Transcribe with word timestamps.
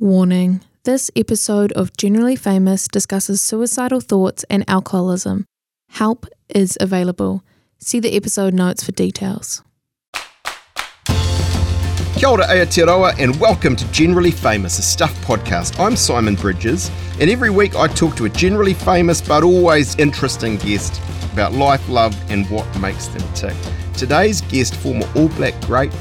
Warning 0.00 0.62
This 0.84 1.10
episode 1.14 1.72
of 1.72 1.94
Generally 1.94 2.36
Famous 2.36 2.88
discusses 2.88 3.42
suicidal 3.42 4.00
thoughts 4.00 4.46
and 4.48 4.64
alcoholism. 4.66 5.44
Help 5.90 6.24
is 6.48 6.78
available. 6.80 7.44
See 7.80 8.00
the 8.00 8.16
episode 8.16 8.54
notes 8.54 8.82
for 8.82 8.92
details. 8.92 9.62
Kia 12.14 12.28
ora 12.30 12.46
Aotearoa 12.46 13.18
and 13.18 13.38
welcome 13.38 13.76
to 13.76 13.86
Generally 13.92 14.30
Famous, 14.30 14.78
a 14.78 14.82
Stuff 14.82 15.14
podcast. 15.22 15.78
I'm 15.78 15.96
Simon 15.96 16.34
Bridges, 16.34 16.90
and 17.20 17.28
every 17.28 17.50
week 17.50 17.76
I 17.76 17.86
talk 17.86 18.16
to 18.16 18.24
a 18.24 18.30
generally 18.30 18.72
famous 18.72 19.20
but 19.20 19.42
always 19.42 19.96
interesting 19.96 20.56
guest 20.56 20.98
about 21.34 21.52
life, 21.52 21.86
love, 21.90 22.16
and 22.30 22.48
what 22.48 22.66
makes 22.80 23.08
them 23.08 23.34
tick. 23.34 23.54
Today's 23.98 24.40
guest, 24.40 24.76
former 24.76 25.06
All 25.14 25.28
Black 25.28 25.60
great 25.66 25.92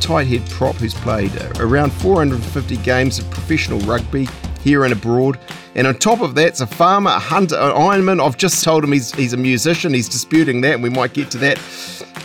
tight 0.00 0.26
head 0.26 0.48
prop 0.50 0.76
who's 0.76 0.94
played 0.94 1.30
around 1.60 1.92
450 1.92 2.76
games 2.78 3.18
of 3.18 3.30
professional 3.30 3.78
rugby 3.80 4.26
here 4.62 4.84
and 4.84 4.92
abroad. 4.92 5.38
And 5.74 5.86
on 5.86 5.94
top 5.94 6.20
of 6.20 6.34
that, 6.34 6.48
it's 6.48 6.60
a 6.60 6.66
farmer, 6.66 7.10
a 7.10 7.18
hunter, 7.18 7.56
an 7.56 7.72
Ironman. 7.72 8.24
I've 8.24 8.36
just 8.36 8.64
told 8.64 8.82
him 8.82 8.92
he's, 8.92 9.12
he's 9.14 9.32
a 9.32 9.36
musician. 9.36 9.94
He's 9.94 10.08
disputing 10.08 10.60
that, 10.62 10.74
and 10.74 10.82
we 10.82 10.90
might 10.90 11.12
get 11.12 11.30
to 11.32 11.38
that. 11.38 11.60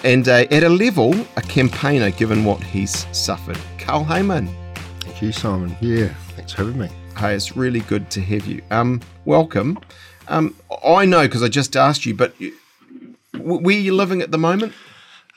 And 0.04 0.28
uh, 0.28 0.46
at 0.52 0.64
a 0.64 0.70
level, 0.70 1.14
a 1.36 1.42
campaigner, 1.42 2.12
given 2.12 2.44
what 2.44 2.62
he's 2.62 3.06
suffered. 3.16 3.58
Carl 3.78 4.04
Hayman. 4.04 4.50
Thank 5.02 5.22
you, 5.22 5.32
Simon. 5.32 5.76
Yeah, 5.82 6.08
thanks 6.36 6.54
for 6.54 6.64
having 6.64 6.80
me. 6.80 6.90
Hey, 7.18 7.36
it's 7.36 7.56
really 7.56 7.82
good 7.82 8.10
to 8.12 8.22
have 8.22 8.46
you. 8.46 8.62
Um, 8.72 9.02
welcome. 9.26 9.80
Um, 10.28 10.56
I 10.84 11.06
know 11.06 11.24
because 11.24 11.44
I 11.44 11.48
just 11.48 11.76
asked 11.76 12.06
you, 12.06 12.14
but 12.14 12.34
where 13.38 13.76
are 13.76 13.80
you 13.80 13.94
living 13.94 14.22
at 14.22 14.32
the 14.32 14.38
moment? 14.38 14.74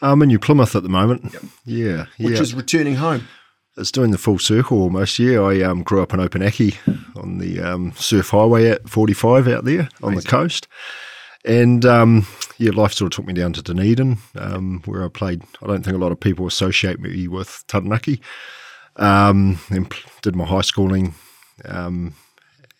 I'm 0.00 0.22
in 0.22 0.28
New 0.28 0.38
Plymouth 0.38 0.76
at 0.76 0.82
the 0.82 0.88
moment. 0.88 1.32
Yep. 1.32 1.42
Yeah, 1.64 2.06
which 2.18 2.34
yeah. 2.34 2.42
is 2.42 2.54
returning 2.54 2.96
home. 2.96 3.26
It's 3.76 3.92
doing 3.92 4.10
the 4.10 4.18
full 4.18 4.38
circle 4.38 4.80
almost. 4.80 5.18
Yeah, 5.18 5.40
I 5.40 5.62
um, 5.62 5.82
grew 5.82 6.02
up 6.02 6.12
in 6.12 6.20
Opunake 6.20 6.76
on 7.16 7.38
the 7.38 7.60
um, 7.60 7.92
surf 7.92 8.30
highway 8.30 8.70
at 8.70 8.88
45 8.88 9.46
out 9.46 9.64
there 9.64 9.88
on 10.02 10.14
Amazing. 10.14 10.20
the 10.22 10.28
coast. 10.28 10.68
And 11.44 11.84
um, 11.86 12.26
yeah, 12.58 12.72
life 12.72 12.92
sort 12.92 13.12
of 13.12 13.16
took 13.16 13.26
me 13.26 13.34
down 13.34 13.52
to 13.52 13.62
Dunedin, 13.62 14.18
um, 14.36 14.82
where 14.84 15.04
I 15.04 15.08
played. 15.08 15.42
I 15.62 15.66
don't 15.66 15.84
think 15.84 15.96
a 15.96 16.00
lot 16.00 16.10
of 16.10 16.18
people 16.18 16.46
associate 16.46 16.98
me 16.98 17.28
with 17.28 17.64
Taranaki. 17.68 18.20
Um, 18.96 19.60
and 19.70 19.92
did 20.22 20.34
my 20.34 20.44
high 20.44 20.62
schooling 20.62 21.14
um, 21.64 22.14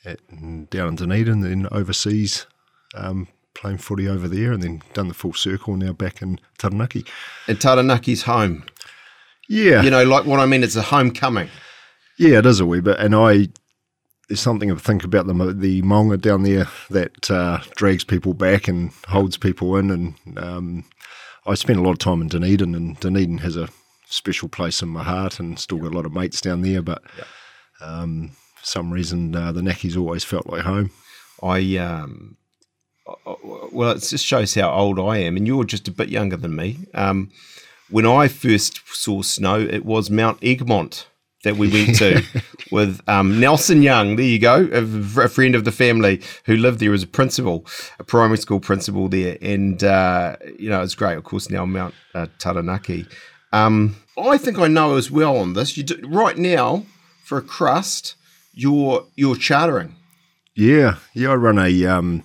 at, 0.04 0.18
down 0.70 0.88
in 0.88 0.96
Dunedin, 0.96 1.40
then 1.40 1.68
overseas 1.70 2.46
um, 2.94 3.28
playing 3.58 3.78
footy 3.78 4.08
over 4.08 4.28
there 4.28 4.52
and 4.52 4.62
then 4.62 4.82
done 4.94 5.08
the 5.08 5.14
full 5.14 5.32
circle 5.32 5.76
now 5.76 5.92
back 5.92 6.22
in 6.22 6.38
Taranaki. 6.58 7.04
And 7.46 7.58
Taranaki's 7.58 8.22
home. 8.22 8.64
Yeah. 9.48 9.82
You 9.82 9.90
know, 9.90 10.04
like 10.04 10.26
what 10.26 10.40
I 10.40 10.46
mean, 10.46 10.62
it's 10.62 10.76
a 10.76 10.82
homecoming. 10.82 11.48
Yeah, 12.18 12.38
it 12.38 12.46
is 12.46 12.60
a 12.60 12.66
wee 12.66 12.80
bit. 12.80 12.98
And 12.98 13.14
I, 13.14 13.48
there's 14.28 14.40
something 14.40 14.70
I 14.70 14.74
think 14.76 15.04
about 15.04 15.26
the, 15.26 15.32
the 15.52 15.82
maunga 15.82 16.20
down 16.20 16.42
there 16.42 16.68
that 16.90 17.30
uh, 17.30 17.60
drags 17.76 18.04
people 18.04 18.34
back 18.34 18.68
and 18.68 18.92
holds 19.06 19.36
people 19.36 19.76
in. 19.76 19.90
And 19.90 20.38
um, 20.38 20.84
I 21.46 21.54
spent 21.54 21.78
a 21.78 21.82
lot 21.82 21.92
of 21.92 21.98
time 21.98 22.20
in 22.20 22.28
Dunedin, 22.28 22.74
and 22.74 22.98
Dunedin 23.00 23.38
has 23.38 23.56
a 23.56 23.68
special 24.06 24.48
place 24.48 24.82
in 24.82 24.88
my 24.88 25.02
heart 25.02 25.40
and 25.40 25.58
still 25.58 25.78
got 25.78 25.92
a 25.92 25.96
lot 25.96 26.06
of 26.06 26.12
mates 26.12 26.40
down 26.40 26.62
there. 26.62 26.82
But 26.82 27.02
um, 27.80 28.32
for 28.56 28.66
some 28.66 28.92
reason, 28.92 29.34
uh, 29.34 29.52
the 29.52 29.62
Naki's 29.62 29.96
always 29.96 30.24
felt 30.24 30.46
like 30.46 30.62
home. 30.62 30.90
I 31.42 31.76
um, 31.76 32.36
well, 33.72 33.92
it 33.92 34.00
just 34.00 34.24
shows 34.24 34.54
how 34.54 34.70
old 34.70 34.98
I 34.98 35.18
am, 35.18 35.36
and 35.36 35.46
you're 35.46 35.64
just 35.64 35.88
a 35.88 35.92
bit 35.92 36.08
younger 36.08 36.36
than 36.36 36.54
me. 36.54 36.78
Um, 36.94 37.30
when 37.90 38.06
I 38.06 38.28
first 38.28 38.80
saw 38.86 39.22
snow, 39.22 39.60
it 39.60 39.84
was 39.84 40.10
Mount 40.10 40.38
Egmont 40.42 41.06
that 41.44 41.56
we 41.56 41.70
went 41.70 41.96
to 41.96 42.22
with 42.72 43.00
um, 43.08 43.40
Nelson 43.40 43.82
Young. 43.82 44.16
There 44.16 44.26
you 44.26 44.38
go, 44.38 44.68
a, 44.72 44.82
a, 45.24 45.28
friend 45.28 45.54
of 45.54 45.64
the 45.64 45.72
family 45.72 46.20
who 46.44 46.56
lived 46.56 46.80
there 46.80 46.92
as 46.92 47.02
a 47.02 47.06
principal, 47.06 47.64
a 47.98 48.04
primary 48.04 48.38
school 48.38 48.60
principal 48.60 49.08
there, 49.08 49.38
and 49.40 49.82
uh, 49.82 50.36
you 50.58 50.68
know 50.68 50.82
it's 50.82 50.94
great. 50.94 51.16
Of 51.16 51.24
course, 51.24 51.50
now 51.50 51.64
Mount 51.64 51.94
uh, 52.14 52.26
Taranaki. 52.38 53.06
Um, 53.52 53.96
I 54.18 54.36
think 54.36 54.58
I 54.58 54.68
know 54.68 54.96
as 54.96 55.10
well 55.10 55.36
on 55.38 55.54
this. 55.54 55.76
You 55.76 55.84
do, 55.84 56.06
right 56.06 56.36
now 56.36 56.84
for 57.24 57.38
a 57.38 57.42
crust, 57.42 58.16
you're 58.52 59.06
you're 59.14 59.36
chartering. 59.36 59.94
Yeah, 60.54 60.96
yeah. 61.14 61.30
I 61.30 61.34
run 61.34 61.58
a 61.58 61.86
um, 61.86 62.24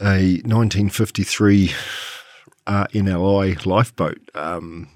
a 0.00 0.40
1953 0.44 1.72
RNLI 2.66 3.66
lifeboat 3.66 4.18
um, 4.34 4.88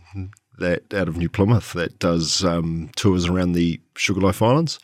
that 0.58 0.92
out 0.94 1.08
of 1.08 1.16
New 1.16 1.28
Plymouth 1.28 1.72
that 1.72 1.98
does 1.98 2.44
um, 2.44 2.90
tours 2.96 3.26
around 3.26 3.52
the 3.52 3.80
Sugarloaf 3.96 4.42
Islands. 4.42 4.78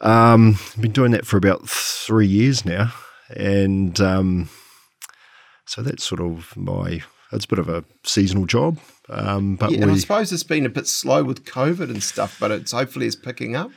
Um, 0.00 0.56
I've 0.74 0.82
been 0.82 0.92
doing 0.92 1.12
that 1.12 1.26
for 1.26 1.36
about 1.36 1.68
three 1.68 2.26
years 2.26 2.64
now, 2.64 2.92
and 3.34 4.00
um, 4.00 4.48
so 5.66 5.82
that's 5.82 6.04
sort 6.04 6.20
of 6.20 6.56
my. 6.56 7.02
It's 7.30 7.44
a 7.44 7.48
bit 7.48 7.58
of 7.58 7.68
a 7.68 7.84
seasonal 8.04 8.46
job, 8.46 8.78
um, 9.10 9.56
but 9.56 9.70
yeah, 9.70 9.78
we, 9.78 9.82
and 9.82 9.92
I 9.92 9.96
suppose 9.98 10.32
it's 10.32 10.42
been 10.42 10.64
a 10.64 10.70
bit 10.70 10.86
slow 10.86 11.24
with 11.24 11.44
COVID 11.44 11.90
and 11.90 12.02
stuff, 12.02 12.38
but 12.40 12.50
it's 12.50 12.72
hopefully 12.72 13.06
it's 13.06 13.16
picking 13.16 13.54
up. 13.54 13.70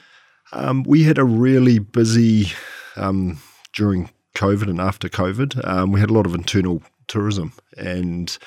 Um, 0.53 0.83
we 0.83 1.03
had 1.03 1.17
a 1.17 1.25
really 1.25 1.79
busy 1.79 2.51
um, 2.95 3.39
during 3.73 4.09
COVID 4.35 4.69
and 4.69 4.79
after 4.79 5.09
COVID, 5.09 5.67
um, 5.67 5.91
we 5.91 5.99
had 5.99 6.09
a 6.09 6.13
lot 6.13 6.25
of 6.25 6.35
internal 6.35 6.81
tourism. 7.07 7.53
And, 7.77 8.37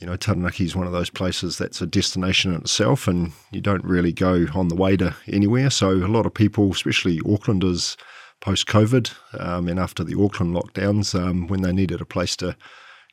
you 0.00 0.06
know, 0.06 0.16
Taranaki 0.16 0.64
is 0.64 0.76
one 0.76 0.86
of 0.86 0.92
those 0.92 1.10
places 1.10 1.58
that's 1.58 1.80
a 1.80 1.86
destination 1.86 2.54
in 2.54 2.60
itself 2.60 3.08
and 3.08 3.32
you 3.50 3.60
don't 3.60 3.84
really 3.84 4.12
go 4.12 4.46
on 4.54 4.68
the 4.68 4.76
way 4.76 4.96
to 4.96 5.14
anywhere. 5.26 5.70
So 5.70 5.90
a 5.90 6.08
lot 6.08 6.26
of 6.26 6.34
people, 6.34 6.70
especially 6.70 7.18
Aucklanders, 7.20 7.96
post 8.40 8.66
COVID 8.66 9.12
um, 9.40 9.68
and 9.68 9.78
after 9.80 10.04
the 10.04 10.20
Auckland 10.20 10.54
lockdowns, 10.54 11.18
um, 11.18 11.46
when 11.46 11.62
they 11.62 11.72
needed 11.72 12.00
a 12.00 12.06
place 12.06 12.36
to 12.36 12.56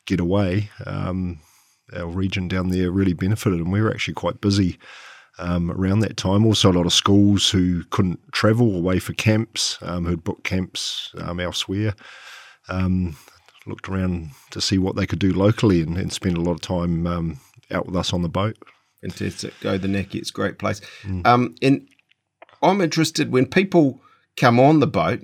get 0.05 0.19
away, 0.19 0.69
um, 0.85 1.39
our 1.93 2.07
region 2.07 2.47
down 2.47 2.69
there 2.69 2.91
really 2.91 3.13
benefited 3.13 3.59
and 3.59 3.71
we 3.71 3.81
were 3.81 3.91
actually 3.91 4.13
quite 4.13 4.41
busy 4.41 4.77
um, 5.39 5.71
around 5.71 5.99
that 5.99 6.17
time. 6.17 6.45
Also, 6.45 6.71
a 6.71 6.73
lot 6.73 6.85
of 6.85 6.93
schools 6.93 7.49
who 7.49 7.83
couldn't 7.85 8.19
travel 8.31 8.75
away 8.75 8.99
for 8.99 9.13
camps, 9.13 9.77
um, 9.81 10.05
who'd 10.05 10.23
booked 10.23 10.43
camps 10.43 11.11
um, 11.17 11.39
elsewhere, 11.39 11.93
um, 12.69 13.15
looked 13.65 13.89
around 13.89 14.31
to 14.51 14.61
see 14.61 14.77
what 14.77 14.95
they 14.95 15.05
could 15.05 15.19
do 15.19 15.33
locally 15.33 15.81
and, 15.81 15.97
and 15.97 16.11
spend 16.11 16.37
a 16.37 16.41
lot 16.41 16.53
of 16.53 16.61
time 16.61 17.07
um, 17.07 17.39
out 17.71 17.85
with 17.85 17.95
us 17.95 18.13
on 18.13 18.21
the 18.21 18.29
boat. 18.29 18.57
Fantastic. 19.01 19.59
Go 19.61 19.77
the 19.77 19.87
Naki, 19.87 20.19
it's 20.19 20.29
a 20.29 20.33
great 20.33 20.59
place. 20.59 20.81
Mm. 21.03 21.25
Um, 21.25 21.55
and 21.61 21.87
I'm 22.61 22.81
interested 22.81 23.31
when 23.31 23.47
people 23.47 23.99
come 24.37 24.59
on 24.59 24.79
the 24.79 24.87
boat, 24.87 25.21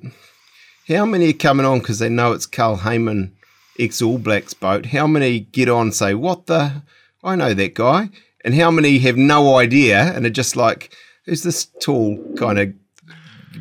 how 0.88 1.06
many 1.06 1.30
are 1.30 1.34
coming 1.34 1.66
on 1.66 1.80
because 1.80 2.00
they 2.00 2.10
know 2.10 2.32
it's 2.32 2.46
Carl 2.46 2.78
Hayman 2.78 3.36
ex 3.80 4.02
All 4.02 4.18
Blacks 4.18 4.54
boat? 4.54 4.88
How 4.88 5.06
many 5.06 5.42
get 5.42 5.70
on 5.70 5.92
say, 5.92 6.14
What 6.14 6.48
the? 6.48 6.84
I 7.24 7.36
know 7.36 7.54
that 7.54 7.74
guy 7.74 8.10
and 8.48 8.56
how 8.56 8.72
many 8.72 8.98
have 9.00 9.18
no 9.18 9.58
idea 9.58 10.14
and 10.16 10.26
are 10.26 10.30
just 10.30 10.56
like, 10.56 10.96
who's 11.26 11.44
this 11.44 11.66
tall 11.82 12.18
kind 12.38 12.58
of 12.58 12.74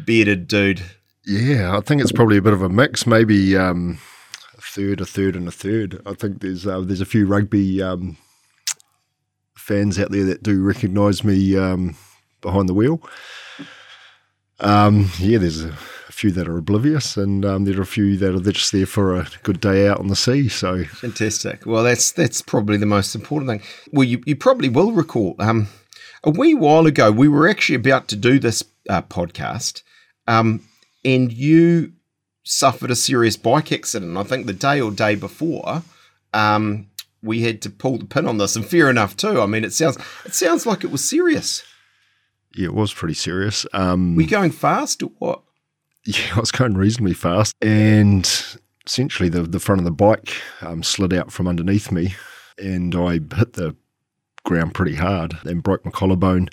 bearded 0.06 0.46
dude? 0.46 0.80
Yeah, 1.24 1.76
I 1.76 1.80
think 1.80 2.00
it's 2.00 2.12
probably 2.12 2.36
a 2.36 2.42
bit 2.42 2.52
of 2.52 2.62
a 2.62 2.68
mix. 2.68 3.04
Maybe 3.04 3.56
um, 3.56 3.98
a 4.56 4.60
third, 4.60 5.00
a 5.00 5.04
third, 5.04 5.34
and 5.34 5.48
a 5.48 5.50
third. 5.50 6.00
I 6.06 6.14
think 6.14 6.40
there's 6.40 6.68
uh, 6.68 6.82
there's 6.82 7.00
a 7.00 7.04
few 7.04 7.26
rugby 7.26 7.82
um, 7.82 8.16
fans 9.56 9.98
out 9.98 10.12
there 10.12 10.22
that 10.26 10.44
do 10.44 10.62
recognise 10.62 11.24
me 11.24 11.56
um, 11.56 11.96
behind 12.40 12.68
the 12.68 12.74
wheel. 12.74 13.02
Um, 14.60 15.10
yeah, 15.18 15.38
there's 15.38 15.64
a 15.64 15.76
few 16.16 16.30
that 16.32 16.48
are 16.48 16.56
oblivious, 16.56 17.16
and 17.16 17.44
um, 17.44 17.64
there 17.64 17.78
are 17.78 17.82
a 17.82 17.86
few 17.86 18.16
that 18.16 18.34
are 18.34 18.52
just 18.52 18.72
there 18.72 18.86
for 18.86 19.14
a 19.14 19.28
good 19.42 19.60
day 19.60 19.86
out 19.86 19.98
on 19.98 20.08
the 20.08 20.16
sea. 20.16 20.48
So 20.48 20.84
fantastic. 20.84 21.66
Well, 21.66 21.84
that's 21.84 22.10
that's 22.12 22.40
probably 22.40 22.78
the 22.78 22.86
most 22.86 23.14
important 23.14 23.50
thing. 23.50 23.62
Well, 23.92 24.04
you, 24.04 24.22
you 24.24 24.34
probably 24.34 24.70
will 24.70 24.92
recall 24.92 25.36
um, 25.38 25.68
a 26.24 26.30
wee 26.30 26.54
while 26.54 26.86
ago 26.86 27.10
we 27.10 27.28
were 27.28 27.46
actually 27.46 27.76
about 27.76 28.08
to 28.08 28.16
do 28.16 28.38
this 28.38 28.64
uh, 28.88 29.02
podcast, 29.02 29.82
um, 30.26 30.66
and 31.04 31.30
you 31.30 31.92
suffered 32.44 32.90
a 32.90 32.96
serious 32.96 33.36
bike 33.36 33.70
accident. 33.70 34.16
I 34.16 34.22
think 34.22 34.46
the 34.46 34.52
day 34.52 34.80
or 34.80 34.90
day 34.90 35.14
before. 35.14 35.82
Um, 36.32 36.88
we 37.22 37.40
had 37.42 37.60
to 37.62 37.70
pull 37.70 37.98
the 37.98 38.04
pin 38.04 38.28
on 38.28 38.38
this, 38.38 38.56
and 38.56 38.64
fair 38.64 38.88
enough 38.88 39.16
too. 39.16 39.40
I 39.40 39.46
mean, 39.46 39.64
it 39.64 39.72
sounds 39.72 39.98
it 40.24 40.34
sounds 40.34 40.64
like 40.64 40.84
it 40.84 40.90
was 40.90 41.04
serious. 41.04 41.64
Yeah, 42.54 42.66
it 42.66 42.74
was 42.74 42.94
pretty 42.94 43.14
serious. 43.14 43.66
Um, 43.72 44.14
Were 44.14 44.22
you 44.22 44.28
going 44.28 44.52
fast 44.52 45.02
or 45.02 45.10
what? 45.18 45.42
Yeah, 46.08 46.36
I 46.36 46.40
was 46.40 46.52
going 46.52 46.76
reasonably 46.76 47.14
fast, 47.14 47.56
and 47.60 48.24
essentially 48.86 49.28
the 49.28 49.42
the 49.42 49.58
front 49.58 49.80
of 49.80 49.84
the 49.84 49.90
bike 49.90 50.40
um, 50.60 50.84
slid 50.84 51.12
out 51.12 51.32
from 51.32 51.48
underneath 51.48 51.90
me, 51.90 52.14
and 52.58 52.94
I 52.94 53.14
hit 53.14 53.54
the 53.54 53.74
ground 54.44 54.74
pretty 54.74 54.94
hard 54.94 55.36
and 55.44 55.64
broke 55.64 55.84
my 55.84 55.90
collarbone. 55.90 56.48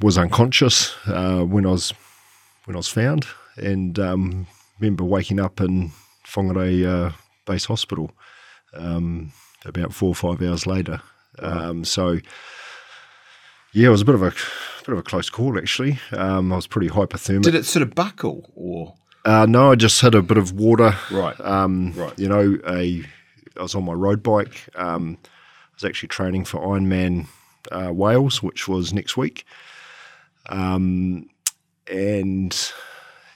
Was 0.00 0.16
unconscious 0.18 0.94
uh, 1.06 1.42
when 1.42 1.66
I 1.66 1.70
was 1.70 1.92
when 2.66 2.76
I 2.76 2.78
was 2.78 2.88
found, 2.88 3.26
and 3.56 3.98
um, 3.98 4.46
remember 4.78 5.02
waking 5.02 5.40
up 5.40 5.60
in 5.60 5.90
Whangarei 6.24 6.86
uh, 6.86 7.12
Base 7.46 7.64
Hospital 7.64 8.12
um, 8.72 9.32
about 9.64 9.92
four 9.92 10.10
or 10.10 10.14
five 10.14 10.40
hours 10.40 10.64
later. 10.64 11.00
Um, 11.40 11.84
so 11.84 12.20
yeah, 13.72 13.88
it 13.88 13.90
was 13.90 14.02
a 14.02 14.04
bit 14.04 14.14
of 14.14 14.22
a 14.22 14.32
bit 14.84 14.92
of 14.92 14.98
a 14.98 15.02
close 15.02 15.30
call 15.30 15.56
actually. 15.58 15.98
Um, 16.12 16.52
I 16.52 16.56
was 16.56 16.66
pretty 16.66 16.88
hypothermic. 16.88 17.42
Did 17.42 17.54
it 17.54 17.64
sort 17.64 17.82
of 17.82 17.94
buckle 17.94 18.50
or? 18.54 18.94
Uh, 19.24 19.46
no, 19.46 19.72
I 19.72 19.74
just 19.74 20.00
had 20.02 20.14
a 20.14 20.20
bit 20.22 20.36
of 20.36 20.52
water. 20.52 20.94
Right. 21.10 21.38
Um, 21.40 21.92
Right. 21.92 22.18
You 22.18 22.28
know, 22.28 22.58
a 22.68 23.04
I 23.58 23.62
was 23.62 23.74
on 23.74 23.84
my 23.84 23.92
road 23.92 24.22
bike. 24.22 24.68
Um, 24.74 25.16
I 25.22 25.28
was 25.74 25.84
actually 25.84 26.08
training 26.08 26.44
for 26.44 26.60
Ironman 26.60 27.26
uh, 27.72 27.92
Wales, 27.92 28.42
which 28.42 28.68
was 28.68 28.92
next 28.92 29.16
week. 29.16 29.46
Um, 30.46 31.28
and 31.90 32.72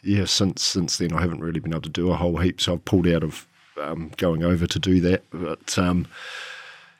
yeah, 0.02 0.24
since 0.26 0.62
since 0.62 0.98
then 0.98 1.12
I 1.12 1.20
haven't 1.20 1.40
really 1.40 1.60
been 1.60 1.72
able 1.72 1.82
to 1.82 1.88
do 1.88 2.10
a 2.10 2.16
whole 2.16 2.36
heap. 2.36 2.60
So 2.60 2.74
I've 2.74 2.84
pulled 2.84 3.06
out 3.08 3.22
of 3.22 3.46
um, 3.80 4.10
going 4.16 4.42
over 4.44 4.66
to 4.66 4.78
do 4.78 5.00
that. 5.00 5.22
But 5.30 5.78
um, 5.78 6.06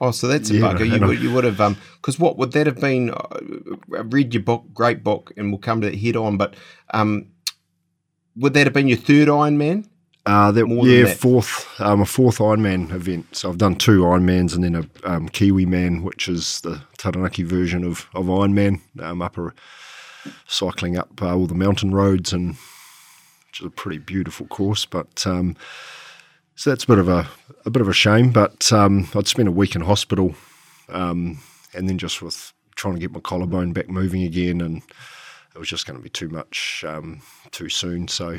Oh, 0.00 0.12
so 0.12 0.29
that's 0.29 0.50
a 0.50 0.55
Yeah, 0.55 0.61
bugger. 0.61 0.89
You 0.89 1.06
would, 1.06 1.21
you 1.21 1.33
would 1.33 1.45
have, 1.45 1.77
because 1.97 2.19
what 2.19 2.39
would 2.39 2.53
that 2.53 2.67
have 2.67 2.81
been? 2.81 3.11
uh, 3.11 3.39
I've 3.99 4.12
read 4.12 4.33
your 4.33 4.43
book, 4.45 4.65
great 4.73 5.03
book, 5.03 5.33
and 5.37 5.50
we'll 5.50 5.59
come 5.59 5.81
to 5.81 5.91
that 5.91 5.99
head 5.99 6.15
on. 6.17 6.37
But 6.37 6.55
um, 6.95 7.27
would 8.37 8.55
that 8.55 8.67
have 8.67 8.75
been 8.75 8.89
your 8.89 8.99
third 8.99 9.29
Ironman? 9.29 9.89
Uh, 10.25 10.53
that, 10.53 10.67
More 10.67 10.87
yeah, 10.87 11.05
that. 11.05 11.17
fourth, 11.17 11.67
um, 11.81 12.03
a 12.03 12.06
fourth 12.06 12.39
Ironman 12.39 12.93
event. 12.93 13.35
So 13.35 13.49
I've 13.49 13.59
done 13.59 13.77
two 13.77 14.03
Ironmans 14.03 14.55
and 14.55 14.62
then 14.62 14.75
a 14.75 15.11
um, 15.11 15.29
Kiwi 15.31 15.65
Man, 15.65 16.03
which 16.03 16.29
is 16.29 16.61
the 16.61 16.83
Taranaki 16.99 17.43
version 17.45 17.83
of, 17.83 18.06
of 18.15 18.27
Ironman, 18.27 18.81
um, 19.00 19.23
up 19.23 19.39
a, 19.39 19.53
cycling 20.47 20.99
up 20.99 21.23
uh, 21.23 21.35
all 21.35 21.47
the 21.47 21.55
mountain 21.55 21.93
roads 21.93 22.33
and 22.33 22.56
which 23.47 23.61
is 23.61 23.67
a 23.67 23.71
pretty 23.71 23.99
beautiful 23.99 24.47
course. 24.47 24.85
But 24.85 25.27
um, 25.27 25.56
so 26.58 26.70
that's 26.70 26.82
a 26.82 26.88
bit 26.88 26.99
of 26.99 27.08
a 27.08 27.28
a 27.64 27.70
bit 27.70 27.81
of 27.81 27.88
a 27.88 27.93
shame. 27.93 28.31
But 28.31 28.72
um, 28.72 29.08
I'd 29.14 29.28
spent 29.28 29.49
a 29.49 29.52
week 29.52 29.76
in 29.76 29.81
hospital, 29.81 30.34
um, 30.88 31.38
and 31.72 31.88
then 31.88 31.99
just 31.99 32.20
with 32.20 32.52
trying 32.75 32.94
to 32.94 33.00
get 33.00 33.12
my 33.12 33.20
collarbone 33.20 33.72
back 33.72 33.88
moving 33.88 34.25
again, 34.25 34.60
and 34.60 34.82
it 35.55 35.58
was 35.58 35.69
just 35.69 35.87
going 35.87 35.96
to 35.96 36.02
be 36.02 36.10
too 36.10 36.28
much 36.28 36.84
um, 36.87 37.22
too 37.52 37.69
soon. 37.69 38.08
So 38.08 38.38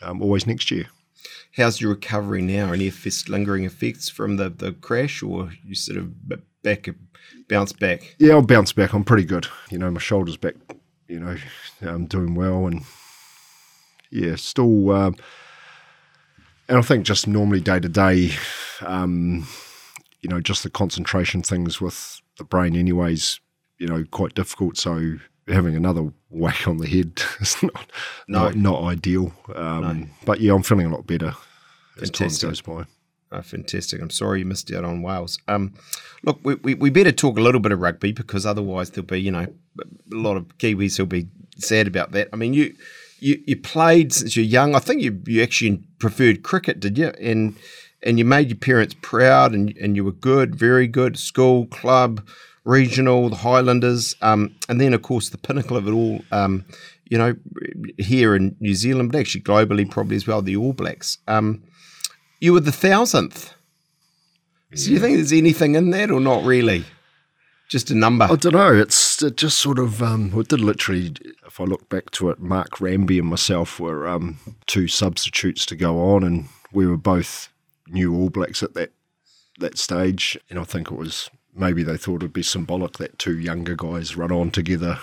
um, 0.00 0.22
always 0.22 0.46
next 0.46 0.70
year. 0.70 0.86
How's 1.56 1.80
your 1.80 1.90
recovery 1.90 2.40
now? 2.40 2.72
Any 2.72 2.86
effects, 2.86 3.28
lingering 3.28 3.64
effects 3.64 4.08
from 4.08 4.36
the, 4.36 4.48
the 4.48 4.72
crash, 4.72 5.20
or 5.20 5.52
you 5.64 5.74
sort 5.74 5.98
of 5.98 6.28
back 6.62 6.88
bounce 7.48 7.72
back? 7.72 8.14
Yeah, 8.20 8.34
I'll 8.34 8.42
bounce 8.42 8.72
back. 8.72 8.92
I'm 8.92 9.04
pretty 9.04 9.24
good. 9.24 9.48
You 9.70 9.78
know, 9.78 9.90
my 9.90 10.00
shoulder's 10.00 10.36
back. 10.36 10.54
You 11.08 11.18
know, 11.18 11.36
I'm 11.82 12.06
doing 12.06 12.36
well, 12.36 12.68
and 12.68 12.82
yeah, 14.12 14.36
still. 14.36 15.14
And 16.70 16.78
I 16.78 16.82
think 16.82 17.04
just 17.04 17.26
normally 17.26 17.60
day 17.60 17.80
to 17.80 17.88
day, 17.88 18.30
um, 18.80 19.46
you 20.20 20.28
know, 20.30 20.40
just 20.40 20.62
the 20.62 20.70
concentration 20.70 21.42
things 21.42 21.80
with 21.80 22.20
the 22.38 22.44
brain, 22.44 22.76
anyways, 22.76 23.40
you 23.78 23.88
know, 23.88 24.04
quite 24.10 24.34
difficult. 24.34 24.76
So 24.78 25.16
having 25.48 25.74
another 25.74 26.12
whack 26.28 26.68
on 26.68 26.76
the 26.78 26.86
head 26.86 27.20
is 27.40 27.60
not 27.62 27.90
No. 28.28 28.44
not, 28.44 28.54
not 28.54 28.82
ideal. 28.84 29.32
Um, 29.54 30.10
But 30.24 30.40
yeah, 30.40 30.54
I'm 30.54 30.62
feeling 30.62 30.86
a 30.86 30.90
lot 30.94 31.06
better 31.06 31.34
as 32.00 32.08
time 32.10 32.28
Fantastic. 32.30 32.48
goes 32.48 32.60
by. 32.62 32.84
Oh, 33.32 33.42
fantastic. 33.42 34.00
I'm 34.00 34.10
sorry 34.10 34.40
you 34.40 34.44
missed 34.44 34.72
out 34.72 34.84
on 34.84 35.02
Wales. 35.02 35.38
Um, 35.48 35.74
look, 36.24 36.38
we, 36.44 36.54
we, 36.56 36.74
we 36.74 36.90
better 36.90 37.12
talk 37.12 37.36
a 37.38 37.40
little 37.42 37.60
bit 37.60 37.70
of 37.72 37.80
rugby 37.80 38.12
because 38.12 38.46
otherwise 38.46 38.90
there'll 38.90 39.06
be, 39.06 39.20
you 39.20 39.30
know, 39.32 39.46
a 39.80 40.16
lot 40.16 40.36
of 40.36 40.46
Kiwis 40.58 40.96
who'll 40.96 41.06
be 41.06 41.26
sad 41.58 41.86
about 41.88 42.12
that. 42.12 42.28
I 42.32 42.36
mean, 42.36 42.54
you 42.54 42.74
you, 43.20 43.42
you 43.46 43.56
played 43.56 44.12
since 44.12 44.36
you're 44.36 44.44
young. 44.44 44.74
I 44.74 44.78
think 44.78 45.02
you, 45.02 45.22
you 45.26 45.42
actually 45.42 45.82
preferred 45.98 46.42
cricket, 46.42 46.80
did 46.80 46.98
you? 46.98 47.08
And 47.20 47.56
and 48.02 48.18
you 48.18 48.24
made 48.24 48.48
your 48.48 48.58
parents 48.58 48.94
proud 49.02 49.52
and, 49.52 49.76
and 49.76 49.94
you 49.94 50.04
were 50.04 50.12
good, 50.12 50.54
very 50.54 50.86
good, 50.86 51.18
school, 51.18 51.66
club, 51.66 52.26
regional, 52.64 53.28
the 53.28 53.36
Highlanders. 53.36 54.16
Um, 54.22 54.56
and 54.68 54.80
then, 54.80 54.94
of 54.94 55.02
course, 55.02 55.28
the 55.28 55.38
pinnacle 55.38 55.76
of 55.76 55.86
it 55.86 55.92
all, 55.92 56.20
um, 56.32 56.64
you 57.04 57.18
know, 57.18 57.36
here 57.98 58.34
in 58.34 58.56
New 58.60 58.74
Zealand, 58.74 59.12
but 59.12 59.18
actually 59.18 59.42
globally 59.42 59.88
probably 59.90 60.16
as 60.16 60.26
well, 60.26 60.40
the 60.40 60.56
All 60.56 60.72
Blacks. 60.72 61.18
Um, 61.28 61.62
you 62.40 62.54
were 62.54 62.60
the 62.60 62.72
thousandth. 62.72 63.54
So 64.74 64.86
do 64.86 64.92
you 64.92 65.00
think 65.00 65.16
there's 65.16 65.32
anything 65.32 65.74
in 65.74 65.90
that 65.90 66.10
or 66.10 66.20
not 66.20 66.44
really? 66.44 66.84
Just 67.68 67.90
a 67.90 67.94
number. 67.94 68.24
I 68.24 68.36
don't 68.36 68.54
know. 68.54 68.74
It's 68.74 68.94
it 69.22 69.36
just 69.36 69.58
sort 69.58 69.78
of. 69.78 70.02
Um, 70.02 70.32
it 70.38 70.48
did 70.48 70.60
literally. 70.60 71.14
If 71.46 71.60
I 71.60 71.64
look 71.64 71.88
back 71.88 72.10
to 72.12 72.30
it, 72.30 72.38
Mark 72.40 72.78
Ranby 72.78 73.18
and 73.18 73.28
myself 73.28 73.78
were 73.80 74.08
um, 74.08 74.38
two 74.66 74.88
substitutes 74.88 75.66
to 75.66 75.76
go 75.76 75.98
on, 76.14 76.24
and 76.24 76.46
we 76.72 76.86
were 76.86 76.96
both 76.96 77.48
new 77.88 78.14
All 78.14 78.30
Blacks 78.30 78.62
at 78.62 78.74
that 78.74 78.92
that 79.58 79.78
stage. 79.78 80.38
And 80.48 80.58
I 80.58 80.64
think 80.64 80.90
it 80.90 80.96
was 80.96 81.30
maybe 81.54 81.82
they 81.82 81.96
thought 81.96 82.22
it'd 82.22 82.32
be 82.32 82.42
symbolic 82.42 82.94
that 82.94 83.18
two 83.18 83.38
younger 83.38 83.74
guys 83.76 84.16
run 84.16 84.32
on 84.32 84.50
together, 84.50 84.98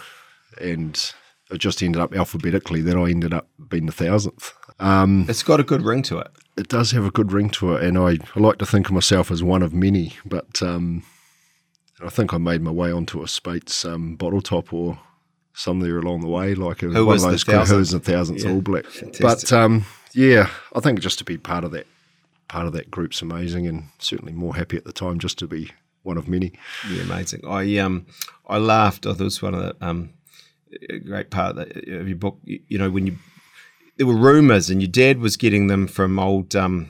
and 0.61 1.13
it 1.51 1.57
just 1.59 1.81
ended 1.83 2.01
up 2.01 2.13
alphabetically 2.15 2.81
that 2.81 2.97
I 2.97 3.09
ended 3.09 3.33
up 3.33 3.47
being 3.69 3.85
the 3.85 3.91
thousandth. 3.91 4.53
Um, 4.79 5.25
It's 5.29 5.43
got 5.43 5.59
a 5.59 5.63
good 5.63 5.81
ring 5.81 6.03
to 6.03 6.19
it. 6.19 6.27
it 6.55 6.67
does 6.67 6.91
have 6.91 7.05
a 7.05 7.11
good 7.11 7.31
ring 7.31 7.49
to 7.51 7.73
it, 7.75 7.83
and 7.83 7.97
I, 7.97 8.19
I 8.35 8.39
like 8.39 8.57
to 8.59 8.65
think 8.65 8.87
of 8.87 8.93
myself 8.93 9.31
as 9.31 9.41
one 9.43 9.63
of 9.63 9.73
many. 9.73 10.13
But 10.25 10.61
um, 10.61 11.03
I 12.03 12.09
think 12.09 12.33
I 12.33 12.37
made 12.37 12.61
my 12.61 12.71
way 12.71 12.91
onto 12.91 13.23
a 13.23 13.27
Speight's 13.27 13.83
um, 13.85 14.15
bottle 14.15 14.41
top 14.41 14.71
or 14.73 14.99
somewhere 15.53 15.97
along 15.97 16.21
the 16.21 16.27
way, 16.27 16.53
like 16.53 16.83
a, 16.83 16.87
Who 16.87 17.05
one 17.05 17.13
was 17.15 17.23
of 17.23 17.31
those 17.31 17.43
kind 17.43 17.59
of 17.61 17.67
thousandth? 17.67 17.75
who 17.75 17.77
was 17.79 17.91
the 17.91 17.99
thousandth 17.99 18.43
Yeah, 18.43 18.51
All 18.51 18.61
Black. 18.61 18.85
fantastic. 18.85 19.21
But 19.21 19.51
um, 19.53 19.85
yeah, 20.13 20.49
I 20.75 20.79
think 20.79 20.99
just 20.99 21.17
to 21.19 21.23
be 21.23 21.37
part 21.37 21.63
of 21.63 21.71
that 21.71 21.87
part 22.47 22.67
of 22.67 22.73
that 22.73 22.89
group's 22.91 23.21
amazing, 23.21 23.67
and 23.67 23.85
certainly 23.99 24.31
more 24.33 24.55
happy 24.55 24.77
at 24.77 24.85
the 24.85 24.93
time 24.93 25.19
just 25.19 25.37
to 25.39 25.47
be 25.47 25.71
one 26.03 26.17
of 26.17 26.27
many. 26.27 26.53
Yeah, 26.89 27.01
amazing. 27.03 27.41
I 27.47 27.77
um 27.79 28.05
I 28.47 28.57
laughed. 28.57 29.05
I 29.05 29.11
thought 29.13 29.21
it 29.21 29.23
was 29.25 29.41
one 29.41 29.53
of 29.55 29.61
the 29.61 29.85
um 29.85 30.11
a 30.89 30.99
great 30.99 31.29
part 31.31 31.57
of, 31.57 31.69
the, 31.69 31.97
of 31.99 32.07
your 32.07 32.17
book. 32.17 32.37
You, 32.43 32.59
you 32.67 32.77
know, 32.77 32.89
when 32.91 33.07
you 33.07 33.17
there 33.97 34.05
were 34.05 34.15
rumors, 34.15 34.69
and 34.69 34.81
your 34.81 34.91
dad 34.91 35.19
was 35.19 35.35
getting 35.37 35.67
them 35.67 35.87
from 35.87 36.19
old 36.19 36.55
um 36.55 36.89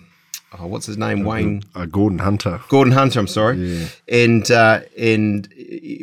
oh 0.59 0.67
what's 0.67 0.85
his 0.85 0.97
name 0.97 1.23
Wayne 1.23 1.63
Uh, 1.75 1.85
Gordon 1.85 2.19
Hunter. 2.19 2.61
Gordon 2.69 2.93
Hunter. 2.93 3.19
I'm 3.19 3.27
sorry. 3.27 3.87
And 4.07 4.49
uh, 4.51 4.81
and 4.97 5.47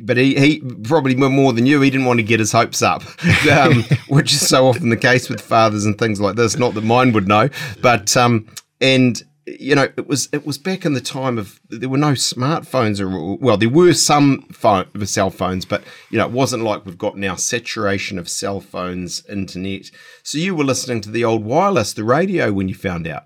but 0.03 0.17
he, 0.17 0.35
he 0.39 0.61
probably 0.85 1.15
more 1.15 1.53
than 1.53 1.67
you. 1.67 1.81
He 1.81 1.91
didn't 1.91 2.07
want 2.07 2.19
to 2.19 2.23
get 2.25 2.41
his 2.41 2.53
hopes 2.53 2.83
up, 2.83 3.03
um, 3.51 3.83
which 4.09 4.33
is 4.33 4.47
so 4.47 4.67
often 4.67 4.89
the 4.91 4.97
case 4.97 5.29
with 5.29 5.41
fathers 5.41 5.85
and 5.87 5.99
things 5.99 6.21
like 6.21 6.37
this. 6.37 6.57
Not 6.59 6.75
that 6.75 6.85
mine 6.85 7.13
would 7.13 7.27
know, 7.29 7.49
but 7.81 8.17
um, 8.17 8.47
and 8.81 9.23
you 9.47 9.75
know 9.75 9.89
it 9.97 10.07
was 10.09 10.29
it 10.33 10.47
was 10.47 10.57
back 10.57 10.85
in 10.87 10.95
the 10.95 11.01
time 11.03 11.39
of 11.39 11.61
there 11.69 11.89
were 11.89 11.99
no 11.99 12.13
smartphones 12.13 12.99
or 13.01 13.37
well 13.37 13.59
there 13.59 13.69
were 13.69 13.93
some 13.93 14.43
phone 14.53 14.87
cell 15.07 15.31
phones, 15.31 15.65
but 15.65 15.83
you 16.11 16.19
know 16.19 16.27
it 16.27 16.33
wasn't 16.33 16.63
like 16.63 16.85
we've 16.85 16.99
got 16.99 17.17
now 17.17 17.35
saturation 17.35 18.19
of 18.19 18.29
cell 18.29 18.61
phones, 18.61 19.25
internet. 19.29 19.91
So 20.23 20.39
you 20.39 20.55
were 20.55 20.65
listening 20.65 21.01
to 21.03 21.11
the 21.11 21.25
old 21.25 21.45
wireless, 21.45 21.93
the 21.95 22.05
radio, 22.05 22.53
when 22.53 22.69
you 22.69 22.75
found 22.75 23.07
out. 23.07 23.25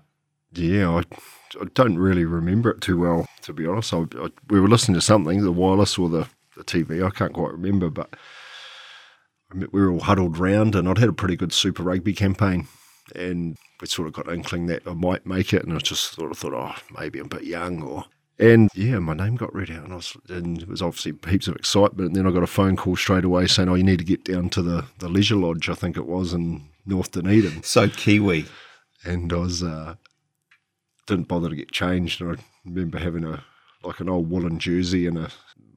Yeah, 0.53 0.89
I, 0.89 1.03
I 1.61 1.65
don't 1.73 1.97
really 1.97 2.25
remember 2.25 2.71
it 2.71 2.81
too 2.81 2.99
well, 2.99 3.27
to 3.43 3.53
be 3.53 3.67
honest. 3.67 3.93
I, 3.93 4.05
I, 4.17 4.29
we 4.49 4.59
were 4.59 4.67
listening 4.67 4.95
to 4.95 5.01
something, 5.01 5.43
the 5.43 5.51
wireless 5.51 5.97
or 5.97 6.09
the, 6.09 6.27
the 6.57 6.63
TV. 6.63 7.05
I 7.05 7.11
can't 7.11 7.33
quite 7.33 7.51
remember, 7.51 7.89
but 7.89 8.15
we 9.53 9.67
were 9.81 9.89
all 9.89 10.01
huddled 10.01 10.37
round, 10.37 10.75
and 10.75 10.87
I'd 10.87 10.97
had 10.97 11.09
a 11.09 11.13
pretty 11.13 11.35
good 11.35 11.53
Super 11.53 11.83
Rugby 11.83 12.13
campaign, 12.13 12.67
and 13.15 13.57
we 13.81 13.87
sort 13.87 14.07
of 14.07 14.13
got 14.13 14.27
an 14.27 14.35
inkling 14.35 14.67
that 14.67 14.83
I 14.85 14.93
might 14.93 15.25
make 15.25 15.53
it, 15.53 15.63
and 15.63 15.73
I 15.73 15.79
just 15.79 16.13
sort 16.13 16.31
of 16.31 16.37
thought, 16.37 16.53
oh, 16.53 16.75
maybe 16.99 17.19
I'm 17.19 17.25
a 17.25 17.29
bit 17.29 17.43
young, 17.43 17.81
or 17.81 18.05
and 18.37 18.69
yeah, 18.73 18.99
my 18.99 19.13
name 19.13 19.35
got 19.35 19.53
read 19.53 19.69
out, 19.71 19.83
and 19.83 19.93
I 19.93 19.97
was, 19.97 20.15
and 20.29 20.61
it 20.61 20.67
was 20.67 20.81
obviously 20.81 21.13
heaps 21.29 21.47
of 21.47 21.55
excitement. 21.55 22.09
And 22.09 22.15
then 22.15 22.27
I 22.27 22.31
got 22.31 22.43
a 22.43 22.47
phone 22.47 22.75
call 22.77 22.95
straight 22.95 23.25
away 23.25 23.47
saying, 23.47 23.69
"Oh, 23.69 23.75
you 23.75 23.83
need 23.83 23.99
to 23.99 24.05
get 24.05 24.23
down 24.23 24.49
to 24.51 24.61
the 24.61 24.85
the 24.99 25.09
leisure 25.09 25.35
lodge, 25.35 25.69
I 25.69 25.73
think 25.73 25.97
it 25.97 26.05
was 26.07 26.33
in 26.33 26.69
North 26.85 27.11
Dunedin." 27.11 27.63
So 27.63 27.89
Kiwi. 27.89 28.45
and 29.03 29.31
I 29.33 29.35
was 29.37 29.63
uh, 29.63 29.95
didn't 31.09 31.27
bother 31.27 31.49
to 31.49 31.55
get 31.55 31.71
changed. 31.71 32.21
And 32.21 32.37
I 32.37 32.41
remember 32.65 32.97
having 32.99 33.25
a 33.25 33.43
like 33.83 33.99
an 33.99 34.09
old 34.09 34.29
woolen 34.29 34.59
jersey 34.59 35.07
and 35.07 35.17
a 35.17 35.29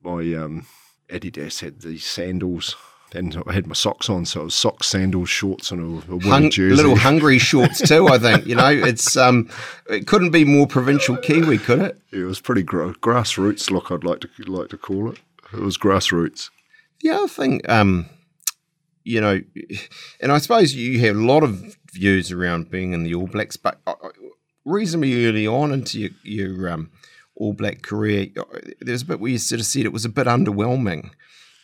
my 0.03 0.35
um, 0.35 0.67
Adidas 1.09 1.61
had 1.61 1.81
these 1.81 2.05
sandals. 2.05 2.77
And 3.15 3.43
I 3.47 3.53
had 3.53 3.67
my 3.67 3.75
socks 3.75 4.09
on, 4.09 4.25
so 4.25 4.41
it 4.41 4.45
was 4.45 4.55
socks, 4.55 4.87
sandals, 4.87 5.29
shorts, 5.29 5.71
and 5.71 5.81
a, 5.81 5.85
a 5.85 6.17
woolen 6.17 6.21
Hung, 6.23 6.51
jersey. 6.51 6.75
little 6.75 6.97
hungry 6.97 7.39
shorts 7.39 7.87
too. 7.87 8.09
I 8.09 8.17
think 8.19 8.47
you 8.47 8.55
know 8.55 8.69
it's 8.71 9.19
um, 9.19 9.51
it 9.91 10.07
couldn't 10.07 10.31
be 10.31 10.47
more 10.47 10.67
provincial 10.67 11.19
Kiwi, 11.19 11.59
could 11.59 11.81
it? 11.81 12.01
it 12.11 12.25
was 12.25 12.41
pretty 12.41 12.63
gra- 12.63 12.95
grassroots 12.95 13.71
look. 13.71 13.91
I'd 13.91 14.03
like 14.03 14.21
to 14.21 14.29
like 14.51 14.71
to 14.71 14.79
call 14.79 15.11
it. 15.13 15.19
It 15.53 15.61
was 15.61 15.77
grassroots. 15.77 16.49
The 17.03 17.11
other 17.11 17.29
thing, 17.29 17.61
um, 17.69 18.07
you 19.05 19.21
know, 19.21 19.43
and 20.21 20.33
I 20.33 20.39
suppose 20.39 20.75
you 20.75 20.99
have 21.01 21.17
a 21.17 21.21
lot 21.27 21.43
of 21.45 21.77
views 21.93 22.33
around 22.33 22.71
being 22.71 22.95
in 22.95 23.03
the 23.03 23.15
All 23.15 23.27
Blacks, 23.27 23.59
but 23.59 23.79
uh, 23.87 23.95
reasonably 24.65 25.27
early 25.27 25.47
on 25.47 25.73
into 25.73 26.01
your, 26.01 26.11
your 26.23 26.69
um, 26.69 26.91
All 27.37 27.53
Black 27.53 27.83
career, 27.83 28.29
uh, 28.37 28.45
there's 28.81 29.03
a 29.03 29.07
bit 29.07 29.21
where 29.21 29.31
you 29.31 29.39
sort 29.39 29.61
of 29.61 29.67
said 29.67 29.85
it 29.85 29.93
was 29.93 30.05
a 30.05 30.11
bit 30.11 30.27
underwhelming. 30.27 31.11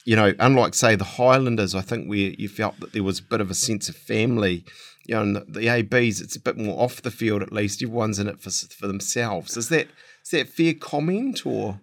You 0.04 0.16
know, 0.16 0.34
unlike 0.38 0.74
say 0.74 0.96
the 0.96 1.04
Highlanders, 1.04 1.74
I 1.74 1.82
think 1.82 2.08
where 2.08 2.32
you 2.38 2.48
felt 2.48 2.80
that 2.80 2.92
there 2.92 3.02
was 3.02 3.18
a 3.18 3.24
bit 3.24 3.40
of 3.40 3.50
a 3.50 3.54
sense 3.54 3.88
of 3.88 3.96
family. 3.96 4.64
You 5.06 5.14
know, 5.14 5.22
and 5.22 5.36
the, 5.36 5.40
the 5.48 5.68
ABs, 5.68 6.20
it's 6.20 6.36
a 6.36 6.40
bit 6.40 6.56
more 6.56 6.82
off 6.82 7.02
the 7.02 7.10
field 7.10 7.42
at 7.42 7.52
least. 7.52 7.82
Everyone's 7.82 8.18
in 8.18 8.28
it 8.28 8.40
for 8.40 8.50
for 8.50 8.86
themselves. 8.86 9.56
Is 9.56 9.68
that 9.68 9.88
is 10.24 10.30
that 10.30 10.48
fair 10.48 10.74
comment 10.74 11.44
or 11.44 11.80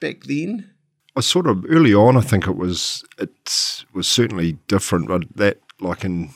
back 0.00 0.24
then? 0.24 0.70
I 1.14 1.20
sort 1.20 1.46
of 1.46 1.64
early 1.68 1.94
on, 1.94 2.16
I 2.16 2.22
think 2.22 2.46
it 2.46 2.56
was 2.56 3.04
it 3.18 3.84
was 3.92 4.08
certainly 4.08 4.52
different, 4.68 5.08
but 5.08 5.24
that 5.36 5.60
like 5.80 6.04
in 6.04 6.30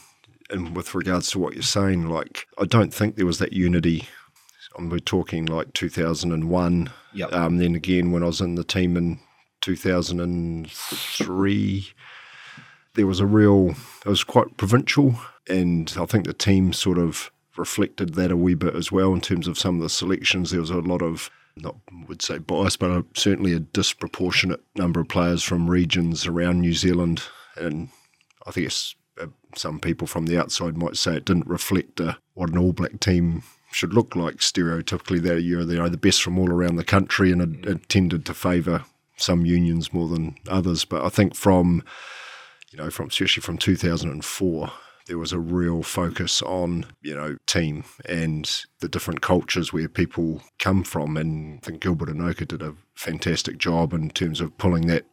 and 0.50 0.76
with 0.76 0.94
regards 0.94 1.30
to 1.30 1.38
what 1.38 1.54
you're 1.54 1.62
saying, 1.62 2.08
like 2.08 2.46
I 2.58 2.64
don't 2.64 2.94
think 2.94 3.16
there 3.16 3.26
was 3.26 3.38
that 3.38 3.52
unity. 3.52 4.08
And 4.76 4.90
we're 4.92 4.98
talking 4.98 5.46
like 5.46 5.72
2001. 5.72 6.90
Yep. 7.14 7.32
Um, 7.32 7.56
then 7.56 7.74
again, 7.74 8.12
when 8.12 8.22
I 8.22 8.26
was 8.26 8.42
in 8.42 8.56
the 8.56 8.64
team 8.64 8.94
in 8.96 9.18
2003, 9.62 11.88
there 12.94 13.06
was 13.06 13.20
a 13.20 13.26
real. 13.26 13.74
It 14.04 14.08
was 14.08 14.22
quite 14.22 14.58
provincial, 14.58 15.14
and 15.48 15.94
I 15.98 16.04
think 16.04 16.26
the 16.26 16.34
team 16.34 16.74
sort 16.74 16.98
of 16.98 17.30
reflected 17.56 18.12
that 18.14 18.30
a 18.30 18.36
wee 18.36 18.54
bit 18.54 18.74
as 18.74 18.92
well 18.92 19.14
in 19.14 19.22
terms 19.22 19.48
of 19.48 19.58
some 19.58 19.76
of 19.76 19.82
the 19.82 19.88
selections. 19.88 20.50
There 20.50 20.60
was 20.60 20.70
a 20.70 20.76
lot 20.76 21.00
of 21.00 21.30
not 21.56 21.76
would 22.06 22.22
say 22.22 22.38
bias, 22.38 22.76
but 22.76 22.90
a, 22.90 23.04
certainly 23.14 23.52
a 23.52 23.60
disproportionate 23.60 24.62
number 24.76 25.00
of 25.00 25.08
players 25.08 25.42
from 25.42 25.70
regions 25.70 26.26
around 26.26 26.60
New 26.60 26.74
Zealand, 26.74 27.22
and 27.56 27.88
I 28.46 28.50
think 28.50 28.66
it's, 28.66 28.94
some 29.54 29.80
people 29.80 30.06
from 30.06 30.26
the 30.26 30.38
outside 30.38 30.76
might 30.76 30.96
say 30.96 31.16
it 31.16 31.24
didn't 31.24 31.46
reflect 31.46 32.00
uh, 32.00 32.14
what 32.34 32.50
an 32.50 32.58
All 32.58 32.72
Black 32.72 33.00
team 33.00 33.42
should 33.72 33.94
look 33.94 34.14
like 34.14 34.36
stereotypically. 34.36 35.22
That 35.22 35.42
you're 35.42 35.62
you 35.62 35.76
know, 35.76 35.88
the 35.88 35.96
best 35.96 36.22
from 36.22 36.38
all 36.38 36.50
around 36.50 36.76
the 36.76 36.84
country, 36.84 37.32
and 37.32 37.42
it, 37.42 37.66
it 37.68 37.88
tended 37.88 38.26
to 38.26 38.34
favour 38.34 38.84
some 39.16 39.46
unions 39.46 39.92
more 39.92 40.08
than 40.08 40.36
others. 40.48 40.84
But 40.84 41.04
I 41.04 41.08
think 41.08 41.34
from 41.34 41.82
you 42.70 42.78
know 42.78 42.90
from 42.90 43.08
especially 43.08 43.42
from 43.42 43.58
2004 43.58 44.72
there 45.06 45.18
was 45.18 45.32
a 45.32 45.38
real 45.38 45.82
focus 45.82 46.42
on, 46.42 46.84
you 47.00 47.14
know, 47.14 47.36
team 47.46 47.84
and 48.08 48.64
the 48.80 48.88
different 48.88 49.20
cultures 49.20 49.72
where 49.72 49.88
people 49.88 50.42
come 50.58 50.82
from. 50.82 51.16
And 51.16 51.58
I 51.58 51.66
think 51.66 51.80
Gilbert 51.80 52.08
Enoka 52.08 52.46
did 52.46 52.62
a 52.62 52.74
fantastic 52.94 53.58
job 53.58 53.92
in 53.92 54.10
terms 54.10 54.40
of 54.40 54.58
pulling 54.58 54.88
that 54.88 55.06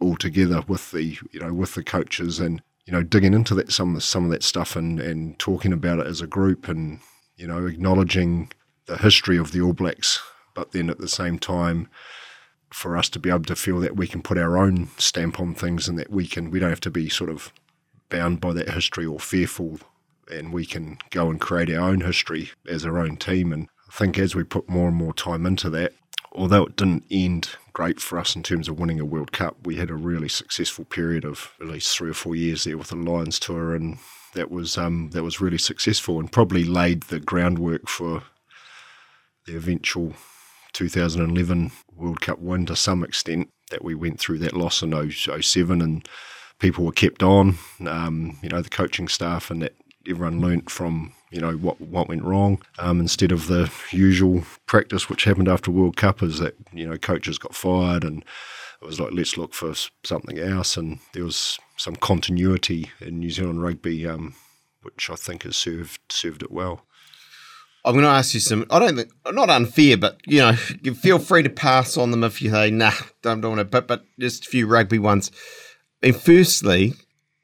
all 0.00 0.16
together 0.16 0.62
with 0.66 0.92
the, 0.92 1.18
you 1.32 1.40
know, 1.40 1.52
with 1.52 1.74
the 1.74 1.82
coaches 1.82 2.38
and, 2.38 2.62
you 2.86 2.92
know, 2.92 3.02
digging 3.02 3.34
into 3.34 3.54
that 3.54 3.72
some 3.72 3.98
some 4.00 4.24
of 4.24 4.30
that 4.30 4.42
stuff 4.42 4.76
and, 4.76 5.00
and 5.00 5.38
talking 5.38 5.72
about 5.72 6.00
it 6.00 6.06
as 6.06 6.20
a 6.20 6.26
group 6.26 6.68
and, 6.68 7.00
you 7.36 7.46
know, 7.46 7.66
acknowledging 7.66 8.50
the 8.86 8.98
history 8.98 9.36
of 9.36 9.52
the 9.52 9.60
All 9.60 9.72
Blacks, 9.72 10.20
but 10.54 10.72
then 10.72 10.90
at 10.90 10.98
the 10.98 11.08
same 11.08 11.38
time 11.38 11.88
for 12.72 12.96
us 12.96 13.08
to 13.10 13.18
be 13.18 13.30
able 13.30 13.42
to 13.42 13.56
feel 13.56 13.80
that 13.80 13.96
we 13.96 14.06
can 14.06 14.22
put 14.22 14.38
our 14.38 14.56
own 14.56 14.88
stamp 14.96 15.40
on 15.40 15.54
things 15.54 15.88
and 15.88 15.98
that 15.98 16.10
we 16.10 16.26
can 16.26 16.50
we 16.50 16.58
don't 16.58 16.70
have 16.70 16.80
to 16.80 16.90
be 16.90 17.08
sort 17.08 17.30
of 17.30 17.52
bound 18.08 18.40
by 18.40 18.52
that 18.52 18.70
history 18.70 19.06
or 19.06 19.20
fearful, 19.20 19.78
and 20.30 20.52
we 20.52 20.66
can 20.66 20.98
go 21.10 21.30
and 21.30 21.40
create 21.40 21.70
our 21.70 21.88
own 21.88 22.00
history 22.00 22.50
as 22.68 22.84
our 22.84 22.98
own 22.98 23.16
team. 23.16 23.52
And 23.52 23.68
I 23.88 23.92
think 23.92 24.18
as 24.18 24.34
we 24.34 24.44
put 24.44 24.68
more 24.68 24.88
and 24.88 24.96
more 24.96 25.14
time 25.14 25.46
into 25.46 25.70
that, 25.70 25.92
although 26.32 26.66
it 26.66 26.76
didn't 26.76 27.04
end 27.10 27.50
great 27.72 28.00
for 28.00 28.18
us 28.18 28.36
in 28.36 28.42
terms 28.42 28.68
of 28.68 28.78
winning 28.78 29.00
a 29.00 29.04
World 29.04 29.32
Cup, 29.32 29.56
we 29.64 29.76
had 29.76 29.90
a 29.90 29.94
really 29.94 30.28
successful 30.28 30.84
period 30.84 31.24
of 31.24 31.52
at 31.60 31.66
least 31.66 31.96
three 31.96 32.10
or 32.10 32.14
four 32.14 32.34
years 32.34 32.64
there 32.64 32.78
with 32.78 32.88
the 32.88 32.96
Lions 32.96 33.38
tour, 33.38 33.74
and 33.74 33.98
that 34.34 34.50
was 34.50 34.78
um, 34.78 35.10
that 35.10 35.22
was 35.22 35.40
really 35.40 35.58
successful 35.58 36.18
and 36.18 36.32
probably 36.32 36.64
laid 36.64 37.04
the 37.04 37.20
groundwork 37.20 37.88
for 37.88 38.22
the 39.46 39.56
eventual 39.56 40.14
2011 40.72 41.72
World 41.94 42.20
Cup 42.20 42.38
win 42.38 42.66
to 42.66 42.76
some 42.76 43.04
extent. 43.04 43.50
That 43.70 43.84
we 43.84 43.94
went 43.94 44.18
through 44.18 44.38
that 44.38 44.56
loss 44.56 44.82
in 44.82 45.12
07 45.12 45.80
and 45.80 46.08
people 46.58 46.84
were 46.84 46.90
kept 46.90 47.22
on, 47.22 47.56
um, 47.86 48.36
you 48.42 48.48
know, 48.48 48.60
the 48.62 48.68
coaching 48.68 49.06
staff, 49.06 49.50
and 49.50 49.62
that 49.62 49.74
everyone 50.08 50.40
learnt 50.40 50.70
from 50.70 51.12
you 51.30 51.40
know 51.40 51.52
what 51.52 51.80
what 51.80 52.08
went 52.08 52.24
wrong 52.24 52.60
um, 52.78 53.00
instead 53.00 53.32
of 53.32 53.46
the 53.46 53.70
usual 53.90 54.42
practice 54.66 55.08
which 55.08 55.24
happened 55.24 55.48
after 55.48 55.70
World 55.70 55.96
Cup 55.96 56.22
is 56.22 56.38
that 56.38 56.54
you 56.72 56.88
know 56.88 56.96
coaches 56.96 57.38
got 57.38 57.54
fired 57.54 58.04
and 58.04 58.24
it 58.80 58.86
was 58.86 58.98
like 58.98 59.12
let's 59.12 59.36
look 59.36 59.54
for 59.54 59.74
something 60.04 60.38
else 60.38 60.76
and 60.76 60.98
there 61.12 61.24
was 61.24 61.58
some 61.76 61.96
continuity 61.96 62.90
in 63.00 63.18
New 63.18 63.30
Zealand 63.30 63.62
rugby 63.62 64.06
um, 64.06 64.34
which 64.82 65.10
I 65.10 65.14
think 65.14 65.42
has 65.44 65.56
served 65.56 66.00
served 66.08 66.42
it 66.42 66.50
well. 66.50 66.86
I'm 67.84 67.94
going 67.94 68.04
to 68.04 68.10
ask 68.10 68.34
you 68.34 68.40
some. 68.40 68.66
I 68.70 68.78
don't 68.78 68.96
think 68.96 69.10
not 69.32 69.48
unfair, 69.48 69.96
but 69.96 70.20
you 70.26 70.40
know, 70.40 70.52
you 70.82 70.94
feel 70.94 71.18
free 71.18 71.42
to 71.42 71.48
pass 71.48 71.96
on 71.96 72.10
them 72.10 72.24
if 72.24 72.42
you 72.42 72.50
say 72.50 72.70
nah, 72.70 72.92
don't, 73.22 73.42
want 73.42 73.58
to. 73.58 73.64
But 73.64 73.88
but 73.88 74.04
just 74.18 74.46
a 74.46 74.50
few 74.50 74.66
rugby 74.66 74.98
ones. 74.98 75.30
And 76.02 76.14
firstly, 76.14 76.94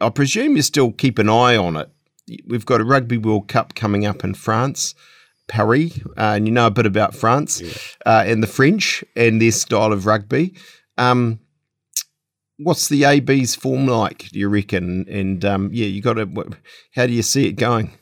I 0.00 0.10
presume 0.10 0.56
you 0.56 0.62
still 0.62 0.92
keep 0.92 1.18
an 1.18 1.30
eye 1.30 1.56
on 1.56 1.76
it. 1.76 1.90
We've 2.46 2.66
got 2.66 2.80
a 2.80 2.84
Rugby 2.84 3.18
World 3.18 3.48
Cup 3.48 3.74
coming 3.74 4.04
up 4.04 4.24
in 4.24 4.34
France, 4.34 4.94
Paris, 5.48 5.98
uh, 6.16 6.34
and 6.36 6.46
you 6.46 6.52
know 6.52 6.66
a 6.66 6.70
bit 6.70 6.86
about 6.86 7.14
France 7.14 7.60
yeah. 7.60 7.72
uh, 8.04 8.24
and 8.26 8.42
the 8.42 8.48
French 8.48 9.04
and 9.14 9.40
their 9.40 9.52
style 9.52 9.92
of 9.92 10.06
rugby. 10.06 10.54
Um, 10.98 11.40
what's 12.58 12.88
the 12.88 13.04
AB's 13.04 13.54
form 13.54 13.86
like? 13.86 14.28
Do 14.30 14.38
you 14.38 14.48
reckon? 14.48 15.06
And 15.08 15.44
um, 15.44 15.70
yeah, 15.72 15.86
you 15.86 16.02
got 16.02 16.14
to. 16.14 16.56
How 16.94 17.06
do 17.06 17.12
you 17.12 17.22
see 17.22 17.46
it 17.46 17.52
going? 17.52 17.92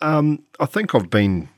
Um, 0.00 0.44
I 0.60 0.66
think 0.66 0.94
I've 0.94 1.10
been 1.10 1.48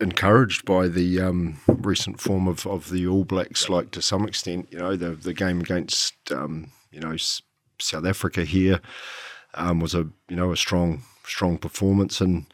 encouraged 0.00 0.64
by 0.64 0.88
the 0.88 1.20
um, 1.20 1.60
recent 1.66 2.20
form 2.20 2.48
of, 2.48 2.66
of 2.66 2.90
the 2.90 3.06
All 3.06 3.24
Blacks, 3.24 3.68
like 3.68 3.90
to 3.92 4.02
some 4.02 4.26
extent. 4.26 4.68
You 4.70 4.78
know, 4.78 4.96
the 4.96 5.10
the 5.10 5.34
game 5.34 5.60
against 5.60 6.14
um, 6.30 6.72
you 6.90 7.00
know 7.00 7.16
South 7.78 8.04
Africa 8.04 8.44
here 8.44 8.80
um, 9.54 9.80
was 9.80 9.94
a 9.94 10.08
you 10.28 10.36
know 10.36 10.52
a 10.52 10.56
strong 10.56 11.02
strong 11.30 11.58
performance, 11.58 12.20
and 12.20 12.46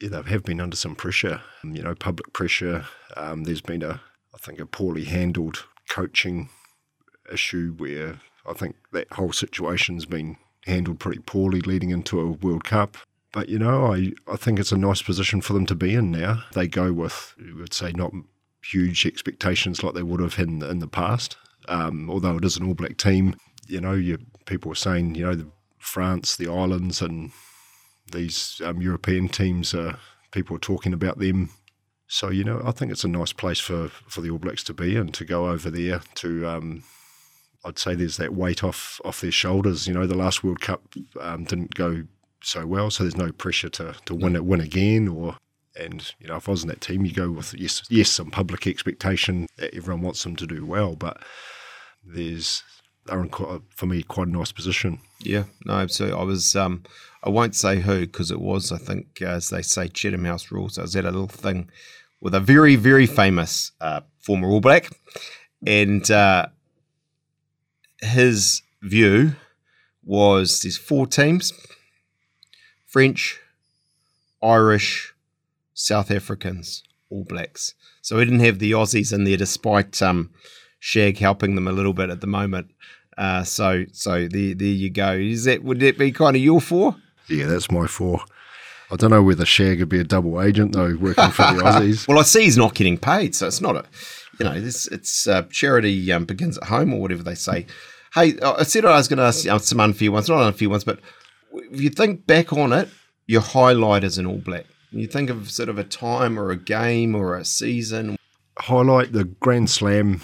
yeah, 0.00 0.08
they 0.10 0.22
have 0.22 0.44
been 0.44 0.60
under 0.60 0.76
some 0.76 0.94
pressure. 0.94 1.40
Um, 1.62 1.74
you 1.74 1.82
know, 1.82 1.94
public 1.94 2.32
pressure. 2.32 2.86
Um, 3.16 3.44
there's 3.44 3.60
been 3.60 3.82
a 3.82 4.00
I 4.34 4.38
think 4.38 4.58
a 4.58 4.66
poorly 4.66 5.04
handled 5.04 5.64
coaching 5.88 6.48
issue 7.32 7.74
where 7.76 8.20
I 8.46 8.52
think 8.52 8.76
that 8.92 9.12
whole 9.12 9.32
situation's 9.32 10.06
been 10.06 10.36
handled 10.66 10.98
pretty 10.98 11.20
poorly 11.20 11.60
leading 11.60 11.90
into 11.90 12.20
a 12.20 12.26
World 12.26 12.64
Cup. 12.64 12.96
But 13.32 13.48
you 13.48 13.58
know, 13.58 13.92
I, 13.92 14.12
I 14.30 14.36
think 14.36 14.58
it's 14.58 14.72
a 14.72 14.76
nice 14.76 15.02
position 15.02 15.40
for 15.40 15.52
them 15.52 15.66
to 15.66 15.74
be 15.74 15.94
in 15.94 16.10
now. 16.10 16.44
They 16.52 16.68
go 16.68 16.92
with, 16.92 17.34
I 17.38 17.58
would 17.58 17.74
say, 17.74 17.92
not 17.92 18.12
huge 18.64 19.04
expectations 19.06 19.82
like 19.82 19.94
they 19.94 20.02
would 20.02 20.20
have 20.20 20.38
in 20.38 20.62
in 20.62 20.78
the 20.78 20.88
past. 20.88 21.36
Um, 21.68 22.10
although 22.10 22.36
it 22.36 22.44
is 22.44 22.56
an 22.56 22.66
All 22.66 22.74
Black 22.74 22.96
team, 22.96 23.36
you 23.66 23.80
know, 23.80 23.92
you, 23.92 24.18
people 24.44 24.68
were 24.68 24.74
saying, 24.74 25.14
you 25.14 25.24
know, 25.24 25.34
the, 25.34 25.48
France, 25.78 26.36
the 26.36 26.48
islands, 26.48 27.02
and 27.02 27.30
these 28.12 28.60
um, 28.64 28.80
European 28.80 29.28
teams, 29.28 29.74
uh, 29.74 29.96
people 30.30 30.56
are 30.56 30.60
talking 30.60 30.92
about 30.92 31.18
them. 31.18 31.50
So, 32.06 32.28
you 32.28 32.44
know, 32.44 32.62
I 32.64 32.70
think 32.70 32.92
it's 32.92 33.04
a 33.04 33.08
nice 33.08 33.32
place 33.32 33.58
for, 33.58 33.88
for 33.88 34.20
the 34.20 34.30
All 34.30 34.38
Blacks 34.38 34.62
to 34.64 34.74
be 34.74 34.96
and 34.96 35.12
to 35.14 35.24
go 35.24 35.48
over 35.48 35.70
there 35.70 36.00
to, 36.16 36.46
um, 36.46 36.84
I'd 37.64 37.78
say 37.78 37.94
there's 37.94 38.18
that 38.18 38.34
weight 38.34 38.62
off, 38.62 39.00
off 39.04 39.20
their 39.20 39.32
shoulders. 39.32 39.88
You 39.88 39.94
know, 39.94 40.06
the 40.06 40.16
last 40.16 40.44
World 40.44 40.60
Cup 40.60 40.82
um, 41.20 41.44
didn't 41.44 41.74
go 41.74 42.04
so 42.42 42.66
well, 42.66 42.90
so 42.90 43.04
there's 43.04 43.16
no 43.16 43.32
pressure 43.32 43.70
to, 43.70 43.94
to 44.04 44.14
win 44.14 44.36
it, 44.36 44.44
win 44.44 44.60
again 44.60 45.08
or 45.08 45.38
and 45.76 46.14
you 46.20 46.28
know, 46.28 46.36
if 46.36 46.48
I 46.48 46.52
was 46.52 46.62
in 46.62 46.68
that 46.68 46.80
team, 46.80 47.04
you 47.04 47.12
go 47.12 47.30
with 47.30 47.54
yes, 47.54 47.82
yes, 47.90 48.10
some 48.10 48.30
public 48.30 48.66
expectation 48.66 49.48
that 49.56 49.74
everyone 49.74 50.02
wants 50.02 50.22
them 50.22 50.36
to 50.36 50.46
do 50.46 50.64
well, 50.64 50.94
but 50.94 51.22
there's 52.04 52.62
they're 53.06 53.20
in 53.20 53.30
for 53.70 53.86
me 53.86 54.02
quite 54.02 54.28
a 54.28 54.30
nice 54.30 54.52
position. 54.52 54.98
Yeah, 55.20 55.44
no, 55.64 55.74
absolutely. 55.74 56.18
I 56.18 56.22
was, 56.22 56.56
um, 56.56 56.82
I 57.22 57.28
won't 57.30 57.54
say 57.54 57.80
who 57.80 58.00
because 58.00 58.30
it 58.30 58.40
was, 58.40 58.72
I 58.72 58.78
think, 58.78 59.20
as 59.22 59.50
they 59.50 59.62
say, 59.62 59.88
Chatham 59.88 60.24
House 60.24 60.50
rules. 60.50 60.78
I 60.78 60.82
was 60.82 60.96
at 60.96 61.04
a 61.04 61.10
little 61.10 61.28
thing 61.28 61.70
with 62.20 62.34
a 62.34 62.40
very, 62.40 62.76
very 62.76 63.06
famous 63.06 63.72
uh, 63.80 64.00
former 64.18 64.48
All 64.48 64.60
Black, 64.60 64.88
and 65.66 66.10
uh, 66.10 66.46
his 68.00 68.62
view 68.82 69.34
was 70.02 70.60
there's 70.62 70.76
four 70.76 71.06
teams: 71.06 71.52
French, 72.86 73.40
Irish, 74.42 75.14
South 75.74 76.10
Africans, 76.10 76.82
All 77.10 77.24
Blacks. 77.24 77.74
So 78.02 78.16
we 78.16 78.24
didn't 78.24 78.40
have 78.40 78.58
the 78.58 78.72
Aussies 78.72 79.12
in 79.12 79.24
there, 79.24 79.38
despite 79.38 80.02
um, 80.02 80.30
Shag 80.84 81.16
helping 81.16 81.54
them 81.54 81.66
a 81.66 81.72
little 81.72 81.94
bit 81.94 82.10
at 82.10 82.20
the 82.20 82.26
moment. 82.26 82.70
Uh, 83.16 83.42
so 83.42 83.86
so 83.92 84.28
there 84.28 84.54
there 84.54 84.68
you 84.68 84.90
go. 84.90 85.12
Is 85.12 85.44
that 85.44 85.64
would 85.64 85.80
that 85.80 85.96
be 85.96 86.12
kind 86.12 86.36
of 86.36 86.42
your 86.42 86.60
four? 86.60 86.94
Yeah, 87.26 87.46
that's 87.46 87.70
my 87.70 87.86
four. 87.86 88.20
I 88.90 88.96
don't 88.96 89.08
know 89.08 89.22
whether 89.22 89.46
Shag 89.46 89.80
would 89.80 89.88
be 89.88 89.98
a 89.98 90.04
double 90.04 90.42
agent 90.42 90.72
though, 90.72 90.94
working 91.00 91.30
for 91.30 91.42
the 91.42 91.62
Aussies. 91.62 92.06
well, 92.08 92.18
I 92.18 92.22
see 92.22 92.42
he's 92.42 92.58
not 92.58 92.74
getting 92.74 92.98
paid, 92.98 93.34
so 93.34 93.46
it's 93.46 93.62
not 93.62 93.76
a, 93.76 93.84
you 94.38 94.44
know, 94.44 94.60
this 94.60 94.86
it's 94.88 95.26
uh, 95.26 95.44
charity 95.44 96.12
um, 96.12 96.26
begins 96.26 96.58
at 96.58 96.64
home 96.64 96.92
or 96.92 97.00
whatever 97.00 97.22
they 97.22 97.34
say. 97.34 97.64
Hey, 98.12 98.38
I 98.42 98.64
said 98.64 98.84
I 98.84 98.98
was 98.98 99.08
going 99.08 99.16
to 99.16 99.24
ask 99.24 99.46
you 99.46 99.58
some 99.60 99.80
unfair 99.80 100.12
ones, 100.12 100.28
not 100.28 100.42
unfair 100.42 100.68
ones, 100.68 100.84
but 100.84 101.00
if 101.54 101.80
you 101.80 101.88
think 101.88 102.26
back 102.26 102.52
on 102.52 102.74
it, 102.74 102.90
your 103.26 103.40
highlight 103.40 104.04
is 104.04 104.18
an 104.18 104.26
All 104.26 104.36
Black. 104.36 104.66
You 104.90 105.06
think 105.06 105.30
of 105.30 105.50
sort 105.50 105.70
of 105.70 105.78
a 105.78 105.84
time 105.84 106.38
or 106.38 106.50
a 106.50 106.56
game 106.56 107.14
or 107.14 107.36
a 107.36 107.44
season. 107.46 108.18
Highlight 108.58 109.12
the 109.12 109.24
Grand 109.24 109.70
Slam 109.70 110.20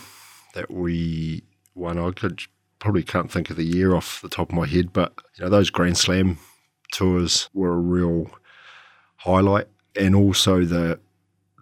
that 0.54 0.70
we 0.70 1.42
won. 1.74 1.98
I 1.98 2.10
could 2.12 2.42
probably 2.78 3.02
can't 3.02 3.30
think 3.30 3.50
of 3.50 3.56
the 3.56 3.64
year 3.64 3.94
off 3.94 4.20
the 4.22 4.28
top 4.28 4.48
of 4.50 4.54
my 4.54 4.66
head, 4.66 4.92
but 4.92 5.12
you 5.36 5.44
know 5.44 5.50
those 5.50 5.70
Grand 5.70 5.98
Slam 5.98 6.38
tours 6.92 7.48
were 7.54 7.72
a 7.72 7.78
real 7.80 8.30
highlight, 9.16 9.68
and 9.96 10.14
also 10.14 10.64
the 10.64 10.98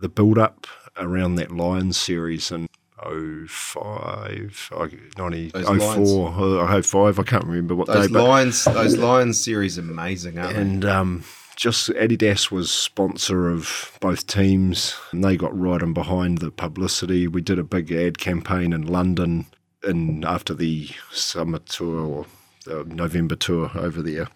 the 0.01 0.09
build 0.09 0.39
up 0.39 0.67
around 0.97 1.35
that 1.37 1.51
Lions 1.51 1.97
series. 1.99 2.51
And 2.51 2.69
05, 3.01 4.71
I- 4.77 4.91
90, 5.17 5.51
04, 5.51 6.29
uh, 6.69 6.83
05, 6.83 7.19
I 7.19 7.23
can't 7.23 7.45
remember 7.45 7.75
what 7.75 7.87
Those 7.87 8.07
day. 8.09 8.13
but- 8.13 8.25
Lions, 8.25 8.65
those 8.65 8.97
Lions 8.97 9.41
series, 9.43 9.79
amazing, 9.79 10.39
aren't 10.39 10.55
they? 10.55 10.61
and 10.61 10.85
um, 10.85 11.25
just 11.59 11.91
Adidas 11.91 12.53
was 12.53 12.71
sponsor 12.71 13.51
of 13.51 13.99
both 14.01 14.29
teams, 14.29 14.95
and 15.11 15.25
they 15.25 15.37
got 15.37 15.59
right 15.59 15.83
in 15.83 15.93
behind 15.93 16.39
the 16.39 16.53
publicity. 16.53 17.27
We 17.27 17.41
did 17.41 17.59
a 17.59 17.65
big 17.65 17.91
ad 17.91 18.19
campaign 18.19 18.73
in 18.73 18.87
London, 18.87 19.47
and 19.83 20.25
after 20.25 20.55
the 20.55 20.89
summer 21.11 21.59
tour 21.59 22.01
or 22.01 22.27
the 22.65 22.85
November 22.85 23.35
tour 23.35 23.73
over 23.75 24.01
there, 24.03 24.29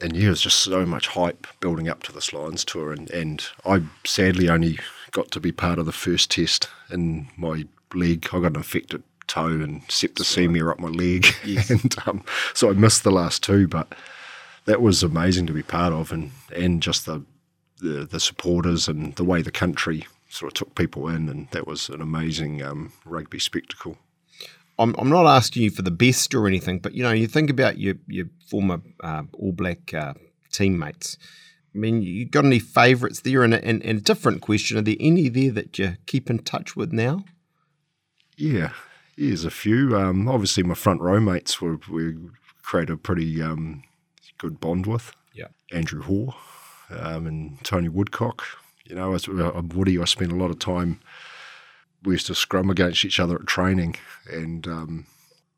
and 0.00 0.16
yeah, 0.16 0.28
it 0.28 0.30
was 0.30 0.40
just 0.40 0.60
so 0.60 0.86
much 0.86 1.08
hype 1.08 1.46
building 1.60 1.86
up 1.86 2.02
to 2.04 2.12
this 2.12 2.32
Lions 2.32 2.64
tour, 2.64 2.92
and 2.92 3.10
and 3.10 3.44
I 3.66 3.82
sadly 4.04 4.48
only 4.48 4.78
got 5.10 5.30
to 5.32 5.40
be 5.40 5.52
part 5.52 5.78
of 5.78 5.84
the 5.84 5.92
first 5.92 6.30
test 6.30 6.70
in 6.90 7.28
my 7.36 7.66
leg. 7.94 8.26
I 8.32 8.40
got 8.40 8.46
an 8.52 8.56
infected 8.56 9.02
toe 9.26 9.48
and 9.48 9.86
septicemia 9.88 10.70
up 10.70 10.80
my 10.80 10.88
leg, 10.88 11.26
and 11.68 11.94
um, 12.06 12.24
so 12.54 12.70
I 12.70 12.72
missed 12.72 13.04
the 13.04 13.10
last 13.12 13.42
two, 13.42 13.68
but 13.68 13.92
that 14.68 14.82
was 14.82 15.02
amazing 15.02 15.46
to 15.46 15.54
be 15.54 15.62
part 15.62 15.94
of, 15.94 16.12
and 16.12 16.30
and 16.54 16.82
just 16.82 17.06
the, 17.06 17.24
the 17.80 18.04
the 18.04 18.20
supporters 18.20 18.86
and 18.86 19.14
the 19.16 19.24
way 19.24 19.40
the 19.40 19.50
country 19.50 20.06
sort 20.28 20.52
of 20.52 20.54
took 20.54 20.74
people 20.74 21.08
in, 21.08 21.28
and 21.30 21.48
that 21.52 21.66
was 21.66 21.88
an 21.88 22.02
amazing 22.02 22.62
um, 22.62 22.92
rugby 23.06 23.38
spectacle. 23.38 23.96
I'm, 24.78 24.94
I'm 24.98 25.08
not 25.08 25.26
asking 25.26 25.62
you 25.62 25.70
for 25.70 25.80
the 25.80 25.90
best 25.90 26.34
or 26.34 26.46
anything, 26.46 26.80
but 26.80 26.92
you 26.92 27.02
know, 27.02 27.12
you 27.12 27.26
think 27.26 27.48
about 27.48 27.78
your 27.78 27.94
your 28.06 28.26
former 28.46 28.82
uh, 29.02 29.22
All 29.32 29.52
Black 29.52 29.94
uh, 29.94 30.12
teammates. 30.52 31.16
I 31.74 31.78
mean, 31.78 32.02
you 32.02 32.26
got 32.26 32.44
any 32.44 32.58
favourites 32.58 33.20
there? 33.20 33.44
And, 33.44 33.54
and, 33.54 33.82
and 33.82 33.98
a 33.98 34.02
different 34.02 34.42
question: 34.42 34.76
Are 34.76 34.82
there 34.82 34.96
any 35.00 35.30
there 35.30 35.50
that 35.52 35.78
you 35.78 35.96
keep 36.04 36.28
in 36.28 36.40
touch 36.40 36.76
with 36.76 36.92
now? 36.92 37.24
Yeah, 38.36 38.72
yeah, 39.16 39.28
there's 39.28 39.46
a 39.46 39.50
few. 39.50 39.96
Um, 39.96 40.28
obviously, 40.28 40.62
my 40.62 40.74
front 40.74 41.00
row 41.00 41.20
mates 41.20 41.58
were 41.58 41.78
we 41.88 42.16
created 42.62 42.92
a 42.92 42.96
pretty 42.98 43.40
um, 43.40 43.82
good 44.38 44.60
bond 44.60 44.86
with. 44.86 45.12
Yeah. 45.34 45.48
Andrew 45.70 46.02
Hore 46.02 46.34
um, 46.90 47.26
and 47.26 47.62
Tony 47.64 47.88
Woodcock. 47.88 48.44
You 48.84 48.96
know, 48.96 49.14
as 49.14 49.28
uh, 49.28 49.62
Woody, 49.74 50.00
I 50.00 50.04
spent 50.04 50.32
a 50.32 50.36
lot 50.36 50.50
of 50.50 50.58
time. 50.58 51.00
We 52.02 52.14
used 52.14 52.26
to 52.28 52.34
scrum 52.34 52.70
against 52.70 53.04
each 53.04 53.20
other 53.20 53.36
at 53.36 53.46
training, 53.46 53.96
and 54.30 54.66
um, 54.66 55.06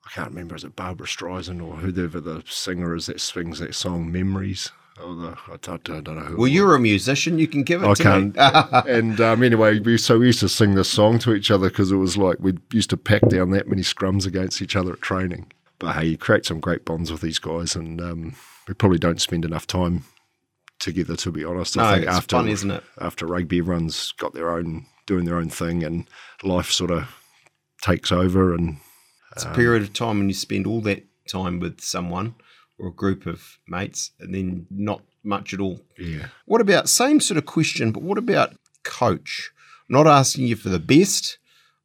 I 0.07 0.11
can't 0.11 0.31
remember 0.31 0.57
is 0.57 0.65
it 0.65 0.75
Barbara 0.75 1.07
Streisand 1.07 1.65
or 1.65 1.77
whoever 1.77 2.19
the 2.19 2.43
singer 2.47 2.97
is 2.97 3.07
that 3.07 3.21
sings 3.21 3.59
that 3.61 3.75
song 3.75 4.11
"Memories." 4.11 4.73
Oh, 4.99 5.15
the, 5.15 5.29
I, 5.49 5.57
don't, 5.63 5.91
I 5.91 6.01
don't 6.01 6.17
know 6.17 6.25
who. 6.25 6.37
Well, 6.39 6.49
you're 6.49 6.75
a 6.75 6.81
musician; 6.81 7.39
you 7.39 7.47
can 7.47 7.63
give 7.63 7.83
it 7.83 7.87
I 7.89 7.95
to 7.95 8.03
can't. 8.03 8.35
me. 8.35 8.41
and 8.93 9.21
um, 9.21 9.43
anyway, 9.43 9.79
we, 9.79 9.97
so 9.97 10.19
we 10.19 10.27
used 10.27 10.41
to 10.41 10.49
sing 10.49 10.75
this 10.75 10.91
song 10.91 11.19
to 11.21 11.35
each 11.35 11.51
other 11.51 11.69
because 11.69 11.93
it 11.93 11.97
was 11.97 12.17
like 12.17 12.39
we 12.41 12.55
used 12.73 12.91
to 12.91 12.97
pack 12.97 13.23
down 13.29 13.51
that 13.51 13.69
many 13.69 13.83
scrums 13.83 14.27
against 14.27 14.61
each 14.61 14.75
other 14.77 14.95
at 14.95 15.01
training. 15.03 15.53
But 15.79 15.95
hey, 15.95 16.07
you 16.07 16.19
create 16.19 16.45
some 16.47 16.61
great 16.61 16.85
bonds 16.85 17.13
with 17.13 17.21
these 17.21 17.39
guys, 17.39 17.77
and 17.77 18.01
um, 18.01 18.35
we 18.71 18.75
probably 18.75 18.99
don't 19.01 19.21
spend 19.21 19.45
enough 19.45 19.67
time 19.67 20.05
together, 20.79 21.17
to 21.17 21.33
be 21.33 21.45
honest. 21.45 21.77
No, 21.77 21.91
think 21.91 22.07
it's 22.07 22.15
after 22.17 22.37
fun, 22.37 22.49
isn't 22.49 22.71
it? 22.71 22.85
after 23.01 23.27
rugby, 23.27 23.59
everyone's 23.59 24.13
got 24.13 24.33
their 24.33 24.53
own, 24.53 24.87
doing 25.07 25.25
their 25.25 25.39
own 25.39 25.51
thing, 25.51 25.83
and 25.83 26.09
life 26.45 26.71
sort 26.71 26.93
of 26.93 27.09
takes 27.83 28.13
over. 28.13 28.55
And 28.55 28.77
It's 29.33 29.45
a 29.45 29.49
um, 29.49 29.57
period 29.57 29.83
of 29.83 29.93
time 29.93 30.19
when 30.19 30.29
you 30.29 30.35
spend 30.35 30.69
all 30.69 30.81
that 30.83 31.05
time 31.29 31.59
with 31.59 31.81
someone 31.81 32.37
or 32.79 32.87
a 32.89 32.93
group 32.93 33.27
of 33.27 33.59
mates, 33.67 34.13
and 34.21 34.33
then 34.33 34.69
not 34.71 35.03
much 35.25 35.53
at 35.53 35.59
all. 35.59 35.81
yeah, 35.99 36.27
What 36.47 36.61
about 36.61 36.89
same 36.89 37.19
sort 37.19 37.39
of 37.39 37.47
question, 37.47 37.91
but 37.91 38.05
what 38.05 38.19
about 38.19 38.55
coach? 38.85 39.51
I'm 39.89 39.95
not 39.95 40.07
asking 40.07 40.47
you 40.47 40.55
for 40.55 40.69
the 40.69 40.79
best. 40.79 41.39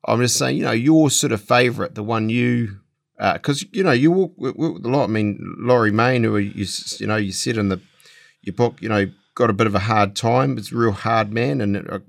I'm 0.07 0.21
just 0.21 0.37
saying, 0.37 0.57
you 0.57 0.65
know, 0.65 0.71
your 0.71 1.09
sort 1.09 1.31
of 1.33 1.41
favourite, 1.41 1.95
the 1.95 2.03
one 2.03 2.29
you, 2.29 2.81
because 3.17 3.65
you 3.71 3.83
know 3.83 3.91
you 3.91 4.11
walk, 4.11 4.33
walk 4.37 4.57
with 4.57 4.85
a 4.85 4.89
lot. 4.89 5.05
I 5.05 5.07
mean, 5.07 5.55
Laurie 5.59 5.91
Mains, 5.91 6.25
who 6.25 6.37
you 6.37 6.65
you 6.99 7.07
know 7.07 7.17
you 7.17 7.31
said 7.31 7.57
in 7.57 7.69
the 7.69 7.81
your 8.41 8.53
book, 8.53 8.81
you 8.81 8.89
know, 8.89 9.07
got 9.35 9.49
a 9.49 9.53
bit 9.53 9.67
of 9.67 9.75
a 9.75 9.79
hard 9.79 10.15
time. 10.15 10.57
It's 10.57 10.71
a 10.71 10.75
real 10.75 10.91
hard 10.91 11.31
man, 11.33 11.61
and 11.61 11.77
uh, 11.89 11.99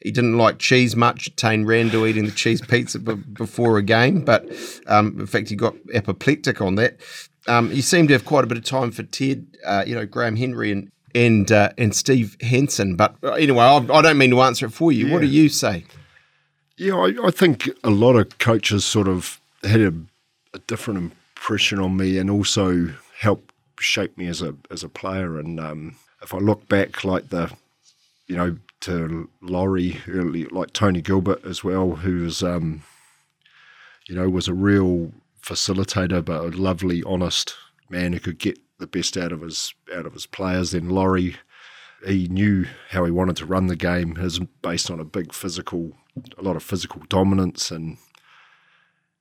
he 0.00 0.10
didn't 0.10 0.38
like 0.38 0.58
cheese 0.58 0.96
much. 0.96 1.34
Taine 1.36 1.64
Randell 1.64 2.06
eating 2.06 2.24
the 2.24 2.30
cheese 2.30 2.60
pizza 2.60 2.98
b- 2.98 3.14
before 3.14 3.78
a 3.78 3.82
game, 3.82 4.24
but 4.24 4.50
um, 4.86 5.18
in 5.20 5.26
fact, 5.26 5.50
he 5.50 5.56
got 5.56 5.74
apoplectic 5.94 6.60
on 6.60 6.76
that. 6.76 6.98
Um, 7.46 7.72
you 7.72 7.82
seem 7.82 8.06
to 8.08 8.12
have 8.14 8.24
quite 8.24 8.44
a 8.44 8.46
bit 8.46 8.58
of 8.58 8.64
time 8.64 8.90
for 8.90 9.02
Ted, 9.02 9.46
uh, 9.64 9.84
you 9.86 9.94
know, 9.94 10.06
Graham 10.06 10.36
Henry 10.36 10.72
and 10.72 10.90
and 11.14 11.50
uh, 11.50 11.70
and 11.76 11.94
Steve 11.94 12.36
Hansen. 12.40 12.96
But 12.96 13.16
uh, 13.22 13.32
anyway, 13.32 13.64
I, 13.64 13.76
I 13.76 14.02
don't 14.02 14.18
mean 14.18 14.30
to 14.30 14.40
answer 14.42 14.66
it 14.66 14.72
for 14.72 14.92
you. 14.92 15.12
What 15.12 15.20
do 15.20 15.26
you 15.26 15.48
say? 15.48 15.84
Yeah, 16.76 16.96
I, 16.96 17.26
I 17.26 17.30
think 17.30 17.68
a 17.84 17.90
lot 17.90 18.16
of 18.16 18.38
coaches 18.38 18.84
sort 18.84 19.08
of 19.08 19.40
had 19.62 19.80
a, 19.80 19.92
a 20.54 20.58
different 20.60 21.12
impression 21.36 21.78
on 21.78 21.96
me, 21.96 22.18
and 22.18 22.30
also 22.30 22.94
helped 23.18 23.52
shape 23.78 24.16
me 24.16 24.26
as 24.26 24.42
a 24.42 24.54
as 24.70 24.82
a 24.84 24.88
player. 24.88 25.38
And 25.38 25.58
um, 25.58 25.96
if 26.22 26.34
I 26.34 26.38
look 26.38 26.68
back, 26.68 27.04
like 27.04 27.30
the, 27.30 27.52
you 28.26 28.36
know, 28.36 28.56
to 28.80 29.28
Laurie, 29.40 30.00
early, 30.08 30.44
like 30.46 30.72
Tony 30.72 31.00
Gilbert 31.00 31.44
as 31.44 31.62
well, 31.62 31.96
who 31.96 32.22
was, 32.24 32.42
um, 32.42 32.82
you 34.08 34.14
know, 34.14 34.28
was 34.28 34.48
a 34.48 34.54
real 34.54 35.12
facilitator, 35.42 36.24
but 36.24 36.40
a 36.40 36.48
lovely, 36.48 37.02
honest 37.04 37.54
man 37.88 38.12
who 38.12 38.20
could 38.20 38.38
get 38.38 38.58
the 38.78 38.86
best 38.86 39.16
out 39.16 39.32
of 39.32 39.42
his 39.42 39.74
out 39.94 40.06
of 40.06 40.14
his 40.14 40.26
players. 40.26 40.70
Then 40.70 40.88
Laurie, 40.88 41.36
he 42.06 42.28
knew 42.28 42.66
how 42.90 43.04
he 43.04 43.10
wanted 43.10 43.36
to 43.36 43.46
run 43.46 43.66
the 43.66 43.76
game. 43.76 44.16
Is 44.18 44.38
based 44.62 44.90
on 44.90 45.00
a 45.00 45.04
big 45.04 45.32
physical, 45.32 45.92
a 46.38 46.42
lot 46.42 46.56
of 46.56 46.62
physical 46.62 47.02
dominance, 47.08 47.70
and 47.70 47.98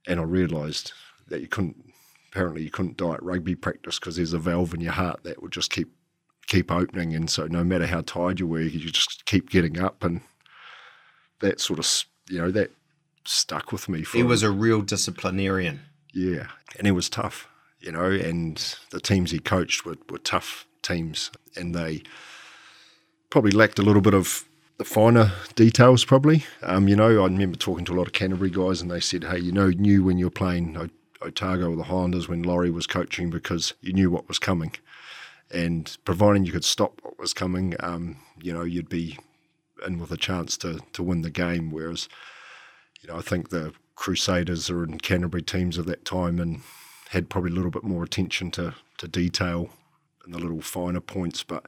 and 0.07 0.19
I 0.19 0.23
realised 0.23 0.93
that 1.29 1.41
you 1.41 1.47
couldn't. 1.47 1.85
Apparently, 2.31 2.61
you 2.61 2.69
couldn't 2.69 2.97
die 2.97 3.13
at 3.15 3.23
rugby 3.23 3.55
practice 3.55 3.97
because 3.99 4.15
there's 4.17 4.33
a 4.33 4.37
valve 4.39 4.73
in 4.73 4.81
your 4.81 4.91
heart 4.93 5.23
that 5.23 5.41
would 5.41 5.51
just 5.51 5.71
keep 5.71 5.89
keep 6.47 6.71
opening, 6.71 7.15
and 7.15 7.29
so 7.29 7.47
no 7.47 7.63
matter 7.63 7.87
how 7.87 8.01
tired 8.01 8.39
you 8.39 8.47
were, 8.47 8.61
you 8.61 8.89
just 8.91 9.25
keep 9.25 9.49
getting 9.49 9.79
up, 9.79 10.03
and 10.03 10.21
that 11.39 11.59
sort 11.59 11.79
of 11.79 12.05
you 12.29 12.39
know 12.39 12.51
that 12.51 12.71
stuck 13.25 13.71
with 13.71 13.89
me. 13.89 14.03
For 14.03 14.17
He 14.17 14.23
was 14.23 14.43
a 14.43 14.51
real 14.51 14.81
disciplinarian. 14.81 15.81
yeah, 16.13 16.47
and 16.77 16.85
he 16.85 16.91
was 16.91 17.09
tough, 17.09 17.47
you 17.79 17.91
know, 17.91 18.05
and 18.11 18.75
the 18.91 18.99
teams 18.99 19.31
he 19.31 19.39
coached 19.39 19.85
were, 19.85 19.97
were 20.09 20.17
tough 20.19 20.67
teams, 20.83 21.31
and 21.55 21.73
they 21.73 22.03
probably 23.29 23.51
lacked 23.51 23.79
a 23.79 23.83
little 23.83 24.01
bit 24.01 24.13
of 24.13 24.43
the 24.77 24.85
finer 24.85 25.31
details, 25.55 26.05
probably. 26.05 26.45
Um, 26.63 26.87
you 26.87 26.95
know, 26.95 27.21
I 27.21 27.25
remember 27.25 27.57
talking 27.57 27.85
to 27.85 27.93
a 27.93 27.97
lot 27.97 28.07
of 28.07 28.13
Canterbury 28.13 28.49
guys, 28.49 28.81
and 28.81 28.89
they 28.89 28.99
said, 29.01 29.25
hey, 29.25 29.39
you 29.39 29.51
know, 29.51 29.69
knew 29.69 30.03
when 30.03 30.17
you 30.17 30.25
were 30.25 30.31
playing 30.31 30.77
O- 30.77 30.89
Otago 31.21 31.71
or 31.71 31.75
the 31.75 31.83
Highlanders 31.83 32.27
when 32.27 32.43
Laurie 32.43 32.71
was 32.71 32.87
coaching 32.87 33.29
because 33.29 33.73
you 33.81 33.93
knew 33.93 34.09
what 34.09 34.27
was 34.27 34.39
coming. 34.39 34.73
And 35.51 35.97
providing 36.05 36.45
you 36.45 36.51
could 36.51 36.65
stop 36.65 36.99
what 37.01 37.19
was 37.19 37.33
coming, 37.33 37.75
um, 37.79 38.17
you 38.41 38.53
know, 38.53 38.63
you'd 38.63 38.89
be 38.89 39.17
in 39.85 39.99
with 39.99 40.11
a 40.11 40.17
chance 40.17 40.57
to, 40.57 40.79
to 40.93 41.03
win 41.03 41.21
the 41.21 41.31
game. 41.31 41.71
Whereas, 41.71 42.07
you 43.01 43.09
know, 43.09 43.17
I 43.17 43.21
think 43.21 43.49
the 43.49 43.73
Crusaders 43.95 44.69
or 44.69 44.83
in 44.83 44.99
Canterbury 44.99 45.41
teams 45.41 45.77
of 45.77 45.85
that 45.87 46.05
time 46.05 46.39
and 46.39 46.61
had 47.09 47.29
probably 47.29 47.51
a 47.51 47.55
little 47.55 47.71
bit 47.71 47.83
more 47.83 48.03
attention 48.03 48.51
to, 48.51 48.75
to 48.97 49.07
detail 49.07 49.69
and 50.23 50.33
the 50.33 50.39
little 50.39 50.61
finer 50.61 51.01
points, 51.01 51.43
but 51.43 51.65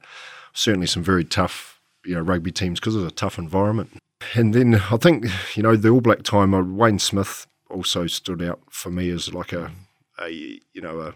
certainly 0.52 0.86
some 0.86 1.02
very 1.02 1.24
tough, 1.24 1.80
you 2.04 2.14
know, 2.14 2.20
rugby 2.20 2.52
teams 2.52 2.78
because 2.78 2.94
it 2.94 2.98
was 2.98 3.12
a 3.12 3.14
tough 3.14 3.38
environment. 3.38 3.90
And 4.34 4.54
then 4.54 4.76
I 4.76 4.96
think, 4.96 5.26
you 5.56 5.62
know, 5.64 5.74
the 5.74 5.88
All 5.88 6.00
Black 6.00 6.22
time, 6.22 6.54
uh, 6.54 6.62
Wayne 6.62 7.00
Smith 7.00 7.46
also 7.72 8.06
stood 8.06 8.42
out 8.42 8.60
for 8.70 8.90
me 8.90 9.10
as 9.10 9.32
like 9.32 9.52
a, 9.52 9.72
a 10.20 10.28
you 10.30 10.80
know, 10.80 11.00
a, 11.00 11.14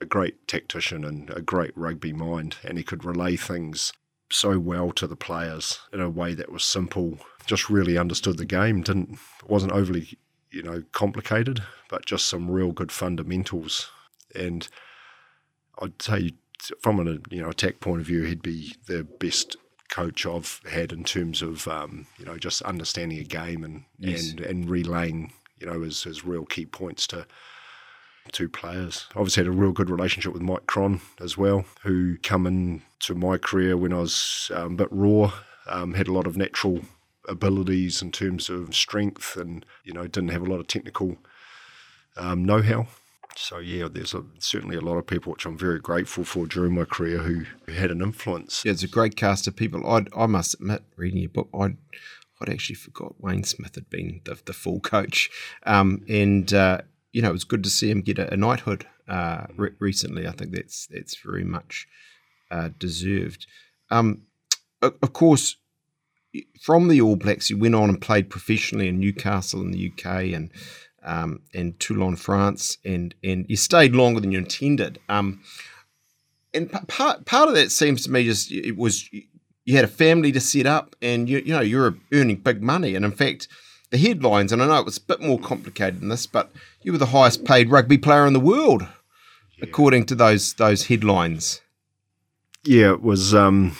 a 0.00 0.06
great 0.06 0.48
tactician 0.48 1.04
and 1.04 1.30
a 1.30 1.42
great 1.42 1.72
rugby 1.76 2.12
mind, 2.12 2.56
and 2.64 2.78
he 2.78 2.84
could 2.84 3.04
relay 3.04 3.36
things 3.36 3.92
so 4.32 4.58
well 4.58 4.92
to 4.92 5.06
the 5.06 5.16
players 5.16 5.80
in 5.92 6.00
a 6.00 6.08
way 6.08 6.34
that 6.34 6.52
was 6.52 6.64
simple. 6.64 7.18
Just 7.46 7.68
really 7.68 7.98
understood 7.98 8.38
the 8.38 8.44
game. 8.44 8.82
Didn't 8.82 9.18
wasn't 9.46 9.72
overly 9.72 10.18
you 10.50 10.62
know 10.62 10.82
complicated, 10.92 11.62
but 11.88 12.06
just 12.06 12.26
some 12.28 12.50
real 12.50 12.72
good 12.72 12.92
fundamentals. 12.92 13.90
And 14.34 14.66
I'd 15.82 16.00
say 16.00 16.32
from 16.80 17.00
a 17.06 17.18
you 17.34 17.42
know 17.42 17.50
attack 17.50 17.80
point 17.80 18.00
of 18.00 18.06
view, 18.06 18.22
he'd 18.22 18.42
be 18.42 18.74
the 18.86 19.04
best 19.04 19.56
coach 19.88 20.24
I've 20.24 20.60
had 20.70 20.92
in 20.92 21.02
terms 21.04 21.42
of 21.42 21.66
um, 21.66 22.06
you 22.18 22.24
know 22.24 22.38
just 22.38 22.62
understanding 22.62 23.18
a 23.18 23.24
game 23.24 23.64
and 23.64 23.84
Yes. 23.98 24.30
and 24.30 24.40
and 24.40 24.70
relaying 24.70 25.32
you 25.60 25.66
know 25.66 25.82
his, 25.82 26.02
his 26.02 26.24
real 26.24 26.44
key 26.44 26.66
points 26.66 27.06
to 27.08 27.26
two 28.32 28.48
players. 28.48 29.06
Obviously, 29.14 29.44
had 29.44 29.52
a 29.52 29.56
real 29.56 29.72
good 29.72 29.90
relationship 29.90 30.32
with 30.32 30.42
Mike 30.42 30.66
Cron 30.66 31.00
as 31.20 31.36
well, 31.36 31.64
who 31.82 32.16
come 32.18 32.46
into 32.46 33.14
my 33.14 33.38
career 33.38 33.76
when 33.76 33.92
I 33.92 34.00
was 34.00 34.50
um, 34.54 34.74
a 34.74 34.76
bit 34.76 34.88
raw, 34.90 35.32
um, 35.66 35.94
had 35.94 36.08
a 36.08 36.12
lot 36.12 36.26
of 36.26 36.36
natural 36.36 36.80
abilities 37.28 38.02
in 38.02 38.10
terms 38.10 38.48
of 38.48 38.74
strength, 38.74 39.36
and 39.36 39.64
you 39.84 39.92
know 39.92 40.06
didn't 40.06 40.30
have 40.30 40.42
a 40.42 40.50
lot 40.50 40.60
of 40.60 40.66
technical 40.66 41.16
um, 42.16 42.44
know-how. 42.44 42.86
So 43.36 43.58
yeah, 43.58 43.88
there's 43.90 44.14
a, 44.14 44.24
certainly 44.38 44.76
a 44.76 44.80
lot 44.80 44.96
of 44.96 45.06
people 45.06 45.32
which 45.32 45.46
I'm 45.46 45.56
very 45.56 45.78
grateful 45.78 46.24
for 46.24 46.46
during 46.46 46.74
my 46.74 46.84
career 46.84 47.18
who, 47.18 47.44
who 47.66 47.72
had 47.72 47.90
an 47.90 48.02
influence. 48.02 48.64
Yeah, 48.64 48.72
it's 48.72 48.82
a 48.82 48.88
great 48.88 49.16
cast 49.16 49.46
of 49.46 49.56
people. 49.56 49.86
I 49.88 50.04
I 50.16 50.26
must 50.26 50.54
admit, 50.54 50.82
reading 50.96 51.20
your 51.20 51.30
book, 51.30 51.48
I 51.54 51.76
I'd 52.40 52.50
actually 52.50 52.76
forgot 52.76 53.20
Wayne 53.20 53.44
Smith 53.44 53.74
had 53.74 53.90
been 53.90 54.20
the, 54.24 54.38
the 54.44 54.52
full 54.52 54.80
coach, 54.80 55.30
um, 55.64 56.04
and 56.08 56.52
uh, 56.52 56.78
you 57.12 57.22
know 57.22 57.30
it 57.30 57.34
was 57.34 57.44
good 57.44 57.64
to 57.64 57.70
see 57.70 57.90
him 57.90 58.00
get 58.00 58.18
a, 58.18 58.32
a 58.32 58.36
knighthood 58.36 58.86
uh, 59.08 59.46
re- 59.56 59.74
recently. 59.78 60.26
I 60.26 60.32
think 60.32 60.52
that's 60.52 60.86
that's 60.86 61.16
very 61.16 61.44
much 61.44 61.86
uh, 62.50 62.70
deserved. 62.78 63.46
Um, 63.90 64.22
of 64.82 65.12
course, 65.12 65.56
from 66.60 66.88
the 66.88 67.00
All 67.00 67.16
Blacks, 67.16 67.50
you 67.50 67.58
went 67.58 67.74
on 67.74 67.90
and 67.90 68.00
played 68.00 68.30
professionally 68.30 68.88
in 68.88 68.98
Newcastle 68.98 69.60
in 69.60 69.72
the 69.72 69.92
UK 69.92 70.32
and 70.32 70.50
um, 71.02 71.42
and 71.54 71.78
Toulon, 71.80 72.16
France, 72.16 72.78
and 72.84 73.14
and 73.22 73.46
you 73.48 73.56
stayed 73.56 73.94
longer 73.94 74.20
than 74.20 74.32
you 74.32 74.38
intended. 74.38 74.98
Um, 75.08 75.42
and 76.52 76.70
part 76.88 77.24
part 77.26 77.48
of 77.48 77.54
that 77.54 77.70
seems 77.70 78.04
to 78.04 78.10
me 78.10 78.24
just 78.24 78.50
it 78.50 78.76
was 78.76 79.08
you 79.64 79.76
had 79.76 79.84
a 79.84 79.88
family 79.88 80.32
to 80.32 80.40
set 80.40 80.66
up, 80.66 80.96
and 81.02 81.28
you 81.28 81.38
you 81.38 81.52
know 81.52 81.60
you're 81.60 81.96
earning 82.12 82.36
big 82.36 82.62
money, 82.62 82.94
and 82.94 83.04
in 83.04 83.12
fact. 83.12 83.48
The 83.90 83.98
headlines, 83.98 84.52
and 84.52 84.62
I 84.62 84.68
know 84.68 84.78
it 84.78 84.84
was 84.84 84.98
a 84.98 85.00
bit 85.00 85.20
more 85.20 85.36
complicated 85.36 86.00
than 86.00 86.10
this, 86.10 86.24
but 86.24 86.52
you 86.80 86.92
were 86.92 86.98
the 86.98 87.06
highest 87.06 87.44
paid 87.44 87.72
rugby 87.72 87.98
player 87.98 88.24
in 88.24 88.32
the 88.32 88.38
world, 88.38 88.82
yeah. 88.82 89.64
according 89.64 90.06
to 90.06 90.14
those 90.14 90.54
those 90.54 90.86
headlines. 90.86 91.60
Yeah, 92.64 92.92
it 92.92 93.02
was. 93.02 93.34
Um, 93.34 93.76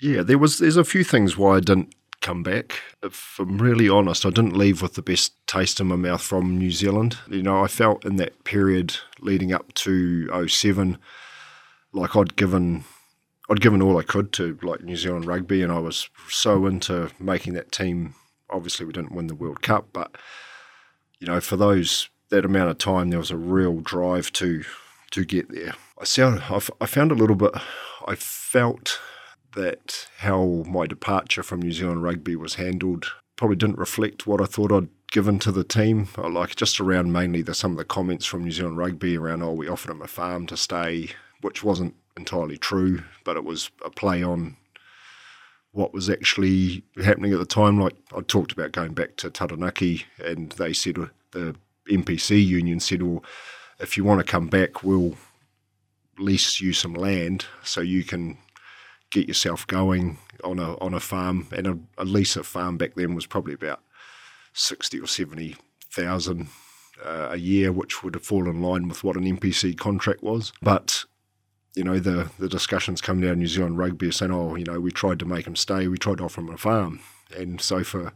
yeah, 0.00 0.22
there 0.22 0.38
was. 0.38 0.58
There's 0.58 0.76
a 0.76 0.82
few 0.82 1.04
things 1.04 1.36
why 1.36 1.58
I 1.58 1.60
didn't 1.60 1.94
come 2.20 2.42
back. 2.42 2.80
If 3.02 3.36
I'm 3.38 3.58
really 3.58 3.88
honest, 3.88 4.26
I 4.26 4.30
didn't 4.30 4.56
leave 4.56 4.82
with 4.82 4.94
the 4.94 5.02
best 5.02 5.34
taste 5.46 5.80
in 5.80 5.86
my 5.88 5.96
mouth 5.96 6.22
from 6.22 6.58
New 6.58 6.70
Zealand. 6.70 7.18
You 7.28 7.42
know, 7.42 7.62
I 7.62 7.68
felt 7.68 8.04
in 8.04 8.16
that 8.16 8.44
period 8.44 8.96
leading 9.20 9.52
up 9.52 9.72
to 9.74 10.48
07, 10.48 10.98
like 11.92 12.16
I'd 12.16 12.36
given 12.36 12.84
I'd 13.50 13.60
given 13.60 13.80
all 13.80 13.98
I 13.98 14.02
could 14.02 14.32
to 14.34 14.58
like 14.62 14.82
New 14.82 14.96
Zealand 14.96 15.24
rugby 15.24 15.62
and 15.62 15.72
I 15.72 15.78
was 15.78 16.10
so 16.28 16.66
into 16.66 17.10
making 17.18 17.54
that 17.54 17.72
team. 17.72 18.14
Obviously 18.50 18.86
we 18.86 18.92
didn't 18.92 19.12
win 19.12 19.26
the 19.26 19.34
World 19.34 19.62
Cup, 19.62 19.88
but 19.92 20.16
you 21.18 21.26
know, 21.26 21.40
for 21.40 21.56
those 21.56 22.10
that 22.30 22.44
amount 22.44 22.70
of 22.70 22.78
time 22.78 23.10
there 23.10 23.18
was 23.18 23.30
a 23.30 23.36
real 23.36 23.80
drive 23.80 24.32
to 24.34 24.64
to 25.12 25.24
get 25.24 25.50
there. 25.50 25.74
I 25.98 26.04
sound 26.04 26.42
I 26.80 26.86
found 26.86 27.10
a 27.10 27.16
little 27.16 27.36
bit 27.36 27.52
I 28.06 28.14
felt 28.14 29.00
that 29.54 30.08
how 30.18 30.64
my 30.68 30.86
departure 30.86 31.42
from 31.42 31.62
New 31.62 31.72
Zealand 31.72 32.02
rugby 32.02 32.36
was 32.36 32.56
handled 32.56 33.12
probably 33.36 33.56
didn't 33.56 33.78
reflect 33.78 34.26
what 34.26 34.40
I 34.42 34.44
thought 34.44 34.72
I'd 34.72 34.88
given 35.10 35.38
to 35.38 35.52
the 35.52 35.64
team. 35.64 36.08
Like 36.16 36.56
just 36.56 36.80
around 36.80 37.12
mainly 37.12 37.42
the, 37.42 37.54
some 37.54 37.72
of 37.72 37.78
the 37.78 37.84
comments 37.84 38.26
from 38.26 38.44
New 38.44 38.50
Zealand 38.50 38.76
rugby 38.76 39.16
around, 39.16 39.42
oh, 39.42 39.52
we 39.52 39.68
offered 39.68 39.90
him 39.90 40.02
a 40.02 40.06
farm 40.06 40.46
to 40.48 40.56
stay, 40.56 41.10
which 41.40 41.64
wasn't 41.64 41.94
entirely 42.18 42.58
true, 42.58 43.02
but 43.24 43.36
it 43.36 43.44
was 43.44 43.70
a 43.84 43.90
play 43.90 44.22
on 44.22 44.56
what 45.72 45.94
was 45.94 46.10
actually 46.10 46.82
happening 47.02 47.32
at 47.32 47.38
the 47.38 47.46
time. 47.46 47.80
Like 47.80 47.94
I 48.14 48.20
talked 48.20 48.52
about 48.52 48.72
going 48.72 48.94
back 48.94 49.16
to 49.16 49.30
Taranaki, 49.30 50.04
and 50.22 50.50
they 50.52 50.72
said 50.72 50.96
the 51.30 51.54
NPC 51.88 52.44
union 52.44 52.80
said, 52.80 53.02
well, 53.02 53.24
if 53.78 53.96
you 53.96 54.04
want 54.04 54.20
to 54.20 54.30
come 54.30 54.48
back, 54.48 54.82
we'll 54.82 55.16
lease 56.18 56.60
you 56.60 56.72
some 56.72 56.94
land 56.94 57.46
so 57.62 57.80
you 57.80 58.02
can 58.02 58.38
get 59.10 59.28
yourself 59.28 59.66
going 59.66 60.18
on 60.42 60.58
a 60.58 60.76
on 60.78 60.94
a 60.94 61.00
farm. 61.00 61.46
And 61.52 61.66
a, 61.66 61.78
a 61.96 62.04
lease 62.04 62.36
of 62.36 62.46
farm 62.46 62.76
back 62.76 62.94
then 62.94 63.14
was 63.14 63.26
probably 63.26 63.54
about 63.54 63.80
sixty 64.52 64.98
or 64.98 65.06
seventy 65.06 65.56
thousand 65.90 66.48
uh, 67.04 67.28
a 67.30 67.36
year, 67.36 67.72
which 67.72 68.02
would 68.02 68.14
have 68.14 68.24
fallen 68.24 68.56
in 68.56 68.62
line 68.62 68.88
with 68.88 69.04
what 69.04 69.16
an 69.16 69.24
NPC 69.24 69.78
contract 69.78 70.22
was. 70.22 70.52
But 70.60 71.04
you 71.74 71.84
know, 71.84 71.98
the 71.98 72.30
the 72.38 72.48
discussions 72.48 73.00
coming 73.00 73.26
down 73.26 73.38
New 73.38 73.46
Zealand 73.46 73.78
rugby 73.78 74.10
saying, 74.10 74.32
oh, 74.32 74.54
you 74.54 74.64
know, 74.64 74.80
we 74.80 74.90
tried 74.90 75.18
to 75.20 75.24
make 75.24 75.46
him 75.46 75.56
stay, 75.56 75.88
we 75.88 75.98
tried 75.98 76.18
to 76.18 76.24
offer 76.24 76.40
him 76.40 76.50
a 76.50 76.56
farm, 76.56 77.00
and 77.36 77.60
so 77.60 77.84
for 77.84 78.12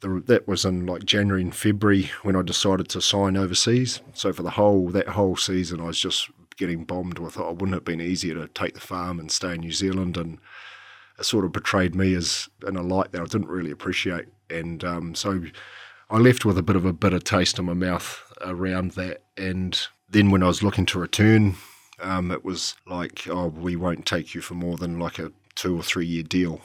the, 0.00 0.22
that 0.26 0.46
was 0.46 0.64
in 0.64 0.84
like 0.86 1.04
January 1.04 1.42
and 1.42 1.54
February 1.54 2.10
when 2.22 2.36
I 2.36 2.42
decided 2.42 2.88
to 2.90 3.00
sign 3.00 3.36
overseas. 3.36 4.00
So 4.14 4.32
for 4.32 4.42
the 4.42 4.50
whole 4.50 4.88
that 4.90 5.08
whole 5.08 5.36
season, 5.36 5.80
I 5.80 5.84
was 5.84 5.98
just 5.98 6.28
getting 6.56 6.84
bombed 6.84 7.18
with, 7.18 7.38
oh, 7.38 7.52
wouldn't 7.52 7.72
it 7.72 7.76
have 7.76 7.84
been 7.84 8.00
easier 8.00 8.34
to 8.34 8.48
take 8.48 8.74
the 8.74 8.80
farm 8.80 9.18
and 9.18 9.30
stay 9.30 9.54
in 9.54 9.60
New 9.60 9.72
Zealand? 9.72 10.16
And 10.16 10.38
it 11.18 11.24
sort 11.24 11.44
of 11.44 11.52
portrayed 11.52 11.94
me 11.94 12.14
as 12.14 12.48
in 12.66 12.76
a 12.76 12.82
light 12.82 13.12
that 13.12 13.22
I 13.22 13.24
didn't 13.24 13.48
really 13.48 13.70
appreciate. 13.70 14.26
And 14.50 14.84
um, 14.84 15.14
so 15.14 15.44
I 16.10 16.18
left 16.18 16.44
with 16.44 16.58
a 16.58 16.62
bit 16.62 16.76
of 16.76 16.84
a 16.84 16.92
bitter 16.92 17.18
taste 17.18 17.58
in 17.58 17.64
my 17.64 17.74
mouth 17.74 18.20
around 18.42 18.92
that. 18.92 19.22
And 19.36 19.80
then 20.08 20.30
when 20.30 20.42
I 20.42 20.48
was 20.48 20.62
looking 20.62 20.86
to 20.86 20.98
return, 20.98 21.56
um, 22.00 22.30
it 22.30 22.44
was 22.44 22.74
like, 22.86 23.26
oh, 23.28 23.48
we 23.48 23.76
won't 23.76 24.06
take 24.06 24.34
you 24.34 24.40
for 24.40 24.54
more 24.54 24.76
than 24.76 24.98
like 24.98 25.18
a 25.18 25.32
two 25.54 25.78
or 25.78 25.82
three 25.82 26.06
year 26.06 26.22
deal. 26.22 26.60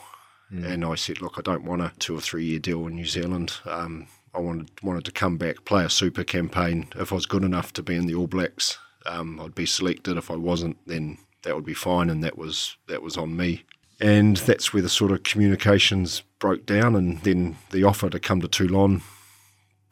Mm. 0.52 0.64
And 0.64 0.84
I 0.84 0.94
said, 0.94 1.20
look, 1.20 1.34
I 1.36 1.42
don't 1.42 1.64
want 1.64 1.82
a 1.82 1.92
two 1.98 2.16
or 2.16 2.20
three 2.20 2.44
year 2.44 2.58
deal 2.58 2.86
in 2.86 2.94
New 2.94 3.06
Zealand. 3.06 3.54
Um, 3.64 4.08
I 4.34 4.40
wanted 4.40 4.70
wanted 4.82 5.04
to 5.06 5.12
come 5.12 5.36
back, 5.36 5.64
play 5.64 5.84
a 5.84 5.90
super 5.90 6.24
campaign. 6.24 6.88
If 6.96 7.12
I 7.12 7.16
was 7.16 7.26
good 7.26 7.44
enough 7.44 7.72
to 7.74 7.82
be 7.82 7.96
in 7.96 8.06
the 8.06 8.14
All 8.14 8.26
Blacks, 8.26 8.78
um, 9.06 9.40
I'd 9.40 9.54
be 9.54 9.66
selected. 9.66 10.16
If 10.16 10.30
I 10.30 10.36
wasn't, 10.36 10.76
then 10.86 11.18
that 11.42 11.54
would 11.54 11.64
be 11.64 11.74
fine, 11.74 12.10
and 12.10 12.22
that 12.24 12.38
was 12.38 12.76
that 12.88 13.02
was 13.02 13.16
on 13.16 13.36
me. 13.36 13.64
And 14.00 14.36
that's 14.36 14.72
where 14.72 14.82
the 14.82 14.88
sort 14.88 15.10
of 15.10 15.24
communications 15.24 16.22
broke 16.38 16.66
down, 16.66 16.94
and 16.94 17.20
then 17.22 17.56
the 17.70 17.84
offer 17.84 18.08
to 18.10 18.20
come 18.20 18.40
to 18.40 18.48
Toulon 18.48 19.02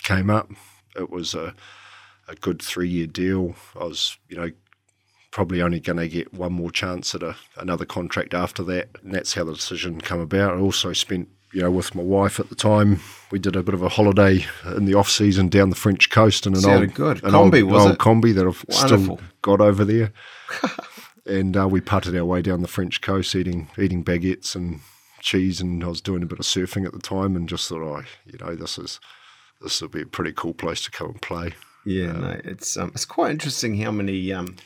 came 0.03 0.31
up. 0.31 0.51
It 0.95 1.11
was 1.11 1.35
a 1.35 1.55
a 2.29 2.35
good 2.35 2.61
three 2.61 2.89
year 2.89 3.07
deal. 3.07 3.55
I 3.79 3.85
was, 3.85 4.17
you 4.29 4.37
know, 4.37 4.51
probably 5.37 5.61
only 5.61 5.79
going 5.79 5.99
to 5.99 6.09
get 6.09 6.33
one 6.33 6.55
more 6.55 6.71
chance 6.71 7.15
at 7.15 7.23
a, 7.23 7.37
another 7.59 7.85
contract 7.85 8.33
after 8.33 8.63
that, 8.63 8.89
and 9.03 9.13
that's 9.15 9.35
how 9.35 9.45
the 9.45 9.53
decision 9.53 10.01
came 10.01 10.19
about. 10.19 10.57
I 10.57 10.61
also 10.61 10.95
spent 10.95 11.29
you 11.53 11.61
know, 11.61 11.71
with 11.71 11.95
my 11.95 12.03
wife 12.03 12.41
at 12.41 12.49
the 12.49 12.55
time, 12.55 13.01
we 13.31 13.39
did 13.39 13.55
a 13.55 13.63
bit 13.63 13.75
of 13.75 13.83
a 13.83 13.91
holiday 13.91 14.47
in 14.65 14.87
the 14.87 14.95
off 14.95 15.11
season 15.11 15.49
down 15.49 15.69
the 15.69 15.77
French 15.77 16.09
coast 16.09 16.47
in 16.47 16.55
an 16.55 16.63
Sounded 16.63 16.89
old, 16.89 16.95
good. 16.95 17.25
An 17.25 17.33
combi, 17.33 17.63
old, 17.63 17.71
was 17.71 17.83
old 17.83 17.93
it? 17.93 17.99
combi 17.99 18.35
that 18.35 18.47
I've 18.47 18.65
Wonderful. 18.67 19.19
still 19.19 19.21
got 19.43 19.61
over 19.61 19.85
there. 19.85 20.11
and 21.27 21.55
uh, 21.55 21.69
we 21.69 21.83
putted 21.83 22.17
our 22.17 22.25
way 22.25 22.41
down 22.41 22.63
the 22.63 22.67
French 22.69 23.03
coast, 23.03 23.35
eating 23.35 23.69
eating 23.79 24.03
baguettes 24.03 24.57
and 24.57 24.81
cheese, 25.21 25.61
and 25.61 25.85
I 25.85 25.89
was 25.89 26.01
doing 26.01 26.23
a 26.23 26.27
bit 26.27 26.39
of 26.39 26.47
surfing 26.47 26.87
at 26.87 26.95
the 26.95 26.99
time, 26.99 27.37
and 27.37 27.47
just 27.47 27.69
thought, 27.69 27.83
oh, 27.83 28.05
you 28.25 28.39
know, 28.39 28.55
this 28.55 28.79
is 28.79 29.01
this 29.61 29.83
will 29.83 29.89
be 29.89 30.01
a 30.01 30.07
pretty 30.07 30.33
cool 30.33 30.55
place 30.55 30.83
to 30.85 30.91
come 30.91 31.09
and 31.09 31.21
play. 31.21 31.53
Yeah, 31.85 32.13
um, 32.13 32.21
no, 32.23 32.41
it's 32.43 32.79
um, 32.79 32.91
it's 32.95 33.05
quite 33.05 33.33
interesting 33.33 33.79
how 33.83 33.91
many 33.91 34.33
um, 34.33 34.57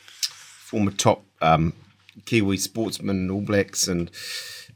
former 0.71 0.93
top 0.93 1.25
um, 1.43 1.73
Kiwi 2.27 2.57
sportsmen, 2.57 3.29
All 3.29 3.41
Blacks, 3.41 3.89
and 3.89 4.09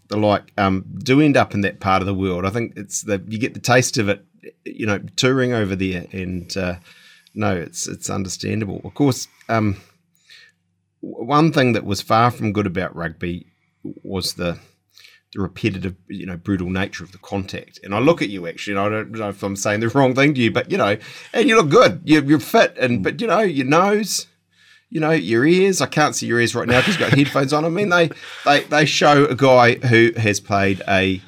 the 0.08 0.16
like 0.16 0.52
um, 0.58 0.84
do 0.98 1.20
end 1.20 1.36
up 1.36 1.54
in 1.54 1.60
that 1.60 1.78
part 1.78 2.02
of 2.02 2.06
the 2.06 2.14
world. 2.14 2.44
I 2.44 2.50
think 2.50 2.72
it's 2.76 3.02
that 3.02 3.30
you 3.30 3.38
get 3.38 3.54
the 3.54 3.60
taste 3.60 3.96
of 3.96 4.08
it, 4.08 4.24
you 4.64 4.86
know, 4.86 4.98
touring 5.16 5.52
over 5.52 5.76
there, 5.76 6.06
and 6.10 6.54
uh, 6.56 6.76
no, 7.34 7.54
it's 7.56 7.86
it's 7.86 8.10
understandable. 8.10 8.80
Of 8.84 8.94
course, 8.94 9.28
um, 9.48 9.76
one 11.00 11.52
thing 11.52 11.72
that 11.74 11.84
was 11.84 12.02
far 12.02 12.32
from 12.32 12.52
good 12.52 12.66
about 12.66 12.96
rugby 12.96 13.46
was 14.02 14.34
the 14.34 14.58
the 15.32 15.40
repetitive, 15.40 15.94
you 16.08 16.26
know, 16.26 16.36
brutal 16.36 16.70
nature 16.70 17.04
of 17.04 17.12
the 17.12 17.18
contact. 17.18 17.78
And 17.82 17.94
I 17.94 17.98
look 17.98 18.20
at 18.20 18.30
you 18.30 18.48
actually, 18.48 18.76
and 18.76 18.80
I 18.80 18.88
don't 18.88 19.12
know 19.12 19.28
if 19.28 19.42
I'm 19.44 19.56
saying 19.56 19.80
the 19.80 19.88
wrong 19.94 20.14
thing 20.16 20.34
to 20.34 20.40
you, 20.40 20.50
but 20.50 20.72
you 20.72 20.78
know, 20.78 20.96
and 21.32 21.48
you 21.48 21.54
look 21.56 21.70
good. 21.70 22.00
You're, 22.04 22.24
you're 22.24 22.40
fit, 22.40 22.76
and 22.78 23.04
but 23.04 23.20
you 23.20 23.28
know, 23.28 23.40
your 23.40 23.66
nose 23.66 24.26
you 24.90 25.00
know, 25.00 25.10
your 25.10 25.44
ears. 25.44 25.80
I 25.80 25.86
can't 25.86 26.14
see 26.14 26.26
your 26.26 26.40
ears 26.40 26.54
right 26.54 26.68
now 26.68 26.80
because 26.80 26.98
you've 26.98 27.10
got 27.10 27.18
headphones 27.18 27.52
on. 27.52 27.64
I 27.64 27.68
mean, 27.68 27.88
they 27.88 28.10
they 28.44 28.60
they 28.64 28.84
show 28.84 29.24
a 29.24 29.34
guy 29.34 29.74
who 29.74 30.12
has 30.16 30.40
played 30.40 30.82
a 30.88 31.20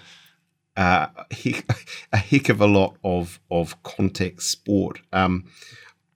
uh, 0.77 1.07
a 2.13 2.17
heck 2.17 2.49
of 2.49 2.61
a 2.61 2.67
lot 2.67 2.97
of 3.03 3.41
of 3.51 3.83
contact 3.83 4.43
sport. 4.43 5.01
Um, 5.13 5.45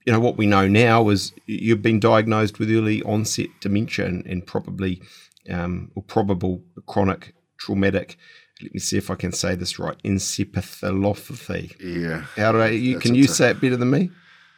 you 0.05 0.13
know 0.13 0.19
what 0.19 0.37
we 0.37 0.45
know 0.45 0.67
now 0.67 1.09
is 1.09 1.33
you've 1.45 1.81
been 1.81 1.99
diagnosed 1.99 2.59
with 2.59 2.71
early 2.71 3.03
onset 3.03 3.47
dementia 3.59 4.05
and, 4.05 4.25
and 4.25 4.45
probably 4.45 5.01
um, 5.49 5.91
or 5.95 6.03
probable 6.03 6.63
chronic 6.87 7.33
traumatic. 7.57 8.17
Let 8.61 8.73
me 8.73 8.79
see 8.79 8.97
if 8.97 9.09
I 9.09 9.15
can 9.15 9.31
say 9.31 9.55
this 9.55 9.79
right. 9.79 9.97
Encephalopathy. 10.03 11.75
Yeah. 11.79 12.25
How 12.35 12.51
do 12.51 12.59
I? 12.59 12.69
You, 12.69 12.99
can 12.99 13.15
you 13.15 13.25
say 13.27 13.49
it 13.51 13.61
better 13.61 13.77
than 13.77 13.89
me? 13.89 14.11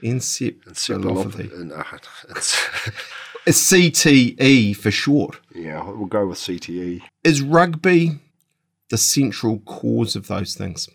Encephalopathy. 0.04 1.50
It's, 2.30 2.70
it's 3.46 3.72
CTE 3.72 4.76
for 4.76 4.92
short. 4.92 5.40
Yeah, 5.56 5.84
we'll 5.84 6.06
go 6.06 6.28
with 6.28 6.40
CTE. 6.40 7.02
Is 7.24 7.42
rugby 7.42 8.20
the 8.90 8.98
central 8.98 9.60
cause 9.60 10.16
of 10.16 10.28
those 10.28 10.56
things? 10.56 10.90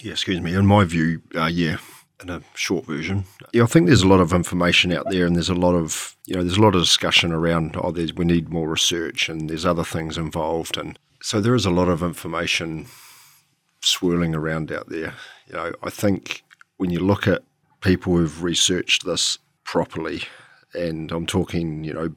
Yeah, 0.00 0.12
excuse 0.12 0.40
me. 0.40 0.54
In 0.54 0.66
my 0.66 0.84
view, 0.84 1.22
uh, 1.34 1.46
yeah, 1.46 1.78
in 2.22 2.30
a 2.30 2.42
short 2.54 2.84
version. 2.86 3.24
Yeah, 3.52 3.62
I 3.62 3.66
think 3.66 3.86
there's 3.86 4.02
a 4.02 4.08
lot 4.08 4.20
of 4.20 4.32
information 4.32 4.92
out 4.92 5.08
there, 5.10 5.26
and 5.26 5.36
there's 5.36 5.48
a 5.48 5.54
lot 5.54 5.74
of 5.74 6.16
you 6.26 6.34
know, 6.34 6.42
there's 6.42 6.58
a 6.58 6.62
lot 6.62 6.74
of 6.74 6.82
discussion 6.82 7.32
around. 7.32 7.76
Oh, 7.78 7.92
there's 7.92 8.14
we 8.14 8.24
need 8.24 8.48
more 8.48 8.68
research, 8.68 9.28
and 9.28 9.48
there's 9.48 9.64
other 9.64 9.84
things 9.84 10.18
involved, 10.18 10.76
and 10.76 10.98
so 11.22 11.40
there 11.40 11.54
is 11.54 11.66
a 11.66 11.70
lot 11.70 11.88
of 11.88 12.02
information 12.02 12.86
swirling 13.80 14.34
around 14.34 14.72
out 14.72 14.88
there. 14.88 15.14
You 15.46 15.54
know, 15.54 15.72
I 15.82 15.90
think 15.90 16.44
when 16.76 16.90
you 16.90 16.98
look 16.98 17.26
at 17.26 17.42
people 17.80 18.16
who've 18.16 18.42
researched 18.42 19.04
this 19.04 19.38
properly, 19.64 20.22
and 20.74 21.12
I'm 21.12 21.26
talking, 21.26 21.84
you 21.84 21.92
know, 21.92 22.14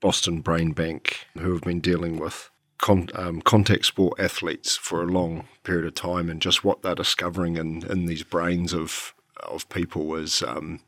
Boston 0.00 0.40
Brain 0.40 0.72
Bank, 0.72 1.26
who 1.38 1.52
have 1.52 1.62
been 1.62 1.80
dealing 1.80 2.18
with 2.18 2.50
con, 2.78 3.08
um, 3.14 3.40
contact 3.42 3.86
sport 3.86 4.18
athletes 4.18 4.76
for 4.76 5.02
a 5.02 5.06
long 5.06 5.46
period 5.64 5.86
of 5.86 5.94
time, 5.94 6.28
and 6.28 6.42
just 6.42 6.64
what 6.64 6.82
they're 6.82 6.94
discovering 6.94 7.56
in, 7.56 7.86
in 7.90 8.06
these 8.06 8.22
brains 8.22 8.72
of 8.74 9.14
of 9.42 9.68
people 9.68 10.14
is, 10.14 10.42
um, 10.42 10.80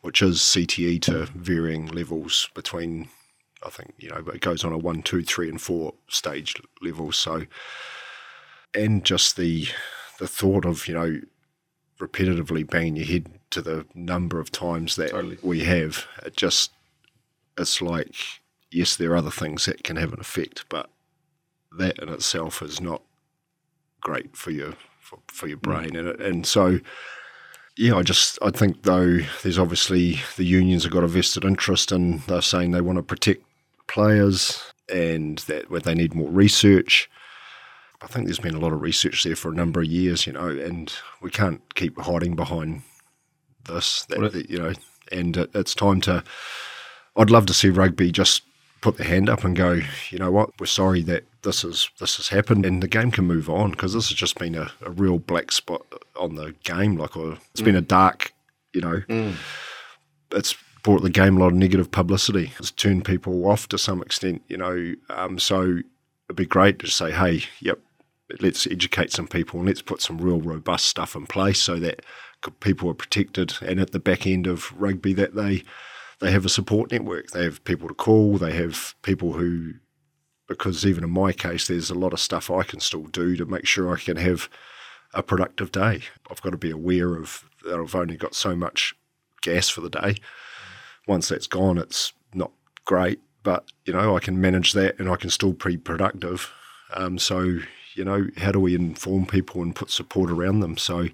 which 0.00 0.20
is 0.22 0.38
CTE 0.38 1.00
to 1.02 1.26
varying 1.34 1.86
levels 1.86 2.48
between, 2.54 3.08
I 3.64 3.70
think 3.70 3.94
you 3.98 4.08
know, 4.08 4.18
it 4.34 4.40
goes 4.40 4.64
on 4.64 4.72
a 4.72 4.78
one, 4.78 5.02
two, 5.02 5.22
three, 5.22 5.48
and 5.48 5.60
four 5.60 5.94
stage 6.08 6.54
level. 6.82 7.12
So, 7.12 7.46
and 8.74 9.04
just 9.04 9.36
the 9.36 9.68
the 10.18 10.28
thought 10.28 10.64
of 10.64 10.86
you 10.86 10.94
know 10.94 11.20
repetitively 11.98 12.68
banging 12.68 12.96
your 12.96 13.06
head 13.06 13.39
to 13.50 13.62
the 13.62 13.86
number 13.94 14.38
of 14.38 14.50
times 14.50 14.96
that 14.96 15.10
Totally. 15.10 15.38
we 15.42 15.60
have, 15.64 16.06
it 16.24 16.36
just 16.36 16.72
it's 17.58 17.82
like 17.82 18.14
yes, 18.70 18.96
there 18.96 19.12
are 19.12 19.16
other 19.16 19.30
things 19.30 19.66
that 19.66 19.84
can 19.84 19.96
have 19.96 20.12
an 20.12 20.20
effect, 20.20 20.64
but 20.68 20.90
that 21.76 21.98
in 21.98 22.08
itself 22.08 22.62
is 22.62 22.80
not 22.80 23.02
great 24.00 24.36
for 24.36 24.50
your 24.50 24.74
for, 25.00 25.18
for 25.28 25.48
your 25.48 25.58
mm. 25.58 25.62
brain, 25.62 25.96
and 25.96 26.08
and 26.20 26.46
so 26.46 26.80
yeah, 27.76 27.94
I 27.94 28.02
just 28.02 28.38
I 28.42 28.50
think 28.50 28.82
though 28.82 29.18
there's 29.42 29.58
obviously 29.58 30.20
the 30.36 30.44
unions 30.44 30.84
have 30.84 30.92
got 30.92 31.04
a 31.04 31.08
vested 31.08 31.44
interest 31.44 31.92
and 31.92 32.20
they're 32.20 32.42
saying 32.42 32.70
they 32.70 32.80
want 32.80 32.96
to 32.98 33.02
protect 33.02 33.44
players 33.86 34.62
and 34.92 35.38
that 35.40 35.70
where 35.70 35.80
they 35.80 35.94
need 35.94 36.14
more 36.14 36.28
research. 36.28 37.10
I 38.02 38.06
think 38.06 38.26
there's 38.26 38.38
been 38.38 38.54
a 38.54 38.60
lot 38.60 38.72
of 38.72 38.80
research 38.80 39.24
there 39.24 39.36
for 39.36 39.50
a 39.50 39.54
number 39.54 39.80
of 39.80 39.86
years, 39.86 40.26
you 40.26 40.32
know, 40.32 40.48
and 40.48 40.92
we 41.20 41.30
can't 41.30 41.62
keep 41.74 41.98
hiding 41.98 42.34
behind 42.34 42.82
this. 43.64 44.04
That, 44.04 44.32
that, 44.32 44.50
you 44.50 44.58
know, 44.58 44.72
and 45.12 45.36
it, 45.36 45.50
it's 45.54 45.74
time 45.74 46.00
to. 46.02 46.22
I'd 47.16 47.30
love 47.30 47.46
to 47.46 47.54
see 47.54 47.70
rugby 47.70 48.12
just 48.12 48.42
put 48.80 48.96
their 48.96 49.06
hand 49.06 49.28
up 49.28 49.44
and 49.44 49.56
go. 49.56 49.80
You 50.10 50.18
know 50.18 50.30
what? 50.30 50.50
We're 50.58 50.66
sorry 50.66 51.02
that 51.02 51.24
this 51.42 51.64
is 51.64 51.90
this 51.98 52.16
has 52.16 52.28
happened, 52.28 52.64
and 52.64 52.82
the 52.82 52.88
game 52.88 53.10
can 53.10 53.26
move 53.26 53.48
on 53.50 53.72
because 53.72 53.94
this 53.94 54.08
has 54.08 54.16
just 54.16 54.38
been 54.38 54.54
a, 54.54 54.70
a 54.82 54.90
real 54.90 55.18
black 55.18 55.52
spot 55.52 55.82
on 56.18 56.34
the 56.34 56.54
game. 56.64 56.96
Like 56.96 57.16
uh, 57.16 57.36
it's 57.52 57.62
been 57.62 57.76
a 57.76 57.80
dark, 57.80 58.32
you 58.72 58.80
know, 58.80 59.02
it's 60.32 60.54
brought 60.82 61.02
the 61.02 61.10
game 61.10 61.36
a 61.36 61.40
lot 61.40 61.48
of 61.48 61.54
negative 61.54 61.90
publicity. 61.90 62.52
It's 62.58 62.70
turned 62.70 63.04
people 63.04 63.46
off 63.46 63.68
to 63.68 63.78
some 63.78 64.02
extent, 64.02 64.42
you 64.48 64.56
know. 64.56 64.94
Um, 65.10 65.38
so 65.38 65.80
it'd 66.28 66.36
be 66.36 66.46
great 66.46 66.78
to 66.80 66.86
say, 66.86 67.10
hey, 67.12 67.42
yep, 67.60 67.78
let's 68.40 68.66
educate 68.66 69.12
some 69.12 69.26
people 69.26 69.60
and 69.60 69.68
let's 69.68 69.82
put 69.82 70.00
some 70.00 70.18
real 70.18 70.40
robust 70.40 70.86
stuff 70.86 71.14
in 71.14 71.26
place 71.26 71.60
so 71.60 71.78
that 71.80 72.02
people 72.60 72.88
are 72.90 72.94
protected. 72.94 73.54
And 73.60 73.80
at 73.80 73.92
the 73.92 74.00
back 74.00 74.26
end 74.26 74.46
of 74.46 74.72
rugby, 74.80 75.12
that 75.14 75.34
they 75.34 75.62
they 76.20 76.30
have 76.30 76.44
a 76.44 76.50
support 76.50 76.92
network. 76.92 77.30
They 77.30 77.44
have 77.44 77.64
people 77.64 77.88
to 77.88 77.94
call. 77.94 78.36
They 78.36 78.52
have 78.52 78.94
people 79.02 79.32
who, 79.32 79.74
because 80.48 80.84
even 80.84 81.02
in 81.02 81.10
my 81.10 81.32
case, 81.32 81.66
there's 81.66 81.90
a 81.90 81.94
lot 81.94 82.12
of 82.12 82.20
stuff 82.20 82.50
I 82.50 82.62
can 82.62 82.80
still 82.80 83.04
do 83.04 83.36
to 83.36 83.46
make 83.46 83.66
sure 83.66 83.92
I 83.92 83.98
can 83.98 84.16
have 84.16 84.48
a 85.14 85.22
productive 85.22 85.72
day. 85.72 86.02
I've 86.30 86.42
got 86.42 86.50
to 86.50 86.58
be 86.58 86.70
aware 86.70 87.14
of 87.16 87.44
that 87.64 87.80
I've 87.80 87.94
only 87.94 88.16
got 88.16 88.34
so 88.34 88.54
much 88.54 88.94
gas 89.42 89.68
for 89.68 89.80
the 89.80 89.90
day. 89.90 90.16
Once 91.06 91.28
that's 91.28 91.46
gone, 91.46 91.78
it's 91.78 92.12
not 92.34 92.52
great, 92.84 93.20
but 93.42 93.64
you 93.86 93.92
know 93.92 94.16
I 94.16 94.20
can 94.20 94.40
manage 94.40 94.72
that 94.74 94.98
and 94.98 95.08
I 95.08 95.16
can 95.16 95.30
still 95.30 95.52
be 95.52 95.76
productive. 95.76 96.52
Um, 96.94 97.18
so 97.18 97.60
you 97.94 98.04
know, 98.04 98.28
how 98.36 98.52
do 98.52 98.60
we 98.60 98.74
inform 98.74 99.26
people 99.26 99.62
and 99.62 99.74
put 99.74 99.90
support 99.90 100.30
around 100.30 100.60
them? 100.60 100.76
So 100.76 101.08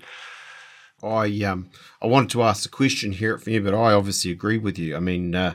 I 1.02 1.42
um 1.42 1.70
I 2.00 2.06
wanted 2.06 2.30
to 2.30 2.42
ask 2.42 2.66
a 2.66 2.70
question 2.70 3.12
here 3.12 3.38
for 3.38 3.50
you, 3.50 3.60
but 3.60 3.74
I 3.74 3.92
obviously 3.92 4.30
agree 4.30 4.58
with 4.58 4.78
you. 4.78 4.96
I 4.96 5.00
mean, 5.00 5.34
uh, 5.34 5.54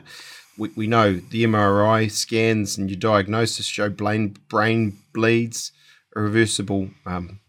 we 0.56 0.70
we 0.76 0.86
know 0.86 1.14
the 1.14 1.44
MRI 1.44 2.10
scans 2.10 2.78
and 2.78 2.90
your 2.90 2.98
diagnosis 2.98 3.66
show 3.66 3.88
brain 3.88 4.36
brain 4.48 4.98
bleeds, 5.12 5.72
irreversible 6.14 6.90
um, 7.06 7.40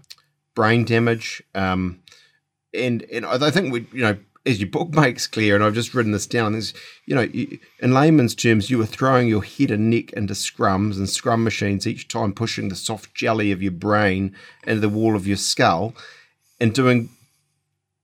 brain 0.56 0.86
damage, 0.86 1.44
um, 1.54 2.02
and 2.74 3.04
and 3.12 3.26
I 3.26 3.52
think 3.52 3.72
we 3.72 3.88
you 3.92 4.02
know 4.02 4.18
as 4.46 4.60
your 4.60 4.70
book 4.70 4.90
makes 4.96 5.28
clear, 5.28 5.56
and 5.56 5.64
I've 5.64 5.76
just 5.76 5.94
written 5.94 6.14
this 6.14 6.28
down. 6.28 6.56
Is 6.56 6.74
you 7.06 7.16
know 7.16 7.22
you, 7.22 7.60
in 7.80 7.94
layman's 7.94 8.36
terms, 8.36 8.70
you 8.70 8.78
were 8.78 8.86
throwing 8.86 9.28
your 9.28 9.44
head 9.44 9.72
and 9.72 9.90
neck 9.90 10.14
into 10.14 10.34
scrums 10.34 10.98
and 10.98 11.10
scrum 11.10 11.44
machines 11.44 11.86
each 11.86 12.08
time, 12.08 12.34
pushing 12.34 12.70
the 12.70 12.76
soft 12.76 13.14
jelly 13.14 13.52
of 13.52 13.62
your 13.62 13.72
brain 13.72 14.36
into 14.66 14.82
the 14.82 14.90
wall 14.90 15.16
of 15.16 15.28
your 15.28 15.38
skull, 15.38 15.94
and 16.60 16.74
doing 16.74 17.10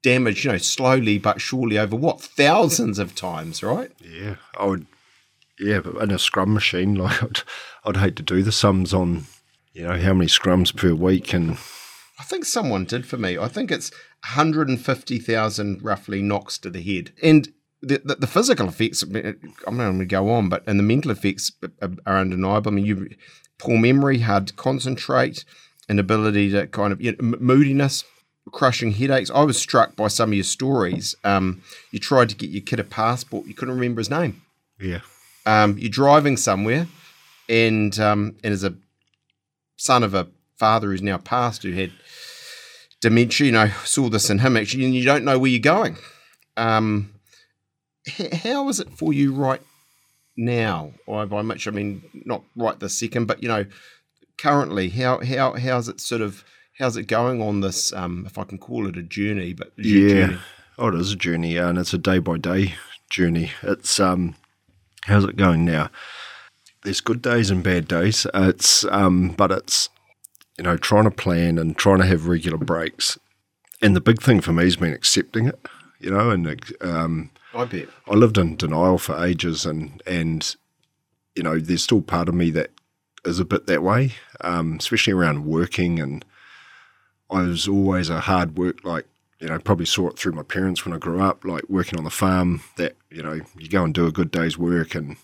damage, 0.03 0.45
you 0.45 0.51
know, 0.51 0.57
slowly 0.57 1.17
but 1.17 1.41
surely 1.41 1.77
over 1.77 1.95
what 1.95 2.21
thousands 2.21 2.99
of 2.99 3.15
times, 3.15 3.63
right? 3.63 3.91
yeah, 4.01 4.35
I 4.57 4.65
would. 4.65 4.85
Yeah, 5.59 5.81
but 5.81 6.01
in 6.01 6.11
a 6.11 6.19
scrum 6.19 6.53
machine, 6.53 6.95
like 6.95 7.21
I'd, 7.21 7.41
I'd 7.83 7.97
hate 7.97 8.15
to 8.17 8.23
do 8.23 8.43
the 8.43 8.51
sums 8.51 8.93
on, 8.93 9.25
you 9.73 9.83
know, 9.83 9.97
how 9.97 10.13
many 10.13 10.27
scrums 10.27 10.75
per 10.75 10.93
week 10.93 11.33
and 11.33 11.57
I 12.19 12.23
think 12.23 12.43
someone 12.43 12.83
did 12.83 13.07
for 13.07 13.17
me. 13.17 13.37
I 13.37 13.47
think 13.47 13.71
it's 13.71 13.91
150,000 14.23 15.81
roughly 15.81 16.21
knocks 16.21 16.57
to 16.59 16.69
the 16.69 16.81
head. 16.81 17.13
And 17.23 17.47
the, 17.81 18.01
the, 18.03 18.15
the 18.15 18.27
physical 18.27 18.67
effects, 18.67 19.03
I'm 19.03 19.77
not 19.77 19.85
going 19.85 19.99
to 19.99 20.05
go 20.05 20.29
on, 20.29 20.49
but 20.49 20.63
and 20.67 20.77
the 20.77 20.83
mental 20.83 21.11
effects 21.11 21.53
are, 21.81 21.91
are 22.05 22.17
undeniable. 22.17 22.71
I 22.71 22.75
mean, 22.75 22.85
you 22.85 23.09
poor 23.57 23.77
memory, 23.77 24.19
hard 24.19 24.47
to 24.47 24.53
concentrate, 24.53 25.45
inability 25.87 26.51
to 26.51 26.67
kind 26.67 26.91
of, 26.91 27.01
you 27.01 27.13
know, 27.13 27.37
moodiness, 27.39 28.03
crushing 28.51 28.91
headaches. 28.91 29.29
I 29.33 29.43
was 29.43 29.57
struck 29.57 29.95
by 29.95 30.07
some 30.07 30.29
of 30.29 30.33
your 30.33 30.43
stories. 30.43 31.15
Um, 31.23 31.61
you 31.91 31.99
tried 31.99 32.29
to 32.29 32.35
get 32.35 32.49
your 32.49 32.61
kid 32.61 32.79
a 32.79 32.83
passport, 32.83 33.47
you 33.47 33.53
couldn't 33.53 33.75
remember 33.75 33.99
his 33.99 34.09
name. 34.09 34.41
yeah, 34.79 35.01
um, 35.45 35.77
you're 35.77 35.89
driving 35.89 36.37
somewhere, 36.37 36.87
and 37.47 37.97
um, 37.99 38.35
and 38.43 38.53
as 38.53 38.63
a 38.63 38.73
son 39.77 40.03
of 40.03 40.13
a 40.13 40.27
father 40.57 40.87
who's 40.89 41.01
now 41.01 41.17
passed 41.17 41.63
who 41.63 41.71
had 41.71 41.91
dementia, 43.01 43.45
you 43.45 43.51
know, 43.53 43.67
saw 43.85 44.09
this 44.09 44.29
in 44.29 44.39
him 44.39 44.57
actually, 44.57 44.85
and 44.85 44.93
you 44.93 45.05
don't 45.05 45.23
know 45.23 45.39
where 45.39 45.49
you're 45.49 45.59
going. 45.59 45.97
Um, 46.57 47.13
h- 48.05 48.33
how 48.33 48.67
is 48.69 48.79
it 48.79 48.89
for 48.89 49.13
you 49.13 49.33
right 49.33 49.61
now? 50.35 50.91
Or 51.05 51.25
by 51.25 51.41
much, 51.41 51.67
I 51.67 51.71
mean 51.71 52.03
not 52.25 52.43
right 52.55 52.79
this 52.79 52.97
second, 52.99 53.25
but 53.25 53.41
you 53.41 53.47
know, 53.47 53.65
currently, 54.37 54.89
how 54.89 55.19
how 55.23 55.53
how's 55.53 55.87
it 55.87 56.01
sort 56.01 56.21
of 56.21 56.43
how's 56.79 56.97
it 56.97 57.03
going 57.03 57.41
on 57.41 57.59
this? 57.59 57.93
Um, 57.93 58.23
if 58.25 58.37
I 58.37 58.45
can 58.45 58.57
call 58.57 58.87
it 58.87 58.97
a 58.97 59.03
journey, 59.03 59.53
but 59.53 59.71
yeah. 59.77 60.09
journey. 60.09 60.37
Oh, 60.77 60.87
it 60.87 60.95
is 60.95 61.11
a 61.11 61.17
journey, 61.17 61.55
yeah, 61.55 61.69
and 61.69 61.77
it's 61.77 61.93
a 61.93 61.97
day 61.97 62.19
by 62.19 62.37
day 62.37 62.75
journey. 63.09 63.51
It's 63.61 63.99
um, 63.99 64.35
how's 65.03 65.25
it 65.25 65.35
going 65.35 65.65
now? 65.65 65.89
There's 66.83 67.01
good 67.01 67.21
days 67.21 67.51
and 67.51 67.61
bad 67.61 67.87
days. 67.87 68.25
It's 68.33 68.85
um, 68.85 69.29
but 69.29 69.51
it's 69.51 69.89
you 70.57 70.63
know 70.63 70.77
trying 70.77 71.03
to 71.03 71.11
plan 71.11 71.57
and 71.57 71.77
trying 71.77 71.99
to 71.99 72.05
have 72.05 72.27
regular 72.27 72.57
breaks. 72.57 73.19
And 73.81 73.95
the 73.95 74.01
big 74.01 74.21
thing 74.21 74.41
for 74.41 74.51
me 74.53 74.63
has 74.63 74.75
been 74.75 74.93
accepting 74.93 75.47
it, 75.47 75.59
you 75.99 76.11
know, 76.11 76.31
and 76.31 76.47
um, 76.81 77.29
I 77.53 77.65
bet. 77.65 77.87
I 78.07 78.13
lived 78.13 78.37
in 78.37 78.55
denial 78.55 78.97
for 78.97 79.23
ages, 79.23 79.65
and 79.65 80.01
and 80.07 80.55
you 81.35 81.43
know, 81.43 81.59
there's 81.59 81.83
still 81.83 82.01
part 82.01 82.29
of 82.29 82.35
me 82.35 82.51
that 82.51 82.71
is 83.25 83.39
a 83.39 83.45
bit 83.45 83.67
that 83.67 83.83
way, 83.83 84.13
um, 84.41 84.77
especially 84.79 85.13
around 85.13 85.45
working. 85.45 85.99
And 85.99 86.23
I 87.31 87.41
was 87.41 87.67
always 87.67 88.09
a 88.09 88.21
hard 88.21 88.57
work, 88.57 88.83
like 88.83 89.05
you 89.39 89.47
know, 89.47 89.59
probably 89.59 89.85
saw 89.85 90.09
it 90.09 90.19
through 90.19 90.33
my 90.33 90.43
parents 90.43 90.83
when 90.83 90.93
I 90.93 90.97
grew 90.97 91.21
up, 91.21 91.45
like 91.45 91.63
working 91.69 91.97
on 91.97 92.03
the 92.03 92.09
farm. 92.09 92.61
That 92.77 92.95
you 93.09 93.23
know, 93.23 93.41
you 93.57 93.69
go 93.69 93.83
and 93.83 93.93
do 93.93 94.07
a 94.07 94.11
good 94.11 94.31
day's 94.31 94.57
work, 94.57 94.95
and 94.95 95.17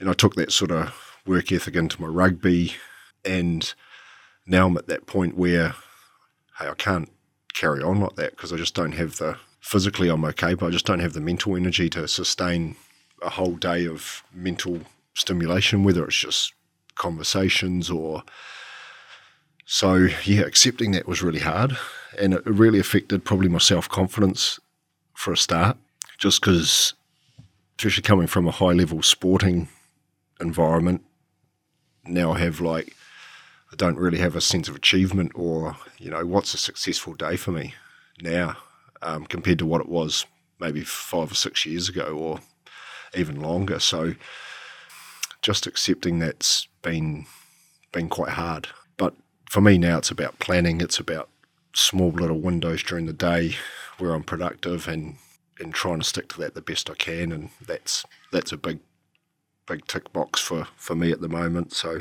and 0.00 0.08
I 0.08 0.12
took 0.12 0.34
that 0.34 0.52
sort 0.52 0.70
of 0.70 0.92
work 1.26 1.52
ethic 1.52 1.76
into 1.76 2.00
my 2.00 2.08
rugby, 2.08 2.74
and 3.24 3.72
now 4.46 4.66
I'm 4.66 4.76
at 4.76 4.88
that 4.88 5.06
point 5.06 5.36
where, 5.36 5.74
hey, 6.58 6.68
I 6.68 6.74
can't 6.74 7.10
carry 7.54 7.82
on 7.82 8.00
like 8.00 8.16
that 8.16 8.32
because 8.32 8.52
I 8.52 8.56
just 8.56 8.74
don't 8.74 8.92
have 8.92 9.16
the 9.16 9.38
physically 9.60 10.08
I'm 10.08 10.24
okay, 10.24 10.54
but 10.54 10.66
I 10.66 10.70
just 10.70 10.86
don't 10.86 11.00
have 11.00 11.12
the 11.12 11.20
mental 11.20 11.56
energy 11.56 11.88
to 11.90 12.06
sustain 12.06 12.76
a 13.22 13.30
whole 13.30 13.56
day 13.56 13.86
of 13.86 14.22
mental 14.32 14.80
stimulation, 15.14 15.82
whether 15.82 16.04
it's 16.04 16.16
just 16.16 16.52
conversations 16.94 17.90
or 17.90 18.22
so 19.66 20.08
yeah, 20.24 20.42
accepting 20.42 20.92
that 20.92 21.08
was 21.08 21.22
really 21.22 21.40
hard. 21.40 21.76
And 22.18 22.32
it 22.32 22.46
really 22.46 22.78
affected 22.78 23.24
probably 23.24 23.48
my 23.48 23.58
self 23.58 23.88
confidence 23.88 24.58
for 25.12 25.32
a 25.32 25.36
start, 25.36 25.76
just 26.18 26.40
because 26.40 26.94
especially 27.78 28.02
coming 28.02 28.26
from 28.26 28.46
a 28.46 28.52
high 28.52 28.72
level 28.72 29.02
sporting 29.02 29.68
environment, 30.40 31.02
now 32.06 32.32
I 32.32 32.38
have 32.38 32.60
like 32.60 32.94
I 33.72 33.76
don't 33.76 33.98
really 33.98 34.18
have 34.18 34.36
a 34.36 34.40
sense 34.40 34.68
of 34.68 34.76
achievement 34.76 35.32
or, 35.34 35.76
you 35.98 36.10
know, 36.10 36.24
what's 36.24 36.54
a 36.54 36.58
successful 36.58 37.14
day 37.14 37.36
for 37.36 37.50
me 37.50 37.74
now 38.22 38.56
um, 39.02 39.26
compared 39.26 39.58
to 39.58 39.66
what 39.66 39.80
it 39.80 39.88
was 39.88 40.24
maybe 40.60 40.82
five 40.82 41.32
or 41.32 41.34
six 41.34 41.66
years 41.66 41.88
ago 41.88 42.16
or 42.16 42.40
even 43.14 43.40
longer. 43.40 43.80
So 43.80 44.14
just 45.42 45.66
accepting 45.66 46.20
that's 46.20 46.68
been 46.82 47.26
been 47.92 48.08
quite 48.08 48.30
hard. 48.30 48.68
For 49.48 49.60
me 49.60 49.78
now 49.78 49.98
it's 49.98 50.10
about 50.10 50.38
planning, 50.38 50.80
it's 50.80 50.98
about 50.98 51.28
small 51.74 52.10
little 52.10 52.40
windows 52.40 52.82
during 52.82 53.06
the 53.06 53.12
day 53.12 53.56
where 53.98 54.12
I'm 54.12 54.24
productive 54.24 54.88
and, 54.88 55.16
and 55.60 55.72
trying 55.72 55.98
to 56.00 56.04
stick 56.04 56.28
to 56.30 56.40
that 56.40 56.54
the 56.54 56.62
best 56.62 56.90
I 56.90 56.94
can 56.94 57.32
and 57.32 57.50
that's 57.64 58.04
that's 58.32 58.52
a 58.52 58.56
big 58.56 58.80
big 59.66 59.86
tick 59.86 60.12
box 60.12 60.40
for, 60.40 60.68
for 60.76 60.94
me 60.94 61.10
at 61.10 61.20
the 61.20 61.28
moment. 61.28 61.72
So 61.72 62.00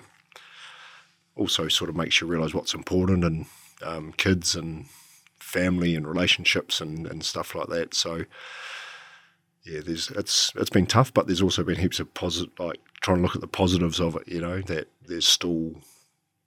also 1.35 1.67
sort 1.67 1.89
of 1.89 1.95
makes 1.95 2.21
you 2.21 2.27
realise 2.27 2.53
what's 2.53 2.73
important 2.73 3.23
and 3.23 3.45
um, 3.81 4.13
kids 4.13 4.55
and 4.55 4.85
family 5.39 5.95
and 5.95 6.07
relationships 6.07 6.79
and, 6.79 7.07
and 7.07 7.23
stuff 7.23 7.55
like 7.55 7.67
that. 7.67 7.93
So 7.93 8.25
yeah, 9.63 9.81
there's 9.83 10.11
it's 10.11 10.53
it's 10.55 10.69
been 10.69 10.85
tough, 10.85 11.13
but 11.13 11.25
there's 11.25 11.41
also 11.41 11.63
been 11.63 11.79
heaps 11.79 11.99
of 11.99 12.13
positive, 12.13 12.53
like 12.59 12.79
trying 13.01 13.17
to 13.17 13.23
look 13.23 13.35
at 13.35 13.41
the 13.41 13.47
positives 13.47 13.99
of 13.99 14.15
it. 14.15 14.27
You 14.27 14.41
know 14.41 14.61
that 14.61 14.87
there's 15.07 15.27
still 15.27 15.73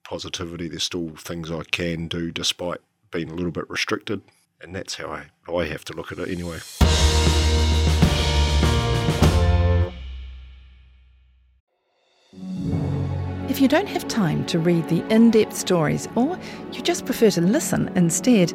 positivity. 0.09 0.69
There's 0.69 0.83
still 0.83 1.11
things 1.17 1.51
I 1.51 1.63
can 1.71 2.09
do 2.09 2.31
despite 2.33 2.81
being 3.11 3.31
a 3.31 3.35
little 3.35 3.51
bit 3.51 3.69
restricted, 3.69 4.23
and 4.61 4.75
that's 4.75 4.95
how 4.95 5.09
I 5.09 5.27
I 5.53 5.67
have 5.67 5.85
to 5.87 5.93
look 5.93 6.11
at 6.11 6.19
it 6.19 6.29
anyway. 6.29 6.59
If 13.49 13.63
you 13.63 13.69
don't 13.69 13.89
have 13.89 14.07
time 14.07 14.47
to 14.47 14.59
read 14.59 14.89
the 14.89 15.05
in 15.13 15.31
depth 15.31 15.57
stories 15.57 16.09
or 16.15 16.39
you 16.73 16.83
just 16.83 17.07
prefer 17.07 17.31
to 17.31 17.41
listen 17.41 17.89
instead, 17.97 18.53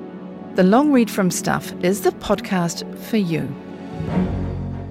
the 0.56 0.64
Long 0.64 0.92
Read 0.92 1.10
from 1.10 1.30
Stuff 1.30 1.74
is 1.84 2.02
the 2.02 2.12
podcast 2.12 2.98
for 3.00 3.18
you. 3.18 4.43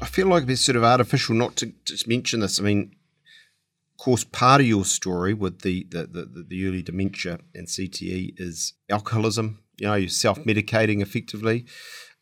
I 0.00 0.06
feel 0.06 0.26
like 0.26 0.48
it's 0.48 0.60
sort 0.60 0.76
of 0.76 0.84
artificial 0.84 1.34
not 1.34 1.56
to 1.56 1.72
just 1.84 2.08
mention 2.08 2.40
this. 2.40 2.60
I 2.60 2.62
mean, 2.62 2.94
of 3.92 4.04
course, 4.04 4.24
part 4.24 4.60
of 4.60 4.66
your 4.66 4.84
story 4.84 5.34
with 5.34 5.60
the 5.62 5.86
the, 5.90 6.06
the, 6.06 6.44
the 6.48 6.66
early 6.66 6.82
dementia 6.82 7.38
and 7.54 7.66
CTE 7.66 8.34
is 8.36 8.74
alcoholism. 8.90 9.60
You 9.78 9.86
know, 9.86 9.94
you're 9.94 10.08
self 10.08 10.38
medicating 10.40 11.00
effectively. 11.00 11.66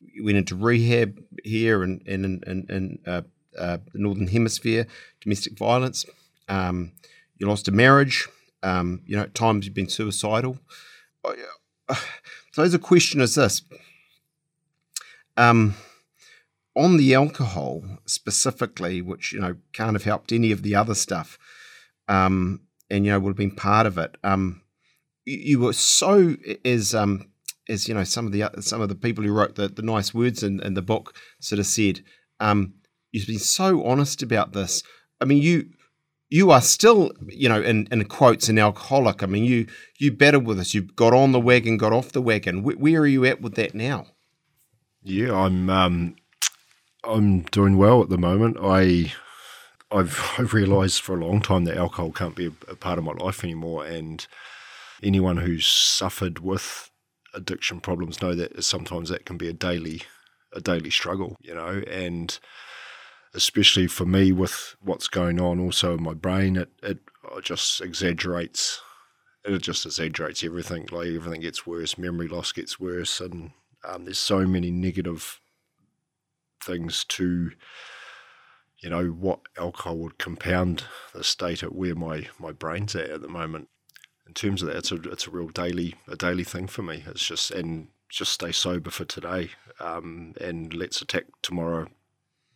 You 0.01 0.25
went 0.25 0.37
into 0.37 0.57
rehab 0.57 1.21
here 1.45 1.83
and 1.83 2.03
in, 2.07 2.43
in, 2.47 2.99
uh, 3.07 3.23
uh, 3.59 3.79
the 3.93 3.99
Northern 3.99 4.27
Hemisphere, 4.27 4.87
domestic 5.21 5.57
violence. 5.57 6.05
Um, 6.49 6.93
you 7.39 7.49
lost 7.49 7.69
a 7.69 7.73
marriage. 7.73 8.29
Um, 8.63 9.01
you 9.07 9.17
know, 9.17 9.23
at 9.23 9.35
times 9.35 9.65
you've 9.65 9.75
been 9.75 9.89
suicidal. 9.89 10.59
Oh, 11.25 11.35
so, 12.53 12.67
the 12.69 12.79
question 12.79 13.21
is 13.21 13.35
this. 13.35 13.63
Um, 15.37 15.75
on 16.77 16.99
the 16.99 17.15
alcohol 17.15 17.83
specifically, 18.07 19.01
which 19.01 19.33
you 19.33 19.41
know 19.41 19.57
can't 19.73 19.95
have 19.95 20.05
helped 20.05 20.33
any 20.33 20.53
of 20.53 20.63
the 20.63 20.75
other 20.75 20.95
stuff, 20.95 21.39
um, 22.09 22.61
and 22.91 23.05
you 23.05 23.13
know 23.13 23.19
would 23.19 23.31
have 23.31 23.37
been 23.37 23.57
part 23.57 23.87
of 23.87 23.99
it. 23.99 24.17
Um, 24.23 24.63
you, 25.25 25.39
you, 25.39 25.61
were 25.61 25.73
so 25.73 26.37
as 26.65 26.95
um, 26.95 27.31
as 27.69 27.89
you 27.89 27.95
know 27.95 28.05
some 28.05 28.27
of 28.27 28.33
the 28.33 28.49
some 28.61 28.81
of 28.81 28.89
the 28.89 28.95
people 28.95 29.25
who 29.25 29.33
wrote 29.33 29.57
the, 29.57 29.69
the 29.69 29.83
nice 29.83 30.13
words 30.13 30.43
in, 30.43 30.61
in 30.61 30.75
the 30.75 30.83
book 30.83 31.15
sort 31.41 31.59
of 31.59 31.67
said. 31.67 32.03
Um, 32.39 32.75
you've 33.13 33.27
been 33.27 33.39
so 33.39 33.85
honest 33.85 34.23
about 34.23 34.53
this. 34.53 34.83
I 35.21 35.25
mean, 35.25 35.43
you 35.43 35.71
you 36.29 36.51
are 36.51 36.61
still, 36.61 37.13
you 37.29 37.49
know, 37.49 37.63
in, 37.63 37.87
in 37.91 38.05
quotes, 38.05 38.49
an 38.49 38.59
alcoholic. 38.59 39.23
I 39.23 39.27
mean, 39.27 39.45
you 39.45 39.67
you 39.99 40.13
better 40.13 40.39
with 40.39 40.61
us. 40.61 40.75
You 40.75 40.83
got 40.83 41.15
on 41.15 41.33
the 41.33 41.41
wagon, 41.41 41.77
got 41.77 41.93
off 41.93 42.13
the 42.13 42.23
wagon. 42.23 42.63
Where, 42.63 42.77
where 42.77 43.01
are 43.01 43.07
you 43.07 43.25
at 43.25 43.41
with 43.41 43.55
that 43.55 43.75
now? 43.75 44.07
Yeah, 45.03 45.35
I'm 45.35 45.71
um, 45.71 46.17
I'm 47.07 47.43
doing 47.43 47.77
well 47.77 48.03
at 48.03 48.09
the 48.09 48.19
moment. 48.19 48.57
I 48.61 49.13
I've 49.91 50.35
I've 50.39 50.55
realised 50.55 51.01
for 51.01 51.17
a 51.17 51.25
long 51.25 51.41
time 51.41 51.65
that 51.65 51.77
alcohol 51.77 52.13
can't 52.13 52.37
be 52.37 52.47
a, 52.47 52.73
a, 52.73 52.77
part 52.77 52.99
of 52.99 53.05
my 53.05 53.13
life 53.13 53.45
anymore, 53.45 53.85
and 53.85 54.27
anyone 55.03 55.39
who's 55.39 55.67
suffered 55.67 56.41
with 56.41 56.91
addiction 57.35 57.81
problems 57.81 58.23
know 58.23 58.35
that 58.35 58.65
sometimes 58.65 59.11
that 59.11 59.27
can 59.27 59.37
be 59.37 59.49
a 59.49 59.53
daily 59.53 60.03
a 60.53 60.61
daily 60.61 60.91
struggle, 60.91 61.37
you 61.41 61.55
know, 61.55 61.83
and 61.91 62.39
especially 63.35 63.87
for 63.87 64.07
me 64.07 64.33
with 64.33 64.75
what's 64.81 65.09
going 65.09 65.39
on 65.41 65.61
also 65.61 65.95
in 65.95 66.03
my 66.03 66.15
brain, 66.15 66.57
it 66.57 66.71
it 66.83 66.99
just 67.43 67.81
exaggerates. 67.81 68.81
It 69.45 69.57
just 69.63 69.87
exaggerates 69.87 70.43
everything. 70.43 70.89
Like 70.91 71.09
everything 71.09 71.43
gets 71.43 71.67
worse, 71.67 71.99
memory 71.99 72.27
loss 72.27 72.51
gets 72.53 72.81
worse, 72.81 73.21
and 73.21 73.53
um, 73.85 74.05
there's 74.05 74.19
so 74.19 74.45
many 74.45 74.73
negative 74.73 75.41
things 76.61 77.05
to 77.05 77.51
you 78.79 78.91
know 78.91 79.07
what 79.09 79.41
alcohol 79.59 79.97
would 79.99 80.19
compound 80.19 80.85
the 81.15 81.25
state 81.25 81.63
at 81.63 81.75
where 81.75 81.95
my 81.95 82.29
my 82.39 82.53
brain's 82.53 82.95
at 82.95 83.11
at 83.11 83.23
the 83.23 83.29
moment. 83.29 83.69
In 84.27 84.35
terms 84.35 84.63
of 84.63 84.69
that 84.69 84.77
it's 84.77 84.93
a 84.93 84.97
it's 85.11 85.27
a 85.27 85.31
real 85.31 85.49
daily 85.49 85.95
a 86.09 86.17
daily 86.17 86.45
thing 86.45 86.67
for 86.67 86.83
me. 86.83 87.05
It's 87.07 87.27
just 87.27 87.51
and 87.51 87.89
just 88.09 88.33
stay 88.33 88.53
sober 88.53 88.91
for 88.91 89.05
today 89.05 89.51
um, 89.81 90.35
and 90.41 90.73
let's 90.73 91.03
attack 91.03 91.25
tomorrow 91.43 91.89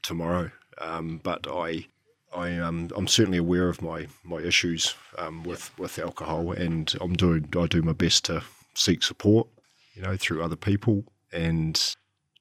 tomorrow. 0.02 0.50
Um, 0.78 1.20
but 1.22 1.46
I 1.50 1.86
I 2.34 2.56
um, 2.58 2.90
I'm 2.94 3.08
certainly 3.08 3.38
aware 3.38 3.68
of 3.68 3.82
my 3.82 4.06
my 4.22 4.38
issues 4.38 4.94
um, 5.18 5.42
with 5.42 5.76
with 5.78 5.98
alcohol 5.98 6.52
and 6.52 6.94
I'm 7.00 7.14
doing 7.14 7.48
I 7.58 7.66
do 7.66 7.82
my 7.82 7.92
best 7.92 8.26
to 8.26 8.42
seek 8.74 9.02
support 9.02 9.48
you 9.94 10.02
know 10.02 10.16
through 10.16 10.42
other 10.42 10.56
people. 10.56 11.04
And 11.32 11.96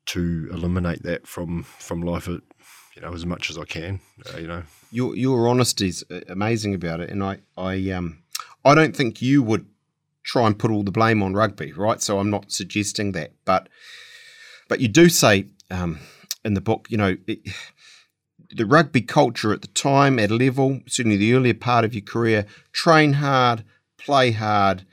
to 0.10 0.50
eliminate 0.52 1.04
that 1.04 1.28
from 1.28 1.64
from 1.64 2.02
life, 2.02 2.28
uh, 2.28 2.40
you 2.96 3.02
know, 3.02 3.14
as 3.14 3.26
much 3.26 3.50
as 3.50 3.58
I 3.58 3.66
can. 3.66 4.00
Uh, 4.34 4.38
you 4.38 4.48
know, 4.48 4.64
your 4.92 5.16
your 5.16 5.48
honesty 5.48 5.88
is 5.88 6.04
uh, 6.12 6.22
amazing 6.28 6.74
about 6.74 7.00
it, 7.00 7.10
and 7.10 7.24
I 7.24 7.40
I 7.58 7.92
um 7.92 8.24
I 8.66 8.76
don't 8.76 8.96
think 8.96 9.22
you 9.22 9.44
would 9.44 9.68
try 10.24 10.48
and 10.48 10.58
put 10.58 10.72
all 10.72 10.84
the 10.84 10.92
blame 10.92 11.22
on 11.22 11.34
rugby, 11.34 11.74
right? 11.74 12.02
So 12.02 12.20
I'm 12.20 12.30
not 12.30 12.52
suggesting 12.52 13.12
that, 13.14 13.34
but 13.46 13.70
but 14.68 14.80
you 14.80 14.88
do 14.88 15.10
say 15.10 15.48
um, 15.70 16.00
in 16.44 16.54
the 16.54 16.62
book, 16.62 16.88
you 16.90 16.98
know. 16.98 17.18
It, 17.28 17.40
the 18.52 18.66
rugby 18.66 19.02
culture 19.02 19.54
at 19.54 19.62
the 19.62 19.68
time, 19.68 20.18
at 20.18 20.32
a 20.32 20.36
level, 20.36 20.80
certainly 20.88 21.18
the 21.18 21.36
earlier 21.36 21.54
part 21.54 21.86
of 21.86 21.94
your 21.94 22.02
career, 22.02 22.48
train 22.72 23.14
hard, 23.14 23.64
play 23.96 24.32
hard, 24.32 24.88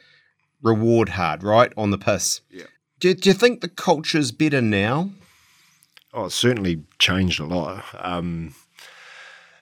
reward 0.61 1.11
hard, 1.11 1.42
right? 1.42 1.72
On 1.74 1.90
the 1.90 1.96
piss. 1.96 2.42
Yeah. 2.50 2.64
Do, 2.98 3.12
do 3.14 3.28
you 3.28 3.35
think 3.35 3.61
the 3.61 3.68
culture's 3.68 4.32
better 4.32 4.61
now? 4.61 5.11
Oh, 6.14 6.26
it's 6.26 6.35
certainly 6.35 6.82
changed 6.98 7.40
a 7.40 7.44
lot. 7.44 7.85
Um, 7.98 8.54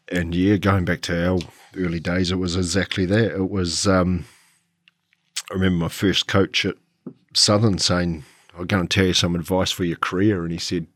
and 0.08 0.34
yeah, 0.34 0.56
going 0.56 0.84
back 0.84 1.00
to 1.02 1.28
our 1.28 1.40
early 1.76 1.98
days, 1.98 2.30
it 2.30 2.36
was 2.36 2.56
exactly 2.56 3.06
that. 3.06 3.32
It 3.32 3.50
was, 3.50 3.86
um, 3.86 4.26
I 5.50 5.54
remember 5.54 5.84
my 5.84 5.88
first 5.88 6.28
coach 6.28 6.64
at 6.64 6.76
Southern 7.34 7.78
saying, 7.78 8.24
I'm 8.56 8.66
going 8.66 8.86
to 8.86 8.94
tell 8.94 9.06
you 9.06 9.14
some 9.14 9.34
advice 9.34 9.72
for 9.72 9.84
your 9.84 9.96
career. 9.96 10.44
And 10.44 10.52
he 10.52 10.58
said, 10.58 10.86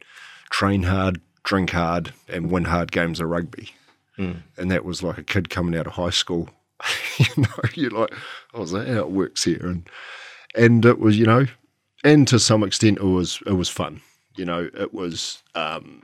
train 0.51 0.85
hard, 0.85 1.21
drink 1.43 1.71
hard, 1.71 2.13
and 2.29 2.51
win 2.51 2.67
hard 2.67 2.93
games 2.93 3.19
of 3.19 3.29
rugby. 3.29 3.71
Mm. 4.17 4.43
And 4.57 4.71
that 4.71 4.85
was 4.85 5.03
like 5.03 5.19
a 5.19 5.25
kid 5.25 5.51
coming 5.51 5.77
out 5.77 5.87
of 5.89 5.95
high 5.95 6.11
school. 6.11 6.51
you 7.19 7.43
know, 7.43 7.49
you're 7.75 7.91
like, 7.91 8.15
oh, 8.55 8.63
is 8.63 8.71
that 8.71 8.87
how 8.87 8.99
it 8.99 9.11
works 9.11 9.45
here? 9.45 9.61
And 9.63 9.89
and 10.55 10.85
it 10.85 10.99
was, 10.99 11.19
you 11.19 11.27
know, 11.27 11.47
and 12.05 12.27
to 12.29 12.39
some 12.39 12.63
extent, 12.63 12.99
it 12.99 13.05
was 13.05 13.41
it 13.47 13.53
was 13.53 13.69
fun. 13.69 14.01
You 14.37 14.45
know, 14.45 14.71
it 14.75 14.95
was 14.95 15.43
um, 15.55 16.03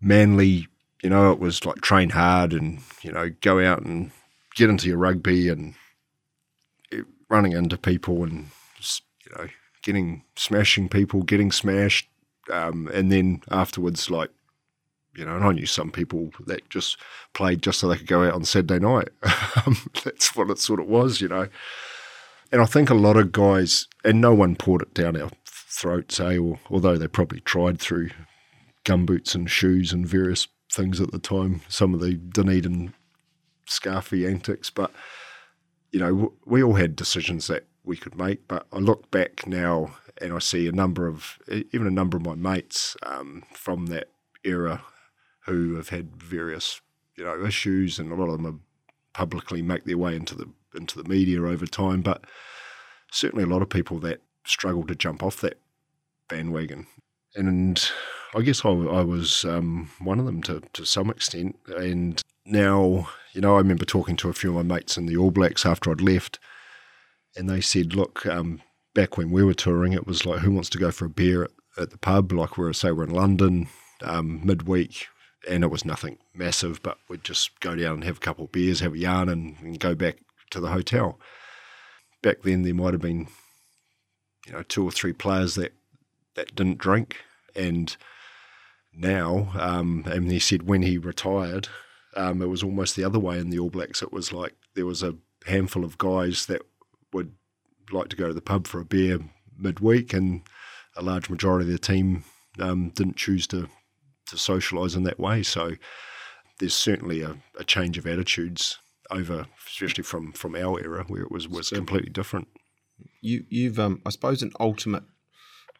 manly. 0.00 0.68
You 1.02 1.10
know, 1.10 1.32
it 1.32 1.38
was 1.38 1.66
like 1.66 1.82
train 1.82 2.10
hard 2.10 2.52
and 2.54 2.80
you 3.02 3.12
know 3.12 3.30
go 3.42 3.64
out 3.64 3.82
and 3.82 4.10
get 4.56 4.70
into 4.70 4.88
your 4.88 4.96
rugby 4.96 5.50
and 5.50 5.74
running 7.28 7.52
into 7.52 7.76
people 7.76 8.22
and 8.22 8.46
you 8.82 9.32
know 9.36 9.46
getting 9.82 10.24
smashing 10.36 10.88
people, 10.88 11.22
getting 11.22 11.52
smashed, 11.52 12.08
um, 12.50 12.88
and 12.94 13.12
then 13.12 13.42
afterwards, 13.50 14.10
like 14.10 14.30
you 15.16 15.24
know, 15.24 15.36
and 15.36 15.44
I 15.44 15.52
knew 15.52 15.66
some 15.66 15.90
people 15.90 16.30
that 16.46 16.68
just 16.70 16.96
played 17.34 17.62
just 17.62 17.78
so 17.78 17.88
they 17.88 17.96
could 17.96 18.06
go 18.06 18.24
out 18.24 18.34
on 18.34 18.44
Saturday 18.44 18.78
night. 18.78 19.08
Um, 19.66 19.76
that's 20.04 20.34
what 20.36 20.50
it 20.50 20.58
sort 20.58 20.80
of 20.80 20.86
was, 20.86 21.20
you 21.20 21.28
know. 21.28 21.48
And 22.54 22.62
I 22.62 22.66
think 22.66 22.88
a 22.88 22.94
lot 22.94 23.16
of 23.16 23.32
guys, 23.32 23.88
and 24.04 24.20
no 24.20 24.32
one 24.32 24.54
poured 24.54 24.82
it 24.82 24.94
down 24.94 25.20
our 25.20 25.30
throats, 25.44 26.20
eh? 26.20 26.38
Or, 26.38 26.60
although 26.70 26.96
they 26.96 27.08
probably 27.08 27.40
tried 27.40 27.80
through 27.80 28.10
gumboots 28.84 29.34
and 29.34 29.50
shoes 29.50 29.92
and 29.92 30.06
various 30.06 30.46
things 30.70 31.00
at 31.00 31.10
the 31.10 31.18
time, 31.18 31.62
some 31.68 31.94
of 31.94 32.00
the 32.00 32.14
Dunedin 32.14 32.94
scarfy 33.68 34.30
antics. 34.30 34.70
But, 34.70 34.92
you 35.90 35.98
know, 35.98 36.34
we 36.46 36.62
all 36.62 36.74
had 36.74 36.94
decisions 36.94 37.48
that 37.48 37.66
we 37.82 37.96
could 37.96 38.16
make. 38.16 38.46
But 38.46 38.68
I 38.72 38.78
look 38.78 39.10
back 39.10 39.48
now 39.48 39.96
and 40.18 40.32
I 40.32 40.38
see 40.38 40.68
a 40.68 40.72
number 40.72 41.08
of, 41.08 41.40
even 41.48 41.88
a 41.88 41.90
number 41.90 42.16
of 42.16 42.24
my 42.24 42.36
mates 42.36 42.96
um, 43.02 43.42
from 43.52 43.86
that 43.86 44.10
era 44.44 44.84
who 45.46 45.74
have 45.74 45.88
had 45.88 46.22
various, 46.22 46.80
you 47.16 47.24
know, 47.24 47.44
issues, 47.44 47.98
and 47.98 48.12
a 48.12 48.14
lot 48.14 48.28
of 48.28 48.40
them 48.40 48.46
are 48.46 48.60
publicly 49.14 49.62
make 49.62 49.84
their 49.84 49.98
way 49.98 50.14
into 50.14 50.34
the 50.34 50.48
into 50.74 51.00
the 51.00 51.08
media 51.08 51.42
over 51.42 51.66
time, 51.66 52.02
but 52.02 52.24
certainly 53.10 53.44
a 53.44 53.48
lot 53.48 53.62
of 53.62 53.68
people 53.68 53.98
that 54.00 54.20
struggle 54.44 54.84
to 54.84 54.94
jump 54.94 55.22
off 55.22 55.40
that 55.40 55.58
bandwagon. 56.28 56.86
And 57.36 57.82
I 58.34 58.42
guess 58.42 58.64
I, 58.64 58.70
I 58.70 59.02
was 59.02 59.44
um, 59.44 59.90
one 60.00 60.18
of 60.18 60.26
them 60.26 60.42
to, 60.42 60.62
to 60.72 60.84
some 60.84 61.10
extent. 61.10 61.56
And 61.76 62.20
now, 62.44 63.08
you 63.32 63.40
know, 63.40 63.54
I 63.54 63.58
remember 63.58 63.84
talking 63.84 64.16
to 64.16 64.28
a 64.28 64.34
few 64.34 64.50
of 64.50 64.66
my 64.66 64.74
mates 64.74 64.96
in 64.96 65.06
the 65.06 65.16
All 65.16 65.30
Blacks 65.30 65.64
after 65.64 65.90
I'd 65.90 66.00
left, 66.00 66.38
and 67.36 67.48
they 67.48 67.60
said, 67.60 67.94
look, 67.94 68.26
um, 68.26 68.62
back 68.94 69.16
when 69.16 69.30
we 69.30 69.42
were 69.42 69.54
touring, 69.54 69.92
it 69.92 70.06
was 70.06 70.26
like, 70.26 70.40
who 70.40 70.52
wants 70.52 70.70
to 70.70 70.78
go 70.78 70.90
for 70.90 71.06
a 71.06 71.10
beer 71.10 71.44
at, 71.44 71.50
at 71.76 71.90
the 71.90 71.98
pub? 71.98 72.32
Like, 72.32 72.56
we're, 72.56 72.72
say, 72.72 72.92
we're 72.92 73.04
in 73.04 73.10
London 73.10 73.68
um, 74.02 74.40
midweek, 74.44 75.08
and 75.48 75.64
it 75.64 75.70
was 75.70 75.84
nothing 75.84 76.18
massive, 76.34 76.82
but 76.82 76.98
we'd 77.08 77.24
just 77.24 77.58
go 77.60 77.74
down 77.74 77.94
and 77.94 78.04
have 78.04 78.18
a 78.18 78.20
couple 78.20 78.44
of 78.44 78.52
beers, 78.52 78.80
have 78.80 78.94
a 78.94 78.98
yarn, 78.98 79.28
and, 79.28 79.56
and 79.60 79.80
go 79.80 79.94
back 79.94 80.18
to 80.50 80.60
the 80.60 80.68
hotel. 80.68 81.18
Back 82.22 82.42
then, 82.42 82.62
there 82.62 82.74
might 82.74 82.94
have 82.94 83.02
been, 83.02 83.28
you 84.46 84.52
know, 84.52 84.62
two 84.62 84.84
or 84.84 84.90
three 84.90 85.12
players 85.12 85.54
that, 85.56 85.72
that 86.34 86.54
didn't 86.54 86.78
drink, 86.78 87.18
and 87.54 87.96
now, 88.92 89.50
um, 89.58 90.04
and 90.06 90.30
he 90.30 90.38
said 90.38 90.62
when 90.62 90.82
he 90.82 90.98
retired, 90.98 91.68
um, 92.16 92.40
it 92.42 92.48
was 92.48 92.62
almost 92.62 92.96
the 92.96 93.04
other 93.04 93.18
way 93.18 93.38
in 93.38 93.50
the 93.50 93.58
All 93.58 93.70
Blacks. 93.70 94.02
It 94.02 94.12
was 94.12 94.32
like 94.32 94.54
there 94.74 94.86
was 94.86 95.02
a 95.02 95.16
handful 95.46 95.84
of 95.84 95.98
guys 95.98 96.46
that 96.46 96.62
would 97.12 97.32
like 97.92 98.08
to 98.08 98.16
go 98.16 98.28
to 98.28 98.34
the 98.34 98.40
pub 98.40 98.66
for 98.66 98.80
a 98.80 98.84
beer 98.84 99.18
midweek, 99.58 100.12
and 100.12 100.42
a 100.96 101.02
large 101.02 101.28
majority 101.28 101.66
of 101.66 101.72
the 101.72 101.78
team 101.78 102.24
um, 102.58 102.90
didn't 102.90 103.16
choose 103.16 103.46
to 103.48 103.68
to 104.34 104.52
socialise 104.52 104.96
in 104.96 105.04
that 105.04 105.20
way. 105.20 105.42
So 105.42 105.72
there's 106.58 106.74
certainly 106.74 107.22
a, 107.22 107.36
a, 107.58 107.64
change 107.64 107.98
of 107.98 108.06
attitudes 108.06 108.78
over, 109.10 109.46
especially 109.66 110.04
from 110.04 110.32
from 110.32 110.54
our 110.54 110.80
era 110.80 111.04
where 111.08 111.22
it 111.22 111.30
was 111.30 111.48
was 111.48 111.70
completely 111.70 112.10
different. 112.10 112.48
You 113.20 113.44
you've 113.48 113.78
um, 113.78 114.02
I 114.06 114.10
suppose 114.10 114.42
an 114.42 114.52
ultimate 114.60 115.04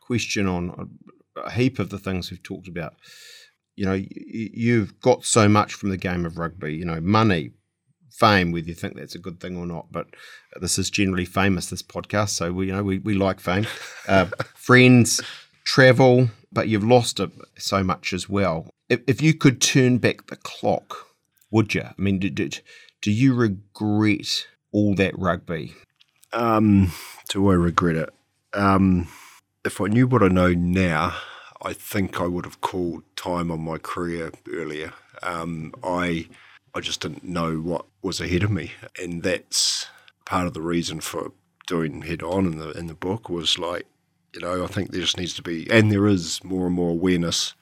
question 0.01 0.47
on 0.47 0.91
a 1.37 1.51
heap 1.51 1.79
of 1.79 1.91
the 1.91 1.99
things 1.99 2.31
we've 2.31 2.43
talked 2.43 2.69
about. 2.69 2.95
You 3.77 3.87
know, 3.87 4.01
you've 4.09 5.01
got 5.01 5.25
so 5.25 5.49
much 5.49 5.75
from 5.75 5.91
the 5.91 5.97
game 5.97 6.25
of 6.25 6.39
rugby. 6.39 6.75
You 6.75 6.85
know, 6.85 7.01
money, 7.01 7.51
fame, 8.11 8.53
whether 8.53 8.69
you 8.69 8.75
think 8.75 8.97
that's 8.97 9.17
a 9.17 9.21
good 9.21 9.41
thing 9.41 9.57
or 9.57 9.67
not. 9.67 9.91
But 9.91 10.07
this 10.61 10.79
is 10.79 10.91
generally 10.91 11.25
famous. 11.25 11.71
This 11.71 11.83
podcast, 11.83 12.31
so 12.31 12.53
we 12.53 12.67
you 12.67 12.73
know 12.73 12.83
we 12.83 12.99
we 12.99 13.15
like 13.15 13.41
fame, 13.41 13.67
uh, 14.09 14.27
friends, 14.55 15.21
travel, 15.65 16.31
but 16.53 16.69
you've 16.69 16.85
lost 16.85 17.21
it 17.21 17.31
so 17.59 17.83
much 17.83 18.13
as 18.13 18.29
well. 18.29 18.69
If, 18.89 19.01
if 19.07 19.23
you 19.23 19.35
could 19.35 19.61
turn 19.61 19.99
back 19.99 20.27
the 20.27 20.37
clock, 20.37 21.09
would 21.51 21.75
you? 21.75 21.83
I 21.83 21.95
mean, 21.97 22.19
do, 22.19 22.31
do, 22.31 22.49
do 23.01 23.11
you 23.11 23.35
regret 23.35 24.47
all 24.73 24.95
that 24.95 25.19
rugby? 25.19 25.75
Um, 26.33 26.93
do 27.29 27.51
I 27.51 27.55
regret 27.55 27.97
it? 27.97 28.11
Um, 28.53 29.09
if 29.65 29.81
I 29.81 29.87
knew 29.87 30.07
what 30.07 30.23
I 30.23 30.29
know 30.29 30.53
now, 30.53 31.15
I 31.63 31.73
think 31.73 32.21
I 32.21 32.27
would 32.27 32.45
have 32.45 32.61
called 32.61 33.03
time 33.17 33.51
on 33.51 33.61
my 33.61 33.79
career 33.79 34.31
earlier. 34.53 34.93
Um, 35.23 35.73
I 35.83 36.29
I 36.75 36.81
just 36.81 37.01
didn't 37.01 37.25
know 37.25 37.57
what 37.57 37.87
was 38.03 38.21
ahead 38.21 38.43
of 38.43 38.51
me, 38.51 38.73
and 39.01 39.23
that's 39.23 39.87
part 40.27 40.47
of 40.47 40.55
the 40.55 40.61
reason 40.61 41.01
for 41.01 41.33
doing 41.67 42.03
head 42.03 42.23
on 42.23 42.47
in 42.47 42.59
the 42.59 42.71
in 42.73 42.89
the 42.89 42.95
book 42.95 43.31
was 43.31 43.59
like, 43.59 43.87
you 44.35 44.41
know, 44.41 44.65
I 44.65 44.67
think 44.67 44.91
there 44.91 45.01
just 45.01 45.19
needs 45.19 45.35
to 45.35 45.43
be, 45.43 45.71
and 45.71 45.91
there 45.93 46.07
is 46.07 46.43
more 46.43 46.67
and 46.67 46.75
more 46.75 46.91
awareness 46.91 47.55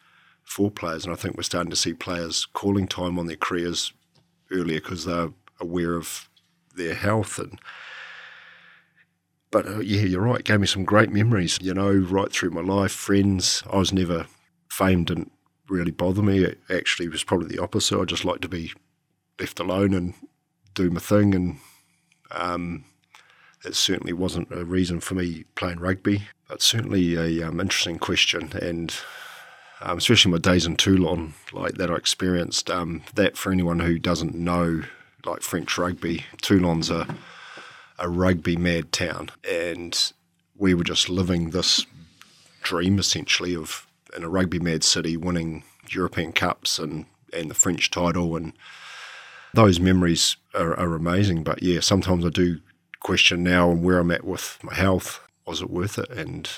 for 0.43 0.70
players, 0.70 1.05
and 1.05 1.12
I 1.12 1.16
think 1.16 1.37
we're 1.37 1.43
starting 1.43 1.70
to 1.70 1.77
see 1.77 1.93
players 1.93 2.47
calling 2.47 2.89
time 2.89 3.18
on 3.18 3.27
their 3.27 3.37
careers 3.37 3.93
earlier 4.51 4.81
because 4.81 5.05
they're 5.05 5.31
aware 5.61 5.95
of 5.95 6.29
their 6.75 6.95
health 6.95 7.39
and 7.39 7.59
but 9.53 9.66
uh, 9.66 9.81
yeah, 9.81 10.01
you're 10.01 10.23
right. 10.23 10.41
It 10.41 10.47
gave 10.47 10.61
me 10.61 10.66
some 10.66 10.85
great 10.85 11.12
memories, 11.12 11.59
you 11.61 11.75
know, 11.75 11.93
right 11.93 12.33
through 12.33 12.51
my 12.51 12.62
life. 12.62 12.91
Friends, 12.91 13.62
I 13.70 13.77
was 13.77 13.93
never, 13.93 14.27
fame 14.70 15.05
didn't 15.05 15.31
really 15.68 15.91
bother 15.91 16.23
me. 16.23 16.43
It 16.43 16.59
actually 16.70 17.09
was 17.09 17.23
probably 17.23 17.55
the 17.55 17.62
opposite. 17.62 18.01
I 18.01 18.05
just 18.05 18.25
like 18.25 18.41
to 18.41 18.49
be 18.49 18.73
left 19.39 19.61
alone 19.61 19.93
and 19.93 20.14
do 20.75 20.91
my 20.91 21.01
thing. 21.01 21.35
And 21.35 21.59
um, 22.31 22.87
it 23.62 23.77
certainly 23.77 24.14
wasn't 24.14 24.49
a 24.51 24.64
reason 24.64 25.01
for 25.01 25.14
me 25.14 25.45
playing 25.55 25.81
rugby, 25.81 26.23
but 26.53 26.61
certainly 26.61 27.15
a 27.15 27.49
um, 27.49 27.61
interesting 27.61 27.99
question. 27.99 28.53
And 28.61 28.95
um, 29.81 29.97
especially 29.97 30.33
my 30.33 30.39
days 30.39 30.67
in 30.67 30.77
Toulon, 30.77 31.33
like 31.51 31.77
that 31.77 31.91
I 31.91 31.95
experienced, 31.95 32.71
um, 32.71 33.05
that 33.15 33.39
for 33.39 33.51
anyone 33.51 33.81
who 33.81 33.99
doesn't 33.99 34.35
know, 34.35 34.83
like 35.25 35.41
French 35.41 35.79
rugby, 35.79 36.27
Toulon's 36.43 36.91
a 36.91 37.07
a 37.99 38.07
rugby 38.07 38.57
mad 38.57 38.93
town, 38.93 39.31
and 39.51 40.13
we 40.55 40.75
were 40.75 40.85
just 40.85 41.09
living 41.09 41.51
this 41.51 41.87
dream 42.61 42.99
essentially 42.99 43.57
of 43.57 43.87
in 44.15 44.23
a 44.23 44.29
rugby 44.29 44.59
mad 44.59 44.85
city 44.85 45.17
winning 45.17 45.65
European 45.89 46.33
Cups 46.33 46.79
and, 46.79 47.07
and 47.33 47.51
the 47.51 47.55
French 47.55 47.91
title 47.91 48.37
and 48.37 48.53
those 49.55 49.81
memories 49.81 50.37
are, 50.55 50.79
are 50.79 50.95
amazing. 50.95 51.45
But 51.45 51.63
yeah, 51.63 51.81
sometimes 51.81 52.27
I 52.27 52.29
do 52.29 52.61
question 53.01 53.43
now 53.43 53.71
and 53.71 53.83
where 53.83 53.99
I'm 53.99 54.11
at 54.11 54.25
with 54.25 54.59
my 54.63 54.75
health. 54.75 55.21
Was 55.47 55.61
it 55.61 55.70
worth 55.70 55.99
it? 55.99 56.11
And 56.11 56.49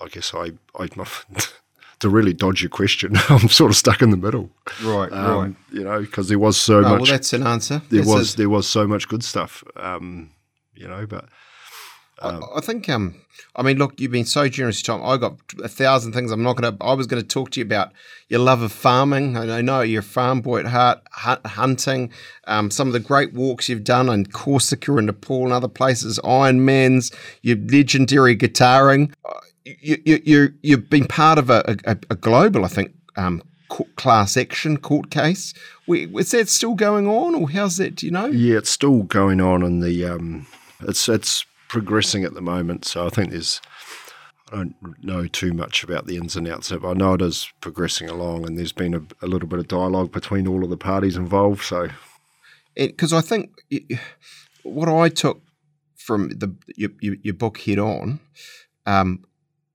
I 0.00 0.08
guess 0.08 0.34
I, 0.34 0.52
I 0.78 0.88
to 2.00 2.08
really 2.08 2.32
dodge 2.32 2.62
your 2.62 2.70
question, 2.70 3.16
I'm 3.28 3.48
sort 3.48 3.70
of 3.70 3.76
stuck 3.76 4.02
in 4.02 4.10
the 4.10 4.16
middle. 4.16 4.50
Right, 4.82 5.12
um, 5.12 5.38
right. 5.40 5.54
You 5.72 5.84
know, 5.84 6.00
because 6.00 6.28
there 6.28 6.38
was 6.38 6.56
so 6.56 6.78
oh, 6.78 6.82
much. 6.82 6.90
Well, 6.90 7.04
that's 7.06 7.32
an 7.32 7.46
answer. 7.46 7.82
There 7.88 8.00
that's 8.00 8.12
was 8.12 8.34
a, 8.34 8.36
there 8.36 8.48
was 8.48 8.68
so 8.68 8.86
much 8.86 9.08
good 9.08 9.24
stuff. 9.24 9.64
Um, 9.76 10.30
you 10.74 10.86
know. 10.86 11.06
But 11.06 11.26
um, 12.20 12.44
I, 12.54 12.58
I, 12.58 12.60
think, 12.60 12.88
um, 12.88 13.14
I 13.56 13.62
mean, 13.62 13.78
look, 13.78 14.00
you've 14.00 14.12
been 14.12 14.24
so 14.24 14.48
generous, 14.48 14.82
Tom. 14.82 15.02
I 15.04 15.16
got 15.16 15.36
a 15.62 15.68
thousand 15.68 16.12
things. 16.12 16.30
I'm 16.30 16.42
not 16.42 16.56
going 16.56 16.76
to. 16.76 16.84
I 16.84 16.94
was 16.94 17.06
going 17.06 17.22
to 17.22 17.28
talk 17.28 17.50
to 17.50 17.60
you 17.60 17.64
about 17.64 17.92
your 18.28 18.40
love 18.40 18.62
of 18.62 18.72
farming. 18.72 19.36
I 19.36 19.60
know 19.60 19.80
you're 19.80 20.00
a 20.00 20.02
farm 20.02 20.40
boy 20.40 20.60
at 20.60 20.66
heart, 20.66 21.46
hunting. 21.46 22.10
Um, 22.46 22.70
some 22.70 22.86
of 22.86 22.92
the 22.92 23.00
great 23.00 23.32
walks 23.32 23.68
you've 23.68 23.84
done 23.84 24.08
in 24.08 24.26
Corsica 24.26 24.96
and 24.96 25.06
Nepal 25.06 25.44
and 25.44 25.52
other 25.52 25.68
places. 25.68 26.20
Ironmans, 26.22 27.14
your 27.42 27.56
legendary 27.56 28.36
guitaring. 28.36 29.12
Uh, 29.24 29.40
you, 29.64 30.00
you, 30.04 30.20
you, 30.24 30.54
you've 30.62 30.90
been 30.90 31.06
part 31.06 31.38
of 31.38 31.50
a, 31.50 31.76
a, 31.84 31.96
a 32.10 32.14
global, 32.14 32.64
I 32.64 32.68
think, 32.68 32.92
um, 33.16 33.42
class 33.96 34.36
action 34.36 34.76
court 34.76 35.10
case. 35.10 35.54
Is 35.88 36.30
that 36.30 36.48
still 36.48 36.74
going 36.74 37.06
on, 37.06 37.34
or 37.34 37.50
how's 37.50 37.78
that? 37.78 37.96
Do 37.96 38.06
you 38.06 38.12
know? 38.12 38.26
Yeah, 38.26 38.58
it's 38.58 38.70
still 38.70 39.02
going 39.02 39.40
on, 39.40 39.62
and 39.62 39.82
the 39.82 40.04
um, 40.04 40.46
it's 40.82 41.08
it's 41.08 41.44
progressing 41.74 42.22
at 42.22 42.34
the 42.34 42.40
moment. 42.40 42.84
So 42.84 43.04
I 43.04 43.08
think 43.08 43.32
there's 43.32 43.60
I 44.52 44.58
don't 44.58 44.76
know 45.02 45.26
too 45.26 45.52
much 45.52 45.82
about 45.82 46.06
the 46.06 46.16
ins 46.16 46.36
and 46.36 46.46
outs 46.46 46.70
of 46.70 46.84
it. 46.84 46.86
I 46.86 46.92
know 46.92 47.14
it 47.14 47.22
is 47.22 47.52
progressing 47.60 48.08
along, 48.08 48.46
and 48.46 48.56
there's 48.56 48.72
been 48.72 48.94
a, 48.94 49.02
a 49.20 49.26
little 49.26 49.48
bit 49.48 49.58
of 49.58 49.66
dialogue 49.66 50.12
between 50.12 50.46
all 50.46 50.62
of 50.62 50.70
the 50.70 50.76
parties 50.76 51.16
involved. 51.16 51.64
So, 51.64 51.88
because 52.76 53.12
I 53.12 53.20
think 53.20 53.50
what 54.62 54.88
I 54.88 55.08
took 55.08 55.42
from 55.96 56.28
the 56.28 56.54
your, 56.76 56.90
your 57.00 57.34
book 57.34 57.58
head 57.58 57.80
on 57.80 58.20
um, 58.86 59.24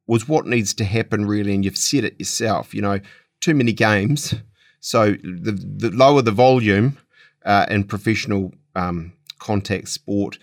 was 0.08 0.26
what 0.26 0.46
needs 0.46 0.74
to 0.76 0.86
happen 0.86 1.26
really, 1.26 1.54
and 1.54 1.66
you've 1.66 1.76
said 1.76 2.06
it 2.06 2.18
yourself. 2.18 2.74
You 2.74 2.82
know, 2.82 3.02
too 3.42 3.56
many 3.56 3.74
games. 3.74 4.36
So 4.80 5.12
the, 5.22 5.52
the 5.52 5.90
lower 5.92 6.22
the 6.22 6.32
volume 6.32 6.98
uh, 7.46 7.66
in 7.70 7.84
professional 7.84 8.54
um, 8.76 9.12
contact 9.40 9.90
sport, 9.90 10.38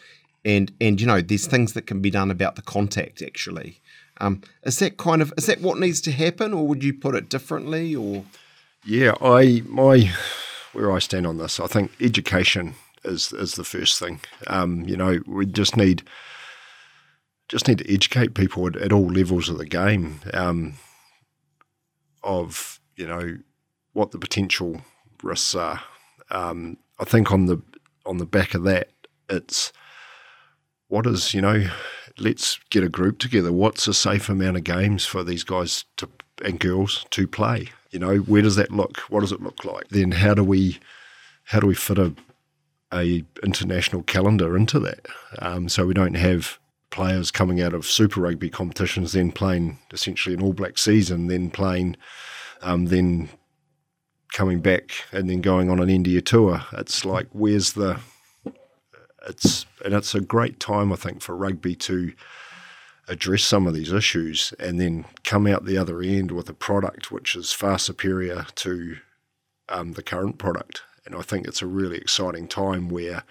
and 0.46 0.72
and 0.80 1.00
you 1.00 1.06
know 1.06 1.20
there's 1.20 1.46
things 1.46 1.74
that 1.74 1.86
can 1.86 2.00
be 2.00 2.10
done 2.10 2.30
about 2.30 2.56
the 2.56 2.62
contact 2.62 3.20
actually. 3.20 3.80
Um, 4.18 4.40
is 4.62 4.78
that 4.78 4.96
kind 4.96 5.20
of 5.20 5.34
is 5.36 5.44
that 5.46 5.60
what 5.60 5.78
needs 5.78 6.00
to 6.02 6.12
happen, 6.12 6.54
or 6.54 6.66
would 6.66 6.82
you 6.82 6.94
put 6.94 7.14
it 7.14 7.28
differently? 7.28 7.94
Or 7.94 8.24
yeah, 8.84 9.14
I 9.20 9.62
my 9.66 10.10
where 10.72 10.92
I 10.92 11.00
stand 11.00 11.26
on 11.26 11.38
this, 11.38 11.60
I 11.60 11.66
think 11.66 11.90
education 12.00 12.76
is 13.04 13.32
is 13.32 13.56
the 13.56 13.64
first 13.64 13.98
thing. 13.98 14.20
Um, 14.46 14.84
you 14.88 14.96
know, 14.96 15.20
we 15.26 15.44
just 15.44 15.76
need 15.76 16.04
just 17.48 17.68
need 17.68 17.78
to 17.78 17.92
educate 17.92 18.34
people 18.34 18.66
at, 18.68 18.76
at 18.76 18.92
all 18.92 19.08
levels 19.08 19.48
of 19.48 19.58
the 19.58 19.66
game 19.66 20.20
um, 20.32 20.74
of 22.22 22.80
you 22.94 23.06
know 23.06 23.38
what 23.94 24.12
the 24.12 24.18
potential 24.18 24.80
risks 25.22 25.56
are. 25.56 25.80
Um, 26.30 26.78
I 27.00 27.04
think 27.04 27.32
on 27.32 27.46
the 27.46 27.60
on 28.06 28.18
the 28.18 28.26
back 28.26 28.54
of 28.54 28.62
that, 28.62 28.90
it's 29.28 29.72
what 30.88 31.06
is 31.06 31.34
you 31.34 31.40
know, 31.40 31.68
let's 32.18 32.58
get 32.70 32.84
a 32.84 32.88
group 32.88 33.18
together. 33.18 33.52
What's 33.52 33.88
a 33.88 33.94
safe 33.94 34.28
amount 34.28 34.56
of 34.56 34.64
games 34.64 35.04
for 35.04 35.24
these 35.24 35.44
guys 35.44 35.84
to 35.96 36.08
and 36.44 36.60
girls 36.60 37.06
to 37.10 37.26
play? 37.26 37.68
You 37.90 37.98
know, 37.98 38.18
where 38.18 38.42
does 38.42 38.56
that 38.56 38.70
look? 38.70 38.98
What 39.08 39.20
does 39.20 39.32
it 39.32 39.42
look 39.42 39.64
like? 39.64 39.88
Then 39.88 40.12
how 40.12 40.34
do 40.34 40.44
we 40.44 40.78
how 41.44 41.60
do 41.60 41.66
we 41.66 41.74
fit 41.74 41.98
a 41.98 42.14
a 42.92 43.24
international 43.42 44.02
calendar 44.02 44.56
into 44.56 44.78
that? 44.80 45.06
Um, 45.40 45.68
so 45.68 45.86
we 45.86 45.94
don't 45.94 46.14
have 46.14 46.58
players 46.90 47.30
coming 47.30 47.60
out 47.60 47.74
of 47.74 47.84
Super 47.84 48.20
Rugby 48.20 48.48
competitions 48.48 49.12
then 49.12 49.32
playing 49.32 49.78
essentially 49.92 50.34
an 50.34 50.42
All 50.42 50.52
Black 50.52 50.78
season, 50.78 51.26
then 51.26 51.50
playing 51.50 51.96
um, 52.62 52.86
then 52.86 53.28
coming 54.32 54.60
back 54.60 54.90
and 55.12 55.28
then 55.28 55.40
going 55.40 55.70
on 55.70 55.80
an 55.80 55.90
India 55.90 56.20
tour. 56.20 56.62
It's 56.72 57.04
like 57.04 57.28
where's 57.32 57.72
the 57.72 58.00
it's 59.26 59.66
and 59.84 59.94
it's 59.94 60.14
a 60.14 60.20
great 60.20 60.58
time 60.60 60.92
I 60.92 60.96
think 60.96 61.20
for 61.22 61.36
rugby 61.36 61.74
to 61.76 62.12
address 63.08 63.42
some 63.42 63.66
of 63.66 63.74
these 63.74 63.92
issues 63.92 64.52
and 64.58 64.80
then 64.80 65.04
come 65.24 65.46
out 65.46 65.64
the 65.64 65.78
other 65.78 66.00
end 66.00 66.32
with 66.32 66.48
a 66.48 66.54
product 66.54 67.12
which 67.12 67.36
is 67.36 67.52
far 67.52 67.78
superior 67.78 68.46
to 68.56 68.96
um, 69.68 69.92
the 69.92 70.02
current 70.02 70.38
product. 70.38 70.82
And 71.04 71.14
I 71.14 71.22
think 71.22 71.46
it's 71.46 71.62
a 71.62 71.66
really 71.66 71.98
exciting 71.98 72.48
time 72.48 72.88
where 72.88 73.22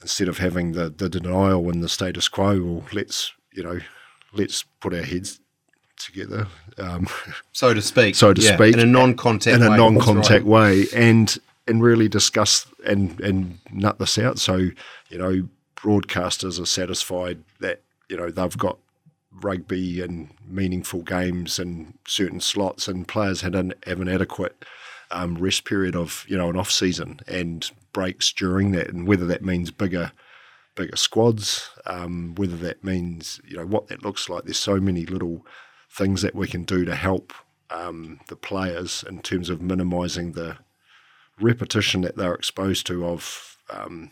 instead 0.00 0.28
of 0.28 0.38
having 0.38 0.72
the, 0.72 0.88
the 0.90 1.08
denial 1.08 1.68
and 1.70 1.82
the 1.82 1.88
status 1.88 2.28
quo, 2.28 2.62
well, 2.62 2.84
let's 2.92 3.32
you 3.52 3.64
know, 3.64 3.80
let's 4.32 4.62
put 4.80 4.94
our 4.94 5.02
heads 5.02 5.40
together, 5.96 6.46
um, 6.78 7.08
so 7.52 7.74
to 7.74 7.82
speak, 7.82 8.14
so 8.14 8.32
to 8.32 8.40
yeah, 8.40 8.54
speak, 8.54 8.74
in 8.74 8.80
a 8.80 8.86
non-contact 8.86 9.60
in 9.60 9.68
way. 9.68 9.74
a 9.74 9.76
non-contact 9.76 10.44
Right. 10.44 10.44
way, 10.44 10.86
and 10.94 11.36
and 11.68 11.82
really 11.82 12.08
discuss 12.08 12.66
and 12.84 13.20
and 13.20 13.58
nut 13.70 13.98
this 13.98 14.18
out. 14.18 14.38
So 14.38 14.56
you 14.56 15.18
know, 15.18 15.48
broadcasters 15.76 16.60
are 16.60 16.66
satisfied 16.66 17.44
that 17.60 17.82
you 18.08 18.16
know 18.16 18.30
they've 18.30 18.58
got 18.58 18.78
rugby 19.40 20.00
and 20.00 20.30
meaningful 20.46 21.02
games 21.02 21.58
and 21.58 21.94
certain 22.06 22.40
slots, 22.40 22.88
and 22.88 23.06
players 23.06 23.42
had 23.42 23.54
an 23.54 23.74
have 23.86 24.00
an 24.00 24.08
adequate 24.08 24.64
um, 25.10 25.36
rest 25.36 25.64
period 25.64 25.94
of 25.94 26.24
you 26.28 26.36
know 26.36 26.48
an 26.48 26.56
off 26.56 26.70
season 26.70 27.20
and 27.26 27.70
breaks 27.92 28.32
during 28.32 28.72
that, 28.72 28.88
and 28.88 29.06
whether 29.06 29.26
that 29.26 29.44
means 29.44 29.70
bigger 29.70 30.12
bigger 30.74 30.96
squads, 30.96 31.70
um, 31.86 32.34
whether 32.36 32.56
that 32.56 32.84
means 32.84 33.40
you 33.46 33.56
know 33.56 33.66
what 33.66 33.88
that 33.88 34.02
looks 34.02 34.28
like. 34.28 34.44
There's 34.44 34.58
so 34.58 34.80
many 34.80 35.06
little 35.06 35.44
things 35.90 36.22
that 36.22 36.34
we 36.34 36.46
can 36.46 36.64
do 36.64 36.84
to 36.84 36.94
help 36.94 37.32
um, 37.70 38.20
the 38.28 38.36
players 38.36 39.04
in 39.08 39.20
terms 39.20 39.50
of 39.50 39.60
minimising 39.60 40.32
the 40.32 40.56
repetition 41.40 42.02
that 42.02 42.16
they're 42.16 42.34
exposed 42.34 42.86
to 42.86 43.06
of 43.06 43.56
um, 43.70 44.10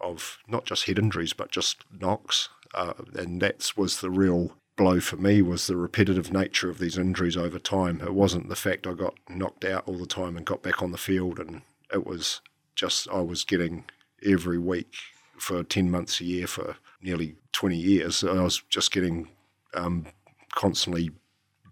of 0.00 0.38
not 0.46 0.64
just 0.64 0.84
head 0.86 0.98
injuries 0.98 1.32
but 1.32 1.50
just 1.50 1.84
knocks, 2.00 2.48
uh, 2.74 2.94
and 3.14 3.40
that 3.42 3.72
was 3.76 4.00
the 4.00 4.10
real 4.10 4.52
blow 4.76 5.00
for 5.00 5.16
me 5.16 5.42
was 5.42 5.66
the 5.66 5.76
repetitive 5.76 6.32
nature 6.32 6.70
of 6.70 6.78
these 6.78 6.96
injuries 6.96 7.36
over 7.36 7.58
time. 7.58 8.00
It 8.00 8.14
wasn't 8.14 8.48
the 8.48 8.56
fact 8.56 8.86
I 8.86 8.92
got 8.92 9.14
knocked 9.28 9.64
out 9.64 9.82
all 9.86 9.98
the 9.98 10.06
time 10.06 10.36
and 10.36 10.46
got 10.46 10.62
back 10.62 10.82
on 10.82 10.92
the 10.92 10.98
field, 10.98 11.38
and 11.38 11.62
it 11.92 12.06
was 12.06 12.40
just 12.74 13.08
I 13.08 13.20
was 13.20 13.44
getting 13.44 13.84
every 14.24 14.58
week 14.58 14.94
for 15.36 15.62
ten 15.64 15.90
months 15.90 16.20
a 16.20 16.24
year 16.24 16.46
for 16.46 16.76
nearly 17.02 17.34
twenty 17.52 17.76
years. 17.76 18.24
I 18.24 18.42
was 18.42 18.62
just 18.70 18.92
getting 18.92 19.28
um, 19.74 20.06
constantly 20.54 21.10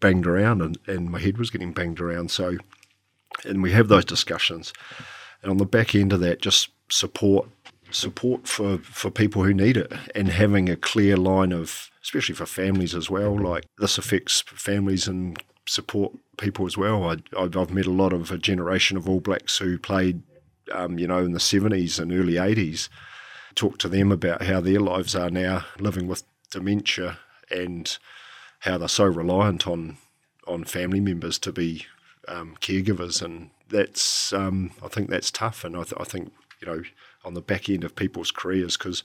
banged 0.00 0.26
around, 0.26 0.61
and, 0.61 0.78
and 0.86 1.11
my 1.11 1.20
head 1.20 1.38
was 1.38 1.50
getting 1.50 1.72
banged 1.72 2.00
around. 2.00 2.30
So, 2.30 2.59
and 3.45 3.62
we 3.62 3.72
have 3.72 3.89
those 3.89 4.05
discussions, 4.05 4.72
and 5.43 5.51
on 5.51 5.59
the 5.59 5.66
back 5.66 5.95
end 5.95 6.12
of 6.12 6.20
that, 6.20 6.41
just 6.41 6.70
support 6.89 7.49
support 7.91 8.49
for 8.49 8.79
for 8.79 9.11
people 9.11 9.45
who 9.45 9.55
need 9.55 9.77
it, 9.77 9.93
and 10.14 10.29
having 10.29 10.68
a 10.68 10.77
clear 10.77 11.16
line 11.16 11.53
of, 11.53 11.91
especially 12.03 12.35
for 12.35 12.47
families 12.47 12.95
as 12.95 13.11
well. 13.11 13.39
Like 13.39 13.64
this 13.79 13.99
affects 13.99 14.43
families 14.43 15.09
and 15.09 15.43
support 15.68 16.12
people 16.37 16.66
as 16.66 16.77
well. 16.77 17.05
I, 17.05 17.16
I've 17.39 17.57
I've 17.57 17.72
met 17.72 17.87
a 17.87 17.91
lot 17.91 18.12
of 18.12 18.31
a 18.31 18.39
generation 18.39 18.97
of 18.97 19.09
All 19.09 19.20
Blacks 19.20 19.59
who 19.59 19.79
played, 19.79 20.22
um, 20.72 20.99
you 20.99 21.07
know, 21.07 21.18
in 21.18 21.33
the 21.33 21.41
seventies 21.41 21.99
and 21.99 22.12
early 22.12 22.39
eighties. 22.39 22.89
Talk 23.55 23.79
to 23.79 23.89
them 23.89 24.12
about 24.12 24.43
how 24.43 24.61
their 24.61 24.81
lives 24.81 25.14
are 25.14 25.31
now 25.31 25.64
living 25.79 26.07
with 26.07 26.24
dementia 26.51 27.18
and 27.51 27.97
how 28.61 28.79
they're 28.79 28.89
so 28.89 29.05
reliant 29.05 29.66
on 29.66 29.97
on 30.47 30.64
family 30.64 31.01
members 31.01 31.39
to 31.41 31.53
be 31.53 31.87
um, 32.29 32.57
caregivers, 32.61 33.22
and 33.22 33.51
that's 33.68 34.33
um, 34.33 34.72
I 34.83 34.89
think 34.89 35.11
that's 35.11 35.31
tough, 35.31 35.64
and 35.64 35.77
I, 35.77 35.83
th- 35.83 36.01
I 36.01 36.05
think 36.05 36.33
you 36.61 36.66
know 36.66 36.83
on 37.24 37.35
the 37.35 37.41
back 37.41 37.68
end 37.68 37.85
of 37.85 37.97
people's 37.97 38.31
careers 38.31 38.77
because 38.77 39.03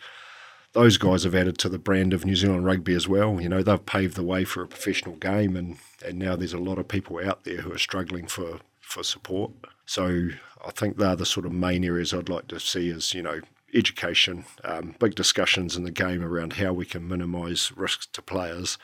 those 0.74 0.98
guys 0.98 1.24
have 1.24 1.36
added 1.36 1.58
to 1.58 1.70
the 1.70 1.80
brand 1.80 2.14
of 2.14 2.26
New 2.26 2.36
Zealand 2.36 2.66
rugby 2.66 2.94
as 2.94 3.08
well. 3.08 3.42
You 3.42 3.50
know 3.50 3.64
they've 3.64 3.86
paved 3.86 4.16
the 4.16 4.24
way 4.24 4.44
for 4.44 4.64
a 4.64 4.68
professional 4.68 5.16
game, 5.16 5.56
and 5.56 5.78
and 6.06 6.20
now 6.20 6.36
there's 6.36 6.54
a 6.54 6.60
lot 6.60 6.78
of 6.78 6.88
people 6.88 7.20
out 7.20 7.44
there 7.44 7.62
who 7.62 7.74
are 7.74 7.78
struggling 7.78 8.28
for 8.28 8.60
for 8.80 9.04
support. 9.04 9.52
So 9.86 10.30
I 10.66 10.72
think 10.72 10.98
they're 10.98 11.16
the 11.16 11.26
sort 11.26 11.46
of 11.46 11.52
main 11.52 11.84
areas 11.84 12.14
I'd 12.14 12.30
like 12.30 12.48
to 12.50 12.60
see 12.60 12.90
as 12.90 13.14
you 13.14 13.22
know 13.22 13.42
education, 13.74 14.46
um, 14.64 14.96
big 15.00 15.16
discussions 15.16 15.76
in 15.76 15.84
the 15.84 15.92
game 15.92 16.24
around 16.24 16.54
how 16.54 16.74
we 16.74 16.86
can 16.86 17.08
minimise 17.08 17.72
risks 17.76 18.06
to 18.08 18.22
players. 18.22 18.78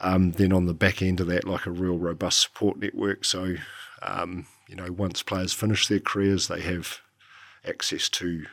Um, 0.00 0.32
then 0.32 0.52
on 0.52 0.66
the 0.66 0.74
back 0.74 1.02
end 1.02 1.20
of 1.20 1.26
that, 1.26 1.44
like 1.44 1.66
a 1.66 1.70
real 1.70 1.98
robust 1.98 2.40
support 2.40 2.78
network. 2.78 3.24
So, 3.24 3.56
um, 4.02 4.46
you 4.68 4.76
know, 4.76 4.90
once 4.90 5.22
players 5.22 5.52
finish 5.52 5.88
their 5.88 6.00
careers, 6.00 6.48
they 6.48 6.60
have 6.62 7.00
access 7.66 8.08
to 8.10 8.46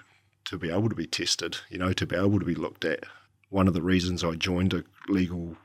to 0.45 0.57
be 0.57 0.69
able 0.69 0.89
to 0.89 0.95
be 0.95 1.07
tested. 1.07 1.57
You 1.69 1.77
know, 1.77 1.93
to 1.93 2.05
be 2.05 2.15
able 2.15 2.39
to 2.39 2.45
be 2.45 2.55
looked 2.55 2.85
at. 2.85 3.03
One 3.49 3.67
of 3.67 3.73
the 3.73 3.81
reasons 3.81 4.23
I 4.23 4.31
joined 4.31 4.73
a 4.73 4.83
legal 5.07 5.55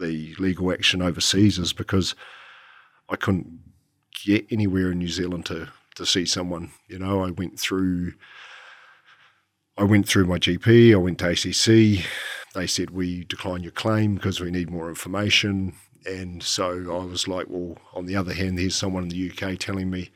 the 0.00 0.34
legal 0.38 0.72
action 0.72 1.02
overseas 1.02 1.58
is 1.58 1.72
because 1.72 2.14
I 3.08 3.16
couldn't 3.16 3.60
get 4.24 4.46
anywhere 4.50 4.92
in 4.92 4.98
New 4.98 5.08
Zealand 5.08 5.46
to 5.46 5.68
to 5.96 6.06
see 6.06 6.26
someone. 6.26 6.70
You 6.88 6.98
know, 6.98 7.24
I 7.24 7.30
went 7.30 7.58
through 7.58 8.14
I 9.76 9.84
went 9.84 10.08
through 10.08 10.26
my 10.26 10.38
GP, 10.38 10.92
I 10.92 10.96
went 10.96 11.18
to 11.18 11.30
ACC. 11.30 12.04
They 12.54 12.66
said, 12.66 12.90
We 12.90 13.24
decline 13.24 13.62
your 13.62 13.72
claim 13.72 14.14
because 14.14 14.40
we 14.40 14.50
need 14.50 14.70
more 14.70 14.88
information. 14.88 15.74
And 16.06 16.42
so 16.42 16.70
I 17.00 17.04
was 17.04 17.28
like, 17.28 17.46
Well, 17.48 17.78
on 17.92 18.06
the 18.06 18.16
other 18.16 18.32
hand, 18.32 18.58
there's 18.58 18.76
someone 18.76 19.04
in 19.04 19.08
the 19.10 19.30
UK 19.30 19.58
telling 19.58 19.90
me, 19.90 20.10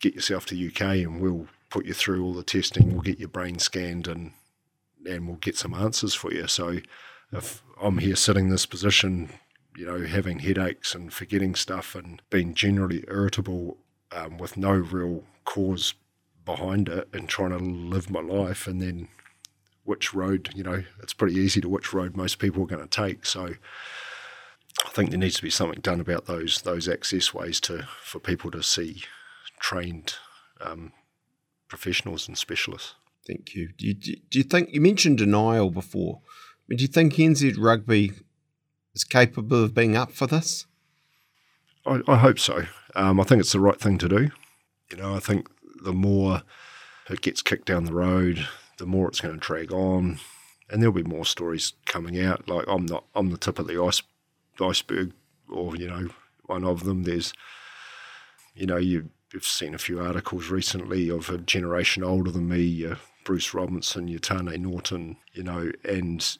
Get 0.00 0.14
yourself 0.14 0.46
to 0.46 0.66
UK 0.66 0.80
and 0.80 1.20
we'll 1.20 1.48
put 1.70 1.84
you 1.84 1.94
through 1.94 2.24
all 2.24 2.32
the 2.32 2.42
testing, 2.42 2.92
we'll 2.92 3.02
get 3.02 3.18
your 3.18 3.28
brain 3.28 3.58
scanned 3.58 4.08
and 4.08 4.32
and 5.06 5.26
we'll 5.26 5.36
get 5.36 5.56
some 5.56 5.74
answers 5.74 6.14
for 6.14 6.32
you. 6.32 6.46
So 6.48 6.80
if 7.32 7.62
I'm 7.80 7.98
here 7.98 8.16
sitting 8.16 8.46
in 8.46 8.50
this 8.50 8.66
position, 8.66 9.30
you 9.76 9.86
know, 9.86 10.04
having 10.04 10.40
headaches 10.40 10.94
and 10.94 11.12
forgetting 11.12 11.54
stuff 11.54 11.94
and 11.94 12.20
being 12.30 12.52
generally 12.54 13.04
irritable 13.08 13.78
um, 14.12 14.38
with 14.38 14.56
no 14.56 14.72
real 14.72 15.24
cause 15.44 15.94
behind 16.44 16.88
it 16.88 17.08
and 17.12 17.28
trying 17.28 17.50
to 17.50 17.58
live 17.58 18.10
my 18.10 18.20
life 18.20 18.66
and 18.66 18.82
then 18.82 19.08
which 19.88 20.12
road 20.14 20.50
you 20.54 20.62
know 20.62 20.84
it's 21.02 21.14
pretty 21.14 21.34
easy 21.36 21.60
to 21.60 21.68
which 21.68 21.92
road 21.92 22.16
most 22.16 22.38
people 22.38 22.62
are 22.62 22.66
going 22.66 22.86
to 22.86 22.88
take 22.88 23.24
so 23.24 23.54
i 24.84 24.88
think 24.90 25.10
there 25.10 25.18
needs 25.18 25.36
to 25.36 25.42
be 25.42 25.50
something 25.50 25.80
done 25.80 26.00
about 26.00 26.26
those 26.26 26.62
those 26.62 26.88
access 26.88 27.32
ways 27.32 27.60
to 27.60 27.88
for 28.02 28.18
people 28.18 28.50
to 28.50 28.62
see 28.62 29.02
trained 29.60 30.14
um, 30.60 30.92
professionals 31.68 32.28
and 32.28 32.36
specialists 32.36 32.94
Thank 33.28 33.54
you. 33.54 33.68
Do, 33.76 33.86
you. 33.86 33.94
do 33.94 34.38
you 34.38 34.42
think 34.42 34.70
you 34.72 34.80
mentioned 34.80 35.18
denial 35.18 35.70
before? 35.70 36.20
Do 36.70 36.76
you 36.76 36.88
think 36.88 37.14
NZ 37.14 37.56
Rugby 37.58 38.12
is 38.94 39.04
capable 39.04 39.64
of 39.64 39.74
being 39.74 39.96
up 39.96 40.12
for 40.12 40.26
this? 40.26 40.66
I, 41.86 42.00
I 42.08 42.16
hope 42.16 42.38
so. 42.38 42.64
Um, 42.96 43.20
I 43.20 43.24
think 43.24 43.40
it's 43.40 43.52
the 43.52 43.60
right 43.60 43.78
thing 43.78 43.98
to 43.98 44.08
do. 44.08 44.30
You 44.90 44.96
know, 44.96 45.14
I 45.14 45.18
think 45.18 45.48
the 45.84 45.92
more 45.92 46.42
it 47.10 47.20
gets 47.20 47.42
kicked 47.42 47.66
down 47.66 47.84
the 47.84 47.92
road, 47.92 48.48
the 48.78 48.86
more 48.86 49.08
it's 49.08 49.20
going 49.20 49.34
to 49.34 49.40
drag 49.40 49.72
on, 49.72 50.18
and 50.70 50.82
there'll 50.82 50.94
be 50.94 51.02
more 51.02 51.24
stories 51.24 51.74
coming 51.86 52.20
out. 52.20 52.48
Like 52.48 52.64
I'm 52.68 52.86
not, 52.86 53.04
I'm 53.14 53.30
the 53.30 53.38
tip 53.38 53.58
of 53.58 53.66
the 53.66 53.82
ice, 53.82 54.02
iceberg, 54.60 55.12
or 55.48 55.76
you 55.76 55.88
know, 55.88 56.08
one 56.46 56.64
of 56.64 56.84
them. 56.84 57.02
There's, 57.04 57.32
you 58.54 58.66
know, 58.66 58.76
you, 58.76 59.10
you've 59.32 59.44
seen 59.44 59.74
a 59.74 59.78
few 59.78 60.00
articles 60.00 60.48
recently 60.48 61.10
of 61.10 61.28
a 61.28 61.38
generation 61.38 62.02
older 62.02 62.30
than 62.30 62.48
me, 62.48 62.86
uh, 62.86 62.96
Bruce 63.24 63.52
Robinson, 63.52 64.08
Yatane 64.08 64.58
Norton, 64.58 65.16
you 65.32 65.42
know, 65.42 65.70
and 65.84 66.38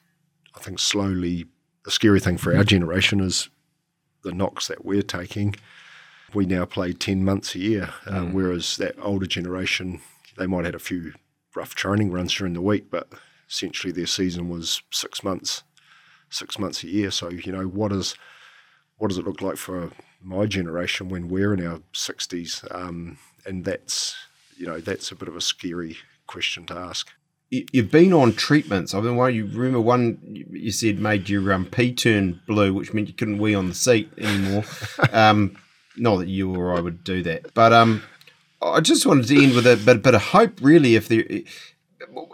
I 0.57 0.61
think 0.61 0.79
slowly 0.79 1.47
the 1.85 1.91
scary 1.91 2.21
thing 2.21 2.39
for 2.39 2.57
our 2.57 2.65
generation 2.65 3.21
is 3.21 3.49
the 4.23 4.33
knocks 4.33 4.69
that 4.69 4.85
we're 4.85 5.03
taking. 5.03 5.55
We 6.35 6.45
now 6.45 6.67
play 6.67 6.93
10 6.93 7.25
months 7.25 7.55
a 7.55 7.59
year, 7.59 7.91
uh, 8.07 8.23
whereas 8.23 8.77
that 8.77 8.97
older 9.01 9.27
generation, 9.27 10.01
they 10.37 10.47
might 10.47 10.59
have 10.59 10.67
had 10.67 10.75
a 10.75 10.79
few 10.79 11.15
rough 11.59 11.75
training 11.75 12.11
runs 12.13 12.33
during 12.35 12.55
the 12.55 12.61
week, 12.63 12.91
but 12.91 13.09
essentially 13.51 13.93
their 13.93 14.07
season 14.07 14.49
was 14.49 14.83
six 14.91 15.23
months, 15.25 15.63
six 16.31 16.59
months 16.59 16.83
a 16.85 16.89
year. 16.89 17.11
So, 17.11 17.29
you 17.31 17.53
know, 17.53 17.65
what 17.65 17.93
is 17.93 18.15
what 18.99 19.09
does 19.09 19.19
it 19.19 19.25
look 19.27 19.43
like 19.43 19.57
for 19.57 19.91
my 20.23 20.47
generation 20.47 21.09
when 21.09 21.29
we're 21.29 21.55
in 21.55 21.65
our 21.65 21.81
60s? 21.93 22.65
Um, 22.75 23.17
and 23.47 23.65
that's, 23.65 24.17
you 24.57 24.67
know, 24.67 24.81
that's 24.81 25.13
a 25.13 25.15
bit 25.15 25.29
of 25.29 25.37
a 25.37 25.41
scary 25.41 25.97
question 26.27 26.67
to 26.67 26.75
ask. 26.75 27.09
You- 27.51 27.67
You've 27.73 27.91
been 27.93 28.13
on 28.13 28.33
treatments. 28.33 28.95
I 28.95 29.01
mean, 29.01 29.17
one 29.17 29.35
you 29.35 29.47
remember 29.47 29.81
one 29.81 30.19
you 30.23 30.47
you 30.51 30.71
said 30.73 30.99
made 30.99 31.29
your 31.29 31.53
um, 31.53 31.65
pee 31.67 31.93
turn 31.95 32.41
blue, 32.47 32.75
which 32.75 32.93
meant 32.93 33.09
you 33.09 33.15
couldn't 33.15 33.39
wee 33.39 33.55
on 33.55 33.69
the 33.69 33.75
seat 33.75 34.11
anymore. 34.19 34.65
um, 35.13 35.57
not 35.97 36.17
that 36.19 36.29
you 36.29 36.55
or 36.55 36.77
I 36.77 36.81
would 36.81 37.03
do 37.05 37.23
that, 37.25 37.55
but 37.55 37.73
um, 37.73 38.03
I 38.61 38.81
just 38.81 39.07
wanted 39.07 39.27
to 39.29 39.43
end 39.43 39.55
with 39.55 39.67
a 39.67 39.77
bit, 39.77 40.03
bit 40.03 40.15
of 40.15 40.23
hope. 40.23 40.61
Really, 40.61 40.97
if 40.97 41.09
there 41.09 41.25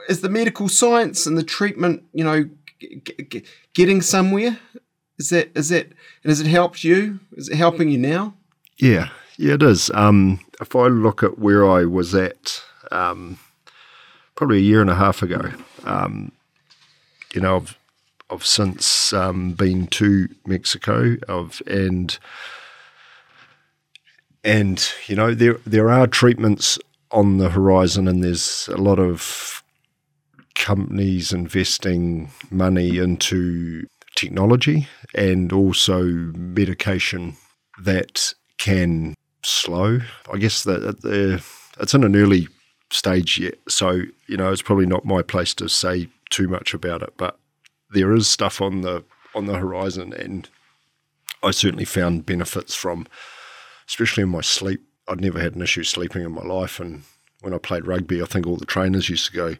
is 0.09 0.21
the 0.21 0.29
medical 0.29 0.69
science 0.69 1.27
and 1.27 1.37
the 1.37 1.43
treatment, 1.43 2.05
you 2.13 2.25
know, 2.25 2.49
g- 2.81 3.03
g- 3.29 3.45
getting 3.75 4.01
somewhere. 4.01 4.59
Is 5.19 5.31
that 5.31 5.57
is 5.57 5.69
that 5.69 5.87
and 5.87 6.31
has 6.31 6.41
it 6.41 6.47
helped 6.47 6.83
you? 6.83 7.21
Is 7.37 7.49
it 7.49 7.57
helping 7.57 7.89
you 7.89 7.99
now? 7.99 8.35
Yeah, 8.79 9.11
yeah, 9.37 9.55
it 9.55 9.63
is. 9.63 9.91
Um, 9.95 10.41
if 10.61 10.75
I 10.75 10.89
look 10.89 11.23
at 11.23 11.39
where 11.39 11.69
I 11.71 11.85
was 11.85 12.15
at 12.15 12.63
um, 12.91 13.39
probably 14.35 14.59
a 14.59 14.63
year 14.63 14.81
and 14.81 14.91
a 14.91 14.95
half 14.95 15.23
ago. 15.23 15.53
Um, 15.85 16.33
you 17.33 17.41
know, 17.41 17.57
I've, 17.57 17.79
I've 18.31 18.47
since 18.47 19.13
um, 19.13 19.53
been 19.53 19.87
to 19.89 20.29
Mexico, 20.47 21.17
of 21.29 21.63
and 21.67 22.17
and 24.45 24.93
you 25.07 25.17
know 25.17 25.35
there 25.35 25.59
there 25.67 25.91
are 25.91 26.07
treatments 26.07 26.79
on 27.11 27.39
the 27.39 27.51
horizon, 27.51 28.07
and 28.07 28.23
there's 28.23 28.69
a 28.73 28.77
lot 28.77 28.99
of 28.99 29.63
companies 30.55 31.33
investing 31.33 32.31
money 32.51 32.99
into 32.99 33.87
technology 34.15 34.87
and 35.15 35.53
also 35.53 36.03
medication 36.05 37.37
that 37.83 38.33
can 38.59 39.15
slow. 39.43 40.01
I 40.33 40.39
guess 40.39 40.63
that 40.65 41.01
the 41.03 41.45
it's 41.81 41.95
in 41.95 42.05
an 42.05 42.15
early 42.15 42.49
stage 42.91 43.39
yet, 43.39 43.55
so 43.69 44.03
you 44.27 44.37
know 44.37 44.53
it's 44.53 44.63
probably 44.63 44.87
not 44.87 45.05
my 45.05 45.23
place 45.23 45.55
to 45.55 45.69
say 45.69 46.09
too 46.31 46.49
much 46.49 46.75
about 46.75 47.03
it. 47.03 47.15
But 47.17 47.39
there 47.91 48.13
is 48.13 48.29
stuff 48.29 48.61
on 48.61 48.83
the 48.83 49.05
on 49.35 49.47
the 49.47 49.59
horizon, 49.59 50.13
and 50.13 50.49
I 51.43 51.51
certainly 51.51 51.85
found 51.85 52.27
benefits 52.27 52.75
from, 52.75 53.07
especially 53.89 54.23
in 54.23 54.29
my 54.29 54.41
sleep. 54.41 54.83
I'd 55.09 55.21
never 55.21 55.39
had 55.41 55.55
an 55.55 55.63
issue 55.63 55.85
sleeping 55.85 56.23
in 56.23 56.33
my 56.33 56.43
life, 56.43 56.81
and 56.81 57.03
when 57.41 57.53
I 57.53 57.59
played 57.59 57.87
rugby, 57.87 58.23
I 58.23 58.27
think 58.27 58.47
all 58.47 58.57
the 58.57 58.65
trainers 58.65 59.11
used 59.11 59.27
to 59.27 59.33
go 59.33 59.57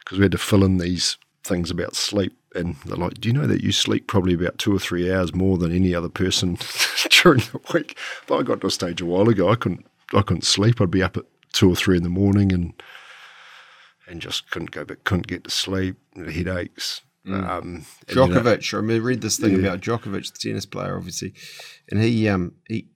because 0.00 0.18
we 0.18 0.24
had 0.24 0.32
to 0.32 0.38
fill 0.38 0.64
in 0.64 0.78
these 0.78 1.16
things 1.44 1.70
about 1.70 1.96
sleep. 1.96 2.36
And 2.54 2.76
they're 2.84 2.96
like, 2.96 3.14
Do 3.14 3.28
you 3.28 3.32
know 3.32 3.46
that 3.46 3.62
you 3.62 3.72
sleep 3.72 4.06
probably 4.06 4.34
about 4.34 4.58
two 4.58 4.74
or 4.74 4.78
three 4.78 5.10
hours 5.10 5.34
more 5.34 5.56
than 5.56 5.72
any 5.72 5.94
other 5.94 6.10
person 6.10 6.58
during 7.22 7.40
the 7.40 7.60
week? 7.72 7.96
But 8.26 8.38
I 8.38 8.42
got 8.42 8.60
to 8.60 8.66
a 8.66 8.70
stage 8.70 9.00
a 9.00 9.06
while 9.06 9.28
ago, 9.28 9.48
I 9.48 9.54
couldn't 9.54 9.86
I 10.12 10.20
couldn't 10.20 10.44
sleep. 10.44 10.80
I'd 10.80 10.90
be 10.90 11.02
up 11.02 11.16
at 11.16 11.24
two 11.52 11.70
or 11.70 11.76
three 11.76 11.96
in 11.96 12.02
the 12.02 12.08
morning 12.08 12.52
and 12.52 12.74
and 14.06 14.20
just 14.20 14.50
couldn't 14.50 14.72
go 14.72 14.84
but 14.84 15.04
couldn't 15.04 15.26
get 15.26 15.44
to 15.44 15.50
sleep, 15.50 15.96
headaches. 16.16 17.00
Mm. 17.26 17.48
Um, 17.48 17.86
Djokovic, 18.08 18.74
I 18.74 18.96
read 18.98 19.20
this 19.20 19.38
thing 19.38 19.52
yeah. 19.52 19.58
about 19.68 19.80
Djokovic, 19.80 20.32
the 20.32 20.38
tennis 20.38 20.66
player, 20.66 20.96
obviously, 20.96 21.32
and 21.88 22.02
he 22.02 22.28
um 22.28 22.54
he 22.66 22.88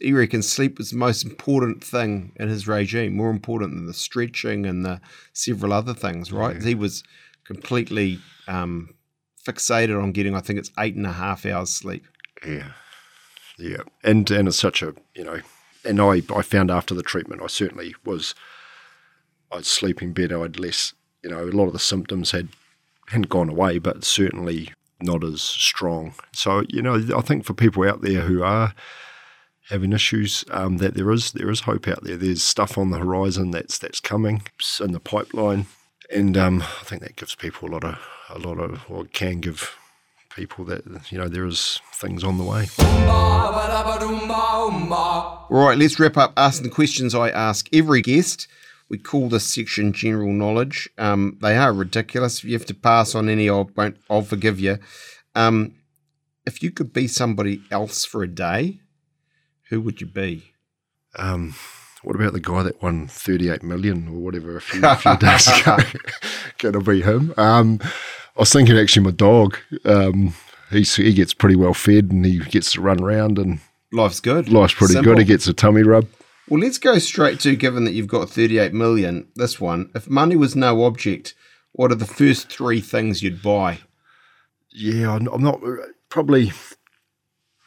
he 0.00 0.12
reckons 0.12 0.46
sleep 0.46 0.76
was 0.76 0.90
the 0.90 0.98
most 0.98 1.24
important 1.24 1.82
thing 1.82 2.32
in 2.36 2.48
his 2.48 2.68
regime, 2.68 3.16
more 3.16 3.30
important 3.30 3.74
than 3.74 3.86
the 3.86 3.94
stretching 3.94 4.66
and 4.66 4.84
the 4.84 5.00
several 5.32 5.72
other 5.72 5.94
things. 5.94 6.30
Right? 6.30 6.56
Yeah. 6.56 6.62
He 6.62 6.74
was 6.74 7.04
completely 7.46 8.20
um, 8.48 8.90
fixated 9.42 10.00
on 10.00 10.12
getting, 10.12 10.34
I 10.34 10.40
think 10.40 10.58
it's 10.58 10.70
eight 10.78 10.94
and 10.94 11.06
a 11.06 11.12
half 11.12 11.46
hours 11.46 11.70
sleep. 11.70 12.04
Yeah, 12.46 12.72
yeah, 13.58 13.82
and 14.04 14.30
and 14.30 14.46
it's 14.46 14.58
such 14.58 14.82
a 14.82 14.94
you 15.14 15.24
know, 15.24 15.40
and 15.86 16.00
I 16.02 16.20
I 16.34 16.42
found 16.42 16.70
after 16.70 16.94
the 16.94 17.02
treatment 17.02 17.40
I 17.42 17.46
certainly 17.46 17.94
was, 18.04 18.34
I 19.50 19.56
was 19.56 19.68
sleeping 19.68 20.12
better. 20.12 20.44
I'd 20.44 20.60
less, 20.60 20.92
you 21.24 21.30
know, 21.30 21.44
a 21.44 21.46
lot 21.46 21.66
of 21.66 21.72
the 21.72 21.78
symptoms 21.78 22.32
had 22.32 22.48
hadn't 23.08 23.28
gone 23.28 23.48
away, 23.48 23.78
but 23.78 24.04
certainly 24.04 24.72
not 25.00 25.24
as 25.24 25.42
strong. 25.42 26.14
So 26.32 26.64
you 26.68 26.82
know, 26.82 27.02
I 27.16 27.20
think 27.20 27.44
for 27.44 27.54
people 27.54 27.88
out 27.88 28.02
there 28.02 28.22
who 28.22 28.42
are 28.42 28.74
having 29.70 29.92
issues, 29.92 30.44
um, 30.50 30.78
that 30.78 30.94
there 30.94 31.10
is 31.10 31.32
there 31.32 31.50
is 31.50 31.60
hope 31.60 31.88
out 31.88 32.04
there. 32.04 32.16
There's 32.16 32.42
stuff 32.42 32.78
on 32.78 32.90
the 32.90 32.98
horizon 32.98 33.50
that's 33.50 33.78
that's 33.78 34.00
coming 34.00 34.42
it's 34.58 34.80
in 34.80 34.92
the 34.92 35.00
pipeline 35.00 35.66
and 36.10 36.36
um, 36.36 36.62
I 36.62 36.84
think 36.84 37.02
that 37.02 37.16
gives 37.16 37.34
people 37.34 37.68
a 37.68 37.72
lot 37.72 37.84
of 37.84 37.98
a 38.30 38.38
lot 38.38 38.58
of 38.58 38.84
or 38.88 39.04
can 39.04 39.40
give 39.40 39.76
people 40.34 40.64
that 40.66 40.84
you 41.10 41.18
know 41.18 41.28
there 41.28 41.44
is 41.44 41.80
things 41.94 42.24
on 42.24 42.38
the 42.38 42.44
way. 42.44 42.66
All 45.50 45.66
right, 45.66 45.78
let's 45.78 45.98
wrap 45.98 46.16
up 46.16 46.32
asking 46.36 46.64
the 46.68 46.74
questions 46.74 47.14
I 47.14 47.30
ask 47.30 47.68
every 47.72 48.02
guest. 48.02 48.48
We 48.90 48.98
call 48.98 49.28
this 49.28 49.44
section 49.44 49.92
general 49.92 50.32
knowledge. 50.32 50.88
Um, 50.96 51.38
they 51.42 51.56
are 51.56 51.72
ridiculous. 51.72 52.38
If 52.38 52.44
you 52.44 52.54
have 52.54 52.66
to 52.66 52.74
pass 52.74 53.14
on 53.14 53.28
any, 53.28 53.50
I 53.50 53.64
won't. 53.76 53.96
I'll 54.08 54.22
forgive 54.22 54.58
you. 54.58 54.78
Um, 55.34 55.74
if 56.46 56.62
you 56.62 56.70
could 56.70 56.92
be 56.92 57.06
somebody 57.06 57.60
else 57.70 58.04
for 58.06 58.22
a 58.22 58.28
day, 58.28 58.80
who 59.68 59.80
would 59.82 60.00
you 60.00 60.06
be? 60.06 60.52
Um, 61.16 61.54
what 62.02 62.16
about 62.16 62.32
the 62.32 62.40
guy 62.40 62.62
that 62.62 62.82
won 62.82 63.08
38 63.08 63.62
million 63.62 64.08
or 64.08 64.14
whatever 64.20 64.56
a 64.56 64.60
few, 64.60 64.80
a 64.82 64.96
few 64.96 65.16
days 65.18 65.46
ago? 65.60 65.76
Can 66.58 66.74
it 66.74 66.84
be 66.86 67.02
him? 67.02 67.34
Um, 67.36 67.80
I 67.82 68.40
was 68.40 68.52
thinking 68.52 68.78
actually 68.78 69.04
my 69.04 69.10
dog. 69.10 69.58
Um, 69.84 70.34
he's, 70.70 70.96
he 70.96 71.12
gets 71.12 71.34
pretty 71.34 71.56
well 71.56 71.74
fed 71.74 72.10
and 72.10 72.24
he 72.24 72.38
gets 72.38 72.72
to 72.72 72.80
run 72.80 73.02
around 73.02 73.38
and 73.38 73.60
life's 73.92 74.20
good. 74.20 74.48
Life's 74.48 74.74
pretty 74.74 74.94
Simple. 74.94 75.12
good. 75.12 75.18
He 75.18 75.24
gets 75.26 75.46
a 75.48 75.52
tummy 75.52 75.82
rub. 75.82 76.06
Well, 76.48 76.60
let's 76.60 76.78
go 76.78 76.98
straight 76.98 77.40
to 77.40 77.56
given 77.56 77.84
that 77.84 77.92
you've 77.92 78.06
got 78.06 78.30
38 78.30 78.72
million. 78.72 79.28
This 79.36 79.60
one, 79.60 79.90
if 79.94 80.08
money 80.08 80.36
was 80.36 80.56
no 80.56 80.84
object, 80.84 81.34
what 81.72 81.92
are 81.92 81.96
the 81.96 82.06
first 82.06 82.50
three 82.50 82.80
things 82.80 83.22
you'd 83.22 83.42
buy? 83.42 83.80
Yeah, 84.70 85.14
I'm 85.14 85.42
not 85.42 85.60
probably. 86.08 86.52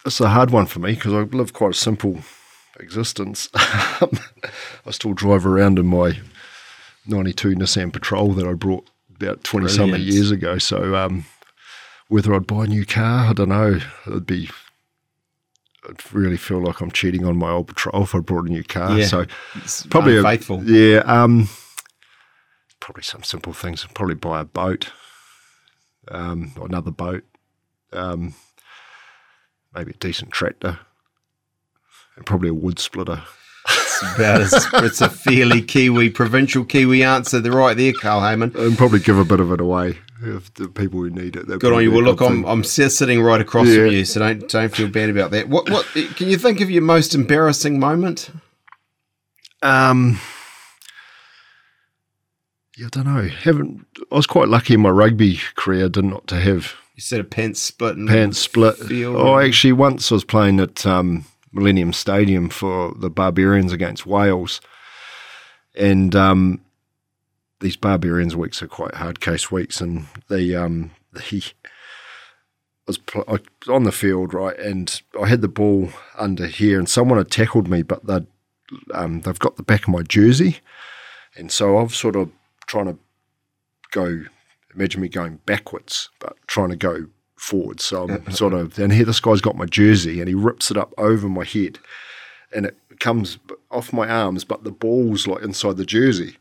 It's 0.06 0.20
a 0.20 0.30
hard 0.30 0.50
one 0.50 0.66
for 0.66 0.80
me 0.80 0.94
because 0.94 1.14
I 1.14 1.22
live 1.36 1.54
quite 1.54 1.72
a 1.72 1.78
simple 1.78 2.20
existence. 2.80 3.50
I 3.56 4.10
still 4.90 5.14
drive 5.14 5.46
around 5.46 5.78
in 5.78 5.86
my 5.86 6.20
92 7.06 7.50
Nissan 7.56 7.94
Patrol 7.94 8.34
that 8.34 8.48
I 8.48 8.54
brought 8.54 8.90
about 9.16 9.44
20 9.44 9.68
something 9.70 10.02
years 10.02 10.32
ago. 10.32 10.58
So 10.58 10.96
um, 10.96 11.26
whether 12.08 12.34
I'd 12.34 12.48
buy 12.48 12.66
a 12.66 12.68
new 12.68 12.86
car, 12.86 13.30
I 13.30 13.34
don't 13.34 13.50
know. 13.50 13.80
It'd 14.08 14.26
be, 14.26 14.50
I'd 15.90 16.14
really 16.14 16.38
feel 16.38 16.62
like 16.62 16.82
I'm 16.82 16.92
cheating 16.92 17.26
on 17.26 17.38
my 17.38 17.50
old 17.50 17.68
Patrol 17.68 18.04
if 18.04 18.14
I 18.14 18.20
brought 18.20 18.48
a 18.48 18.52
new 18.52 18.64
car. 18.64 18.98
Yeah, 18.98 19.06
so 19.06 19.26
probably 19.90 20.22
faithful. 20.22 20.64
Yeah. 20.64 21.00
Um, 21.00 21.50
probably 22.80 23.04
some 23.04 23.24
simple 23.24 23.54
things. 23.54 23.86
Probably 23.94 24.16
buy 24.16 24.42
a 24.42 24.46
boat, 24.46 24.92
um, 26.10 26.54
or 26.60 26.68
another 26.68 26.92
boat, 26.92 27.24
um, 27.94 28.36
maybe 29.74 29.92
a 29.92 29.96
decent 29.96 30.32
tractor 30.32 30.80
and 32.16 32.26
probably 32.26 32.50
a 32.50 32.54
wood 32.54 32.80
splitter. 32.80 33.24
It's 34.02 34.16
about 34.16 34.42
as, 34.42 34.68
it's 34.86 35.02
a 35.02 35.10
fairly 35.10 35.62
Kiwi, 35.62 36.10
provincial 36.10 36.66
Kiwi 36.66 37.04
answer. 37.04 37.40
They're 37.40 37.52
right 37.52 37.78
there, 37.78 37.94
Carl 37.94 38.22
Hayman. 38.22 38.54
And 38.56 38.78
probably 38.78 39.00
give 39.00 39.20
a 39.20 39.26
bit 39.26 39.40
of 39.40 39.52
it 39.52 39.62
away 39.62 39.98
if 40.24 40.54
the 40.54 40.68
people 40.68 41.00
who 41.00 41.10
need 41.10 41.36
it. 41.36 41.48
Good 41.48 41.74
on 41.74 41.84
you. 41.84 41.92
Well, 41.92 42.04
look, 42.04 42.22
I'm, 42.22 42.46
I'm 42.46 42.64
sitting 42.64 43.22
right 43.22 43.42
across 43.42 43.68
yeah. 43.68 43.76
from 43.76 43.88
you, 43.88 44.06
so 44.06 44.20
don't 44.20 44.48
don't 44.50 44.74
feel 44.74 44.88
bad 44.88 45.10
about 45.10 45.32
that. 45.32 45.50
What 45.50 45.70
what 45.70 45.86
can 46.16 46.30
you 46.30 46.38
think 46.38 46.62
of 46.62 46.70
your 46.70 46.84
most 46.84 47.16
embarrassing 47.16 47.80
moment? 47.80 48.30
Um. 49.62 50.20
Yeah, 52.78 52.88
I 52.88 52.90
don't 52.90 53.06
know. 53.06 53.28
Haven't 53.28 53.86
I 54.12 54.16
was 54.16 54.28
quite 54.28 54.48
lucky 54.48 54.76
in 54.76 54.82
my 54.82 54.90
rugby 54.90 55.40
career, 55.56 55.90
did 55.90 56.06
not 56.06 56.28
to 56.28 56.40
have. 56.40 56.76
You 56.96 57.02
said 57.02 57.20
a 57.20 57.24
pants 57.24 57.60
split. 57.60 57.96
Pants 58.08 58.38
split. 58.38 58.76
Oh, 58.92 59.40
actually, 59.40 59.74
once 59.74 60.12
I 60.12 60.16
was 60.16 60.24
playing 60.24 60.60
at 60.60 60.86
um, 60.86 61.26
Millennium 61.52 61.94
Stadium 61.94 62.50
for 62.50 62.94
the 62.98 63.10
Barbarians 63.10 63.72
against 63.72 64.06
Wales. 64.06 64.62
And 65.76 66.16
um, 66.16 66.62
these 67.62 67.78
Barbarians 67.78 68.36
weeks 68.36 68.62
are 68.62 68.68
quite 68.68 68.96
hard 68.96 69.22
case 69.22 69.52
weeks, 69.52 69.80
and 69.80 70.08
the 70.30 70.56
um, 70.56 70.92
the 71.14 71.44
was 72.88 72.98
pl- 72.98 73.40
on 73.70 73.84
the 73.84 73.92
field 73.92 74.34
right, 74.34 74.58
and 74.60 75.02
I 75.20 75.28
had 75.28 75.42
the 75.42 75.48
ball 75.48 75.90
under 76.18 76.48
here, 76.48 76.78
and 76.78 76.90
someone 76.90 77.18
had 77.18 77.32
tackled 77.32 77.70
me, 77.70 77.84
but 77.84 78.06
they 78.06 78.26
um, 78.94 79.22
they've 79.22 79.40
got 79.40 79.56
the 79.56 79.64
back 79.64 79.84
of 79.84 79.90
my 79.90 80.02
jersey, 80.02 80.60
and 81.36 81.52
so 81.52 81.78
I've 81.78 81.96
sort 81.96 82.16
of 82.16 82.32
trying 82.68 82.88
to 82.88 82.98
go. 83.92 84.24
Imagine 84.74 85.02
me 85.02 85.10
going 85.10 85.42
backwards, 85.46 86.10
but 86.20 86.38
trying 86.48 86.70
to 86.70 86.78
go 86.78 87.08
forward. 87.42 87.82
So 87.82 88.08
I'm 88.08 88.32
sort 88.32 88.54
of, 88.54 88.78
and 88.78 88.94
here 88.94 89.06
this 89.06 89.20
guy's 89.20 89.42
got 89.42 89.58
my 89.58 89.66
jersey 89.66 90.20
and 90.20 90.28
he 90.28 90.36
rips 90.36 90.70
it 90.70 90.78
up 90.78 90.94
over 90.98 91.28
my 91.28 91.44
head 91.44 91.80
and 92.54 92.68
it 92.68 92.78
comes 93.00 93.40
off 93.72 93.92
my 93.92 94.08
arms, 94.08 94.44
but 94.44 94.64
the 94.64 94.72
ball's 94.72 95.28
like 95.28 95.42
inside 95.42 95.78
the 95.78 95.86
jersey. 95.86 96.38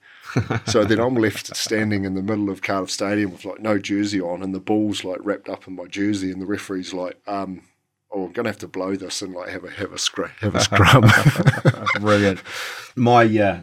so 0.67 0.85
then 0.85 1.01
I'm 1.01 1.17
left 1.17 1.57
standing 1.57 2.05
in 2.05 2.15
the 2.15 2.23
middle 2.23 2.51
of 2.51 2.63
Cardiff 2.63 2.91
Stadium 2.91 3.33
with 3.33 3.45
like 3.45 3.61
no 3.61 3.79
jersey 3.79 4.21
on 4.21 4.43
and 4.43 4.55
the 4.55 4.61
ball's 4.61 5.03
like 5.03 5.19
wrapped 5.23 5.49
up 5.49 5.67
in 5.67 5.75
my 5.75 5.87
jersey 5.87 6.31
and 6.31 6.41
the 6.41 6.47
referee's 6.47 6.93
like, 6.93 7.19
um, 7.27 7.63
oh, 8.13 8.27
I'm 8.27 8.33
gonna 8.33 8.51
have 8.51 8.59
to 8.59 8.69
blow 8.69 8.95
this 8.95 9.23
and 9.23 9.35
like 9.35 9.49
have 9.49 9.65
a 9.65 9.71
have 9.71 9.93
a 9.93 9.99
scrum, 9.99 10.31
have 10.41 10.55
a 10.55 10.61
scrum. 10.61 11.05
Brilliant. 12.01 12.41
My 12.95 13.25
uh, 13.25 13.61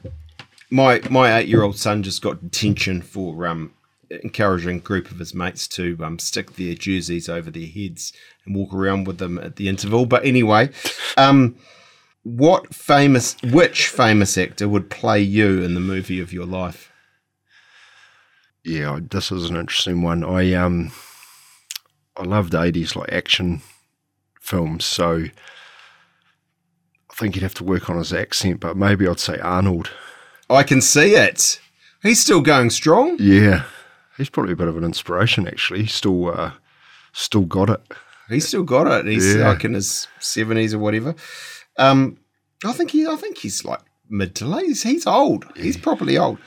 my 0.69 1.01
my 1.09 1.37
eight 1.37 1.47
year 1.47 1.63
old 1.63 1.77
son 1.77 2.03
just 2.03 2.21
got 2.21 2.41
detention 2.41 3.01
for 3.01 3.47
um 3.47 3.73
encouraging 4.09 4.79
group 4.79 5.11
of 5.11 5.19
his 5.19 5.33
mates 5.33 5.67
to 5.67 5.97
um, 6.01 6.19
stick 6.19 6.53
their 6.53 6.73
jerseys 6.73 7.27
over 7.29 7.51
their 7.51 7.67
heads 7.67 8.13
and 8.45 8.55
walk 8.55 8.73
around 8.73 9.05
with 9.05 9.17
them 9.17 9.37
at 9.37 9.55
the 9.55 9.67
interval. 9.67 10.05
But 10.05 10.25
anyway, 10.25 10.69
um, 11.17 11.57
what 12.23 12.73
famous, 12.73 13.35
which 13.43 13.87
famous 13.87 14.37
actor 14.37 14.67
would 14.67 14.89
play 14.89 15.21
you 15.21 15.61
in 15.61 15.73
the 15.73 15.79
movie 15.79 16.19
of 16.19 16.33
your 16.33 16.45
life? 16.45 16.91
Yeah, 18.63 18.99
this 19.01 19.31
is 19.31 19.49
an 19.49 19.55
interesting 19.55 20.01
one. 20.01 20.25
I 20.25 20.53
um, 20.53 20.91
I 22.17 22.23
loved 22.23 22.53
eighties 22.53 22.97
like 22.97 23.13
action 23.13 23.61
films, 24.41 24.83
so 24.83 25.23
I 27.09 27.13
think 27.13 27.35
he'd 27.35 27.43
have 27.43 27.53
to 27.55 27.63
work 27.63 27.89
on 27.89 27.97
his 27.97 28.11
accent, 28.11 28.59
but 28.59 28.75
maybe 28.75 29.07
I'd 29.07 29.21
say 29.21 29.39
Arnold. 29.39 29.91
I 30.49 30.63
can 30.63 30.81
see 30.81 31.15
it. 31.15 31.61
He's 32.03 32.19
still 32.19 32.41
going 32.41 32.69
strong. 32.69 33.15
Yeah, 33.19 33.63
he's 34.17 34.29
probably 34.29 34.53
a 34.53 34.57
bit 34.57 34.67
of 34.67 34.77
an 34.77 34.83
inspiration. 34.83 35.47
Actually, 35.47 35.81
he's 35.83 35.93
still 35.93 36.29
uh, 36.29 36.51
still 37.13 37.45
got 37.45 37.69
it. 37.69 37.81
He's 38.29 38.47
still 38.47 38.63
got 38.63 38.87
it. 38.87 39.05
He's 39.05 39.35
Yeah. 39.35 39.49
like 39.49 39.63
in 39.63 39.73
his 39.73 40.07
seventies 40.19 40.73
or 40.73 40.79
whatever. 40.79 41.15
Um, 41.77 42.17
I 42.65 42.73
think 42.73 42.91
he. 42.91 43.05
I 43.07 43.15
think 43.15 43.37
he's 43.37 43.63
like 43.63 43.79
mid 44.09 44.35
to 44.35 44.45
late. 44.45 44.65
He's, 44.77 45.05
old. 45.07 45.45
He's 45.55 45.77
properly 45.77 46.17
old. 46.17 46.39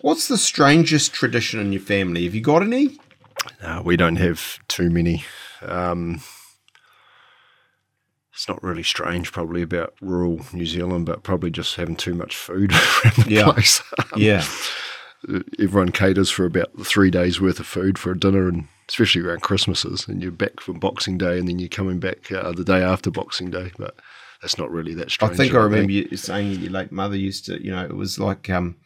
What's 0.00 0.26
the 0.28 0.36
strangest 0.38 1.12
tradition 1.12 1.60
in 1.60 1.72
your 1.72 1.80
family? 1.82 2.24
Have 2.24 2.34
you 2.34 2.40
got 2.40 2.62
any? 2.62 2.98
No, 3.62 3.82
we 3.84 3.96
don't 3.96 4.16
have 4.16 4.58
too 4.68 4.90
many. 4.90 5.24
Um, 5.62 6.20
it's 8.34 8.48
not 8.48 8.62
really 8.62 8.82
strange, 8.82 9.30
probably 9.30 9.62
about 9.62 9.94
rural 10.00 10.40
New 10.52 10.66
Zealand, 10.66 11.06
but 11.06 11.22
probably 11.22 11.50
just 11.50 11.76
having 11.76 11.96
too 11.96 12.14
much 12.14 12.34
food 12.36 12.72
around 13.04 13.16
the 13.24 13.26
Yeah. 13.28 13.52
place. 13.52 13.82
Yeah, 14.16 14.44
Everyone 15.58 15.90
caters 15.90 16.30
for 16.30 16.44
about 16.44 16.70
three 16.84 17.10
days 17.10 17.40
worth 17.40 17.60
of 17.60 17.66
food 17.66 17.98
for 17.98 18.12
a 18.12 18.18
dinner, 18.18 18.48
and 18.48 18.66
especially 18.88 19.22
around 19.22 19.42
Christmases, 19.42 20.08
and 20.08 20.22
you're 20.22 20.32
back 20.32 20.60
from 20.60 20.78
Boxing 20.78 21.18
Day, 21.18 21.38
and 21.38 21.48
then 21.48 21.58
you're 21.58 21.68
coming 21.68 22.00
back 22.00 22.30
uh, 22.32 22.52
the 22.52 22.64
day 22.64 22.82
after 22.82 23.10
Boxing 23.10 23.50
Day. 23.50 23.70
But 23.78 23.96
that's 24.40 24.58
not 24.58 24.70
really 24.70 24.94
that 24.94 25.10
strange. 25.10 25.34
I 25.34 25.36
think 25.36 25.54
I 25.54 25.58
remember 25.58 25.92
you 25.92 26.16
saying 26.16 26.50
that 26.50 26.60
your 26.60 26.72
late 26.72 26.92
mother 26.92 27.16
used 27.16 27.46
to. 27.46 27.62
You 27.62 27.70
know, 27.70 27.84
it 27.84 27.94
was 27.94 28.18
like 28.18 28.50
um, 28.50 28.76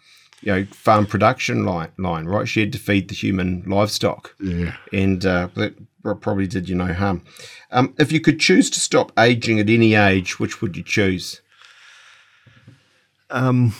you 0.43 0.53
know, 0.53 0.64
farm 0.66 1.07
production 1.07 1.64
line, 1.64 1.91
line, 1.99 2.26
right? 2.26 2.47
She 2.47 2.61
had 2.61 2.72
to 2.72 2.78
feed 2.78 3.09
the 3.09 3.14
human 3.14 3.62
livestock. 3.66 4.34
Yeah. 4.41 4.76
and 4.93 5.24
uh, 5.24 5.49
that 5.55 5.74
probably 6.20 6.47
did 6.47 6.68
you 6.68 6.76
no 6.76 6.93
harm. 6.93 7.22
Um, 7.70 7.95
if 7.99 8.12
you 8.12 8.20
could 8.20 8.39
choose 8.39 8.70
to 8.70 8.80
stop 8.80 9.12
aging 9.18 9.59
at 9.59 9.68
any 9.68 9.95
age, 9.95 10.39
which 10.39 10.61
would 10.62 10.76
you 10.76 10.82
choose? 10.82 11.41
Um, 13.30 13.74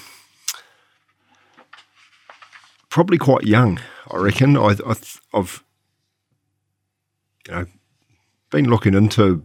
probably 2.97 3.19
quite 3.19 3.45
young, 3.45 3.79
I 4.11 4.17
reckon. 4.17 4.57
I, 4.57 4.75
I've, 5.35 5.63
you 7.47 7.55
know, 7.55 7.67
been 8.51 8.71
looking 8.71 8.95
into, 8.95 9.45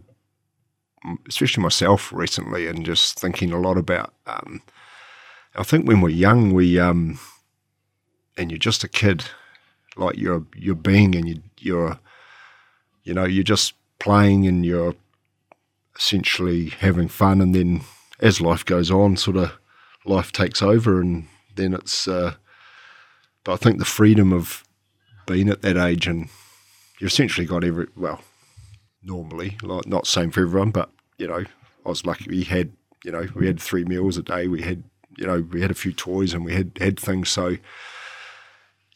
especially 1.28 1.62
myself 1.62 2.10
recently, 2.14 2.66
and 2.66 2.82
just 2.82 3.20
thinking 3.20 3.52
a 3.52 3.60
lot 3.60 3.76
about. 3.76 4.14
Um, 4.26 4.62
I 5.54 5.64
think 5.64 5.86
when 5.86 6.00
we're 6.00 6.08
young, 6.08 6.54
we 6.54 6.80
um, 6.80 7.18
and 8.38 8.50
you're 8.50 8.56
just 8.56 8.84
a 8.84 8.88
kid, 8.88 9.26
like 9.98 10.16
you're 10.16 10.46
you're 10.56 10.74
being, 10.74 11.14
and 11.14 11.28
you, 11.28 11.42
you're, 11.58 11.98
you 13.04 13.12
know, 13.12 13.26
you're 13.26 13.44
just 13.44 13.74
playing, 13.98 14.46
and 14.46 14.64
you're 14.64 14.94
essentially 15.94 16.70
having 16.70 17.08
fun, 17.08 17.42
and 17.42 17.54
then 17.54 17.82
as 18.18 18.40
life 18.40 18.64
goes 18.64 18.90
on, 18.90 19.18
sort 19.18 19.36
of 19.36 19.52
life 20.06 20.32
takes 20.32 20.62
over, 20.62 21.02
and 21.02 21.26
then 21.54 21.74
it's. 21.74 22.08
Uh, 22.08 22.36
but 23.44 23.52
I 23.52 23.56
think 23.56 23.78
the 23.78 23.84
freedom 23.84 24.32
of 24.32 24.64
being 25.26 25.48
at 25.48 25.62
that 25.62 25.76
age, 25.76 26.06
and 26.06 26.28
you 27.00 27.06
essentially 27.06 27.46
got 27.46 27.64
every 27.64 27.88
well, 27.96 28.20
normally, 29.02 29.56
like 29.62 29.86
not 29.86 30.06
same 30.06 30.30
for 30.30 30.42
everyone, 30.42 30.70
but 30.70 30.90
you 31.18 31.26
know, 31.28 31.44
I 31.84 31.88
was 31.88 32.06
lucky. 32.06 32.26
We 32.28 32.44
had, 32.44 32.72
you 33.04 33.12
know, 33.12 33.28
we 33.34 33.46
had 33.46 33.60
three 33.60 33.84
meals 33.84 34.16
a 34.16 34.22
day. 34.22 34.48
We 34.48 34.62
had, 34.62 34.82
you 35.16 35.26
know, 35.26 35.40
we 35.50 35.60
had 35.60 35.70
a 35.70 35.74
few 35.74 35.92
toys, 35.92 36.34
and 36.34 36.44
we 36.44 36.54
had 36.54 36.72
had 36.80 36.98
things. 36.98 37.30
So, 37.30 37.56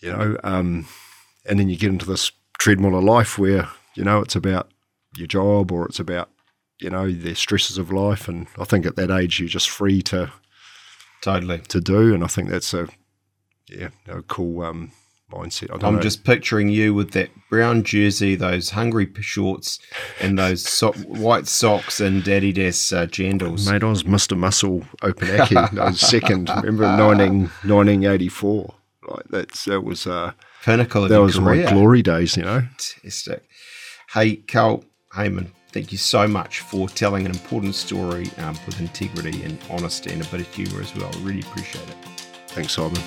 you 0.00 0.12
know, 0.12 0.36
um, 0.44 0.86
and 1.48 1.58
then 1.58 1.68
you 1.68 1.76
get 1.76 1.90
into 1.90 2.06
this 2.06 2.32
treadmill 2.58 2.96
of 2.96 3.04
life 3.04 3.38
where 3.38 3.68
you 3.94 4.04
know 4.04 4.20
it's 4.20 4.36
about 4.36 4.70
your 5.16 5.26
job 5.26 5.70
or 5.72 5.86
it's 5.86 6.00
about 6.00 6.30
you 6.80 6.90
know 6.90 7.10
the 7.10 7.34
stresses 7.34 7.78
of 7.78 7.92
life, 7.92 8.28
and 8.28 8.46
I 8.58 8.64
think 8.64 8.86
at 8.86 8.96
that 8.96 9.10
age 9.10 9.40
you're 9.40 9.48
just 9.48 9.70
free 9.70 10.02
to 10.02 10.32
Totally. 11.22 11.58
to 11.58 11.80
do, 11.80 12.14
and 12.14 12.22
I 12.22 12.28
think 12.28 12.48
that's 12.50 12.74
a 12.74 12.88
yeah 13.68 13.88
a 14.08 14.22
cool 14.22 14.62
um, 14.62 14.92
mindset. 15.32 15.64
I 15.64 15.78
don't 15.78 15.84
I'm 15.84 15.94
know. 15.96 16.00
just 16.00 16.24
picturing 16.24 16.68
you 16.68 16.94
with 16.94 17.10
that 17.12 17.30
brown 17.50 17.82
jersey, 17.82 18.34
those 18.36 18.70
hungry 18.70 19.10
shorts, 19.20 19.78
and 20.20 20.38
those 20.38 20.62
so- 20.68 20.92
white 20.92 21.46
socks 21.48 22.00
and 22.00 22.22
Adidas 22.22 22.96
uh, 22.96 23.06
jandals. 23.06 23.70
mate. 23.70 23.82
I 23.82 23.86
was 23.86 24.04
Mr. 24.04 24.36
Muscle 24.36 24.82
Opunake. 25.02 25.78
I 25.78 25.84
was 25.90 26.00
second. 26.00 26.48
Remember 26.50 26.84
19, 26.96 27.40
1984. 27.64 28.74
Like 29.08 29.24
that's 29.30 29.64
that 29.66 29.82
was 29.82 30.06
uh, 30.06 30.32
Pinnacle 30.64 31.04
of 31.04 31.08
that 31.10 31.14
your 31.16 31.24
was 31.24 31.38
career. 31.38 31.64
my 31.64 31.70
glory 31.72 32.02
days. 32.02 32.36
You 32.36 32.44
know. 32.44 32.60
Fantastic. 32.60 33.44
Hey, 34.12 34.36
Carl 34.36 34.84
Hayman, 35.14 35.50
thank 35.72 35.90
you 35.92 35.98
so 35.98 36.26
much 36.28 36.60
for 36.60 36.88
telling 36.88 37.24
an 37.26 37.32
important 37.32 37.74
story 37.74 38.30
um, 38.38 38.56
with 38.66 38.78
integrity 38.80 39.42
and 39.42 39.58
honesty 39.70 40.12
and 40.12 40.22
a 40.24 40.28
bit 40.30 40.40
of 40.40 40.54
humour 40.54 40.80
as 40.80 40.94
well. 40.94 41.10
Really 41.20 41.40
appreciate 41.40 41.88
it. 41.88 41.96
Thanks, 42.48 42.72
Simon. 42.72 43.02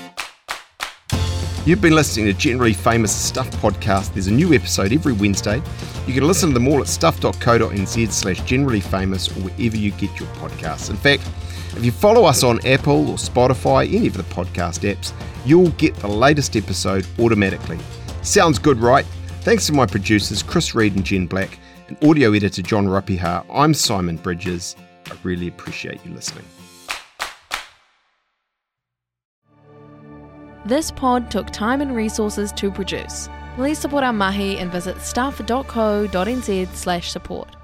You've 1.66 1.82
been 1.82 1.94
listening 1.94 2.26
to 2.26 2.34
Generally 2.34 2.74
Famous 2.74 3.16
Stuff 3.16 3.52
podcast. 3.58 4.14
There's 4.14 4.28
a 4.28 4.32
new 4.32 4.54
episode 4.54 4.92
every 4.94 5.14
Wednesday. 5.14 5.62
You 6.08 6.14
can 6.14 6.26
listen 6.26 6.50
to 6.50 6.54
them 6.54 6.68
all 6.68 6.80
at 6.82 6.88
stuff.co.nz 6.88 8.12
slash 8.12 8.42
generally 8.42 8.80
famous 8.80 9.30
or 9.30 9.42
wherever 9.42 9.76
you 9.76 9.92
get 9.92 10.20
your 10.20 10.30
podcasts. 10.36 10.90
In 10.90 10.96
fact, 10.96 11.22
if 11.76 11.86
you 11.86 11.92
follow 11.92 12.24
us 12.26 12.44
on 12.44 12.66
Apple 12.66 13.10
or 13.10 13.18
Spotify, 13.18 13.94
any 13.94 14.08
of 14.08 14.14
the 14.14 14.24
podcast 14.24 14.90
apps, 14.90 15.12
you'll 15.46 15.70
get 15.72 15.94
the 15.98 16.08
latest 16.08 16.56
episode 16.56 17.06
automatically. 17.20 17.78
Sounds 18.24 18.58
good, 18.58 18.78
right? 18.78 19.06
Thanks 19.42 19.68
to 19.68 19.74
my 19.74 19.86
producers, 19.86 20.42
Chris 20.42 20.74
Reed 20.74 20.96
and 20.96 21.06
Jen 21.06 21.28
Black, 21.28 21.60
and 21.88 22.04
audio 22.04 22.34
editor 22.34 22.62
John 22.62 22.88
Ropiha. 22.88 23.46
I'm 23.54 23.74
Simon 23.74 24.16
Bridges. 24.16 24.76
I 25.08 25.16
really 25.24 25.50
appreciate 25.50 26.04
you 26.06 26.14
listening. 26.14 26.46
This 30.66 30.92
pod 30.92 31.32
took 31.32 31.50
time 31.52 31.82
and 31.82 31.96
resources 31.96 32.52
to 32.54 32.72
produce. 32.72 33.30
Please 33.56 33.80
support 33.80 34.04
our 34.04 34.14
mahi 34.14 34.58
and 34.58 34.72
visit 34.72 35.00
stuff.co.nz 35.02 36.68
slash 36.76 37.12
support. 37.12 37.59